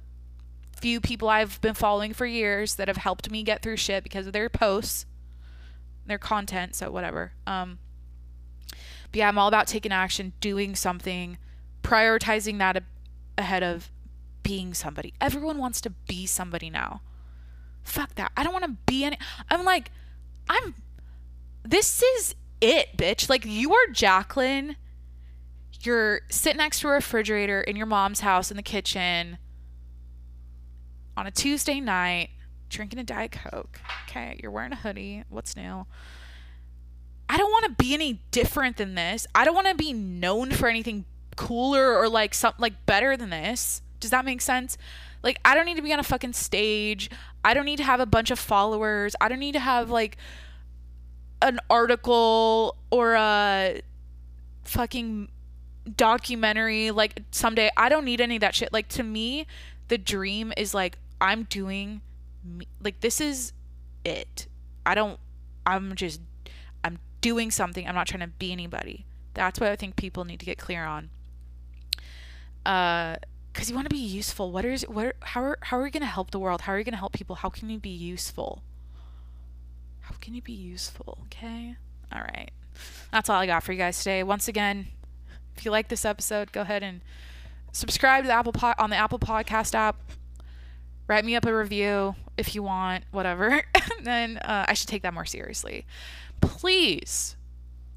few 0.79 0.99
people 0.99 1.29
I've 1.29 1.61
been 1.61 1.73
following 1.73 2.13
for 2.13 2.25
years 2.25 2.75
that 2.75 2.87
have 2.87 2.97
helped 2.97 3.31
me 3.31 3.43
get 3.43 3.61
through 3.61 3.77
shit 3.77 4.03
because 4.03 4.27
of 4.27 4.33
their 4.33 4.49
posts, 4.49 5.05
their 6.05 6.17
content. 6.17 6.75
So, 6.75 6.91
whatever. 6.91 7.33
Um, 7.47 7.79
but 8.69 9.19
yeah, 9.19 9.27
I'm 9.27 9.37
all 9.37 9.47
about 9.47 9.67
taking 9.67 9.91
action, 9.91 10.33
doing 10.41 10.75
something, 10.75 11.37
prioritizing 11.83 12.57
that 12.57 12.83
ahead 13.37 13.63
of 13.63 13.91
being 14.41 14.73
somebody. 14.73 15.13
Everyone 15.21 15.57
wants 15.57 15.79
to 15.81 15.91
be 16.07 16.25
somebody 16.25 16.69
now. 16.69 17.01
Fuck 17.83 18.15
that. 18.15 18.31
I 18.35 18.43
don't 18.43 18.53
want 18.53 18.65
to 18.65 18.77
be 18.85 19.03
any. 19.03 19.17
I'm 19.49 19.63
like, 19.63 19.91
I'm. 20.49 20.75
This 21.63 22.01
is 22.01 22.35
it, 22.59 22.97
bitch. 22.97 23.29
Like, 23.29 23.45
you 23.45 23.73
are 23.73 23.87
Jacqueline. 23.91 24.75
You're 25.83 26.21
sitting 26.29 26.57
next 26.57 26.79
to 26.79 26.87
a 26.87 26.91
refrigerator 26.91 27.61
in 27.61 27.75
your 27.75 27.85
mom's 27.85 28.21
house 28.21 28.49
in 28.49 28.57
the 28.57 28.63
kitchen 28.63 29.37
on 31.17 31.27
a 31.27 31.31
Tuesday 31.31 31.79
night, 31.79 32.29
drinking 32.69 32.99
a 32.99 33.03
Diet 33.03 33.31
Coke. 33.31 33.81
Okay, 34.07 34.39
you're 34.41 34.51
wearing 34.51 34.71
a 34.71 34.77
hoodie. 34.77 35.23
What's 35.29 35.55
new? 35.57 35.85
I 37.27 37.37
don't 37.37 37.51
want 37.51 37.65
to 37.65 37.83
be 37.83 37.93
any 37.93 38.21
different 38.31 38.77
than 38.77 38.95
this. 38.95 39.27
I 39.35 39.43
don't 39.43 39.55
want 39.55 39.67
to 39.67 39.75
be 39.75 39.91
known 39.91 40.51
for 40.51 40.67
anything 40.69 41.05
cooler 41.35 41.97
or 41.97 42.07
like 42.07 42.33
something 42.33 42.61
like 42.61 42.85
better 42.85 43.17
than 43.17 43.29
this. 43.29 43.81
Does 43.99 44.11
that 44.11 44.23
make 44.23 44.41
sense? 44.41 44.77
Like 45.23 45.39
I 45.43 45.55
don't 45.55 45.65
need 45.65 45.77
to 45.77 45.81
be 45.81 45.93
on 45.93 45.99
a 45.99 46.03
fucking 46.03 46.33
stage. 46.33 47.09
I 47.43 47.53
don't 47.53 47.65
need 47.65 47.77
to 47.77 47.83
have 47.83 47.99
a 47.99 48.05
bunch 48.05 48.31
of 48.31 48.39
followers. 48.39 49.15
I 49.19 49.29
don't 49.29 49.39
need 49.39 49.53
to 49.53 49.59
have 49.59 49.89
like 49.89 50.17
an 51.41 51.59
article 51.69 52.77
or 52.91 53.15
a 53.15 53.81
fucking 54.65 55.29
documentary 55.97 56.91
like 56.91 57.21
someday. 57.31 57.69
I 57.77 57.89
don't 57.89 58.05
need 58.05 58.21
any 58.21 58.35
of 58.35 58.41
that 58.41 58.55
shit. 58.55 58.71
Like 58.71 58.87
to 58.89 59.03
me, 59.03 59.47
the 59.87 59.97
dream 59.97 60.53
is 60.57 60.73
like 60.73 60.97
I'm 61.19 61.43
doing 61.43 62.01
me, 62.43 62.67
like 62.81 63.01
this 63.01 63.21
is 63.21 63.53
it. 64.03 64.47
I 64.85 64.95
don't 64.95 65.19
I'm 65.65 65.95
just 65.95 66.21
I'm 66.83 66.99
doing 67.21 67.51
something. 67.51 67.87
I'm 67.87 67.95
not 67.95 68.07
trying 68.07 68.21
to 68.21 68.27
be 68.27 68.51
anybody. 68.51 69.05
That's 69.33 69.59
what 69.59 69.69
I 69.69 69.75
think 69.75 69.95
people 69.95 70.25
need 70.25 70.39
to 70.39 70.45
get 70.45 70.57
clear 70.57 70.85
on 70.85 71.09
uh 72.65 73.15
because 73.51 73.69
you 73.69 73.75
want 73.75 73.85
to 73.87 73.93
be 73.93 73.99
useful 73.99 74.51
what 74.51 74.65
is 74.65 74.83
what 74.83 75.15
how 75.21 75.41
are 75.41 75.57
how 75.61 75.77
are 75.77 75.85
you 75.85 75.91
going 75.91 76.01
to 76.01 76.07
help 76.07 76.31
the 76.31 76.39
world 76.39 76.61
how 76.61 76.73
are 76.73 76.77
you 76.77 76.83
going 76.83 76.93
to 76.93 76.97
help 76.97 77.13
people 77.13 77.35
how 77.37 77.49
can 77.49 77.69
you 77.69 77.77
be 77.77 77.89
useful 77.89 78.63
how 80.01 80.15
can 80.21 80.33
you 80.33 80.41
be 80.41 80.53
useful 80.53 81.19
okay 81.25 81.75
all 82.11 82.21
right 82.21 82.51
that's 83.11 83.29
all 83.29 83.39
i 83.39 83.45
got 83.45 83.61
for 83.61 83.73
you 83.73 83.77
guys 83.77 83.97
today 83.97 84.23
once 84.23 84.47
again 84.47 84.87
if 85.55 85.65
you 85.65 85.71
like 85.71 85.89
this 85.89 86.05
episode 86.05 86.51
go 86.51 86.61
ahead 86.61 86.83
and 86.83 87.01
subscribe 87.73 88.23
to 88.23 88.27
the 88.27 88.33
apple 88.33 88.53
pod 88.53 88.75
on 88.77 88.89
the 88.89 88.95
apple 88.95 89.19
podcast 89.19 89.75
app. 89.75 89.97
Write 91.07 91.25
me 91.25 91.35
up 91.35 91.45
a 91.45 91.53
review 91.53 92.15
if 92.37 92.55
you 92.55 92.63
want 92.63 93.03
whatever. 93.11 93.63
Then 94.01 94.37
uh, 94.37 94.65
i 94.67 94.73
should 94.73 94.87
take 94.87 95.01
that 95.03 95.13
more 95.13 95.25
seriously. 95.25 95.85
Please 96.41 97.35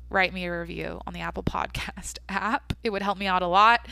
write 0.09 0.33
me 0.33 0.47
a 0.47 0.61
review 0.61 1.01
on 1.07 1.13
the 1.13 1.21
apple 1.21 1.43
podcast 1.43 2.19
app. 2.29 2.73
It 2.83 2.91
would 2.91 3.03
help 3.03 3.19
me 3.19 3.27
out 3.27 3.43
a 3.43 3.47
lot. 3.47 3.87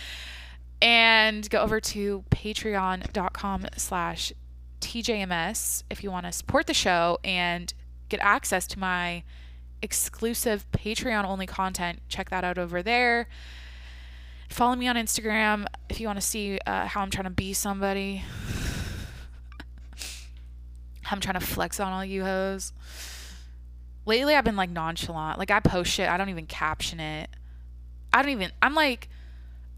And 0.82 1.48
go 1.50 1.60
over 1.60 1.80
to 1.80 2.24
patreon.com 2.30 3.66
slash 3.76 4.32
tjms 4.80 5.82
if 5.88 6.04
you 6.04 6.10
want 6.10 6.26
to 6.26 6.32
support 6.32 6.66
the 6.66 6.74
show 6.74 7.18
and 7.24 7.72
get 8.10 8.20
access 8.20 8.66
to 8.66 8.78
my 8.78 9.22
exclusive 9.85 10.66
patreon 10.72 11.24
only 11.24 11.47
content 11.47 12.01
check 12.09 12.30
that 12.30 12.43
out 12.43 12.59
over 12.59 12.82
there 12.82 13.28
follow 14.49 14.74
me 14.74 14.89
on 14.89 14.97
instagram 14.97 15.66
if 15.89 16.01
you 16.01 16.07
want 16.07 16.18
to 16.18 16.26
see 16.26 16.59
uh, 16.66 16.87
how 16.87 17.03
i'm 17.03 17.11
trying 17.11 17.24
to 17.24 17.30
be 17.30 17.53
somebody 17.53 18.24
I'm 21.11 21.20
trying 21.20 21.39
to 21.39 21.47
flex 21.47 21.80
on 21.80 21.93
all 21.93 22.05
you 22.05 22.24
hoes. 22.24 22.72
Lately, 24.07 24.35
I've 24.35 24.45
been 24.45 24.57
like 24.57 24.70
nonchalant. 24.70 25.39
Like, 25.39 25.51
I 25.51 25.61
post 25.61 25.93
shit, 25.93 26.09
I 26.09 26.16
don't 26.16 26.28
even 26.28 26.47
caption 26.47 27.01
it. 27.01 27.30
I 28.12 28.22
don't 28.22 28.32
even, 28.32 28.53
I'm 28.62 28.74
like, 28.74 29.09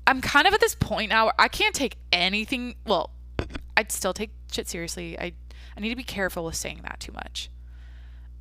I'm 0.07 0.21
kind 0.21 0.47
of 0.47 0.55
at 0.55 0.61
this 0.61 0.75
point 0.75 1.11
now 1.11 1.27
where 1.27 1.35
I 1.39 1.49
can't 1.49 1.75
take 1.75 1.97
anything. 2.13 2.77
Well, 2.87 3.11
I'd 3.77 3.93
still 3.93 4.13
take 4.13 4.31
shit 4.51 4.69
seriously. 4.69 5.19
I, 5.19 5.33
I 5.77 5.81
need 5.81 5.91
to 5.91 5.97
be 5.97 6.03
careful 6.03 6.45
with 6.45 6.55
saying 6.55 6.81
that 6.83 7.01
too 7.01 7.13
much. 7.13 7.51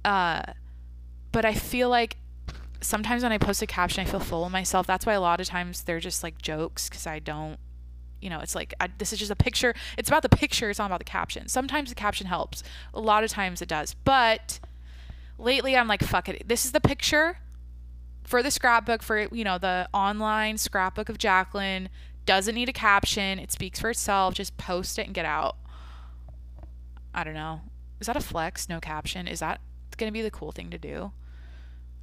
Uh, 0.03 0.43
but 1.35 1.43
I 1.43 1.53
feel 1.53 1.89
like 1.89 2.15
sometimes 2.79 3.21
when 3.21 3.33
I 3.33 3.37
post 3.37 3.61
a 3.61 3.67
caption, 3.67 4.07
I 4.07 4.09
feel 4.09 4.21
full 4.21 4.45
of 4.45 4.53
myself. 4.53 4.87
That's 4.87 5.05
why 5.05 5.11
a 5.11 5.19
lot 5.19 5.41
of 5.41 5.47
times 5.47 5.83
they're 5.83 5.99
just 5.99 6.23
like 6.23 6.41
jokes 6.41 6.87
because 6.87 7.05
I 7.05 7.19
don't, 7.19 7.59
you 8.21 8.29
know, 8.29 8.39
it's 8.39 8.55
like 8.55 8.73
I, 8.79 8.87
this 8.97 9.11
is 9.11 9.19
just 9.19 9.31
a 9.31 9.35
picture. 9.35 9.73
It's 9.97 10.07
about 10.07 10.21
the 10.21 10.29
picture. 10.29 10.69
It's 10.69 10.79
not 10.79 10.85
about 10.85 10.99
the 10.99 11.03
caption. 11.03 11.49
Sometimes 11.49 11.89
the 11.89 11.95
caption 11.95 12.27
helps. 12.27 12.63
A 12.93 13.01
lot 13.01 13.25
of 13.25 13.31
times 13.31 13.61
it 13.61 13.67
does. 13.67 13.95
But 14.05 14.61
lately, 15.37 15.75
I'm 15.75 15.89
like, 15.89 16.03
fuck 16.03 16.29
it. 16.29 16.47
This 16.47 16.63
is 16.63 16.71
the 16.71 16.79
picture 16.79 17.39
for 18.23 18.41
the 18.41 18.49
scrapbook 18.49 19.03
for 19.03 19.27
you 19.29 19.43
know 19.43 19.57
the 19.57 19.89
online 19.93 20.57
scrapbook 20.57 21.09
of 21.09 21.17
Jacqueline. 21.17 21.89
Doesn't 22.25 22.55
need 22.55 22.69
a 22.69 22.73
caption. 22.73 23.39
It 23.39 23.51
speaks 23.51 23.81
for 23.81 23.89
itself. 23.89 24.35
Just 24.35 24.55
post 24.55 24.97
it 24.97 25.05
and 25.05 25.13
get 25.13 25.25
out. 25.25 25.57
I 27.13 27.25
don't 27.25 27.33
know. 27.33 27.59
Is 27.99 28.07
that 28.07 28.15
a 28.15 28.21
flex? 28.21 28.69
No 28.69 28.79
caption. 28.79 29.27
Is 29.27 29.41
that 29.41 29.59
going 29.97 30.09
to 30.09 30.13
be 30.13 30.21
the 30.21 30.31
cool 30.31 30.53
thing 30.53 30.69
to 30.69 30.77
do? 30.77 31.11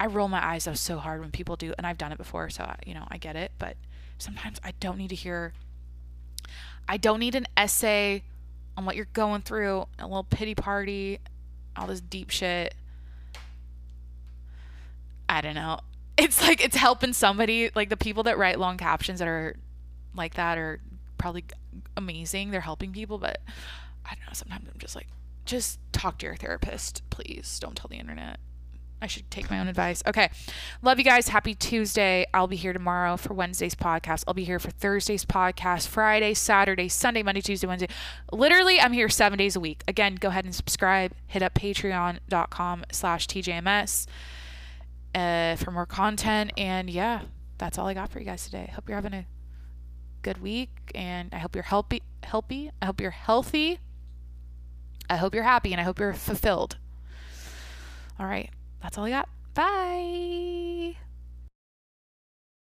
I 0.03 0.07
roll 0.07 0.27
my 0.27 0.45
eyes 0.45 0.65
though 0.65 0.73
so 0.73 0.97
hard 0.97 1.21
when 1.21 1.31
people 1.31 1.55
do, 1.55 1.73
and 1.77 1.87
I've 1.87 1.97
done 1.97 2.11
it 2.11 2.17
before, 2.17 2.49
so 2.49 2.65
I, 2.65 2.75
you 2.85 2.93
know 2.93 3.07
I 3.07 3.17
get 3.17 3.37
it. 3.37 3.53
But 3.57 3.77
sometimes 4.17 4.59
I 4.61 4.73
don't 4.81 4.97
need 4.97 5.11
to 5.11 5.15
hear. 5.15 5.53
I 6.89 6.97
don't 6.97 7.21
need 7.21 7.35
an 7.35 7.47
essay 7.55 8.23
on 8.75 8.83
what 8.83 8.97
you're 8.97 9.07
going 9.13 9.43
through, 9.43 9.87
a 9.97 10.05
little 10.05 10.25
pity 10.25 10.55
party, 10.55 11.19
all 11.77 11.87
this 11.87 12.01
deep 12.01 12.31
shit. 12.31 12.75
I 15.29 15.39
don't 15.39 15.55
know. 15.55 15.79
It's 16.15 16.41
like 16.43 16.63
it's 16.63 16.75
helping 16.75 17.13
somebody. 17.13 17.71
Like 17.73 17.89
the 17.89 17.97
people 17.97 18.23
that 18.23 18.37
write 18.37 18.59
long 18.59 18.77
captions 18.77 19.17
that 19.17 19.27
are 19.27 19.55
like 20.15 20.35
that 20.35 20.59
are 20.59 20.79
probably 21.17 21.45
amazing. 21.97 22.51
They're 22.51 22.61
helping 22.61 22.91
people, 22.91 23.17
but 23.17 23.39
I 24.05 24.13
don't 24.13 24.25
know. 24.27 24.33
Sometimes 24.33 24.67
I'm 24.71 24.77
just 24.77 24.95
like, 24.95 25.07
just 25.45 25.79
talk 25.91 26.19
to 26.19 26.27
your 26.27 26.35
therapist, 26.35 27.01
please. 27.09 27.57
Don't 27.59 27.75
tell 27.75 27.87
the 27.87 27.95
internet. 27.95 28.37
I 29.01 29.07
should 29.07 29.29
take 29.29 29.49
my 29.49 29.59
own 29.59 29.67
advice. 29.67 30.01
Okay. 30.07 30.29
Love 30.81 30.97
you 30.97 31.03
guys. 31.03 31.27
Happy 31.27 31.53
Tuesday. 31.53 32.25
I'll 32.33 32.47
be 32.47 32.55
here 32.55 32.71
tomorrow 32.71 33.17
for 33.17 33.33
Wednesday's 33.33 33.75
podcast. 33.75 34.23
I'll 34.27 34.33
be 34.33 34.45
here 34.45 34.59
for 34.59 34.71
Thursday's 34.71 35.25
podcast, 35.25 35.87
Friday, 35.89 36.33
Saturday, 36.33 36.87
Sunday, 36.87 37.21
Monday, 37.21 37.41
Tuesday, 37.41 37.67
Wednesday. 37.67 37.89
Literally, 38.31 38.79
I'm 38.79 38.93
here 38.93 39.09
seven 39.09 39.37
days 39.37 39.57
a 39.57 39.59
week. 39.59 39.83
Again, 39.89 40.15
go 40.15 40.29
ahead 40.29 40.45
and 40.45 40.55
subscribe. 40.55 41.11
Hit 41.27 41.41
up 41.41 41.53
patreon.com 41.53 42.85
slash 42.91 43.27
TJMS 43.27 44.07
uh, 45.15 45.55
for 45.57 45.71
more 45.71 45.85
content. 45.85 46.51
And 46.57 46.89
yeah, 46.89 47.23
that's 47.57 47.77
all 47.77 47.87
I 47.87 47.93
got 47.93 48.09
for 48.09 48.19
you 48.19 48.25
guys 48.25 48.45
today. 48.45 48.71
Hope 48.73 48.87
you're 48.87 48.97
having 48.97 49.13
a 49.13 49.25
good 50.21 50.41
week 50.41 50.69
and 50.95 51.29
I 51.33 51.37
hope 51.37 51.55
you're 51.55 51.63
healthy. 51.63 52.01
Healthy. 52.23 52.71
I 52.81 52.85
hope 52.85 53.01
you're 53.01 53.11
healthy. 53.11 53.79
I 55.09 55.17
hope 55.17 55.35
you're 55.35 55.43
happy 55.43 55.71
and 55.73 55.81
I 55.81 55.83
hope 55.83 55.99
you're 55.99 56.13
fulfilled. 56.13 56.77
All 58.19 58.25
right. 58.25 58.49
That's 58.83 58.97
all 58.97 59.05
I 59.05 59.09
got. 59.09 59.29
Bye. 59.53 60.95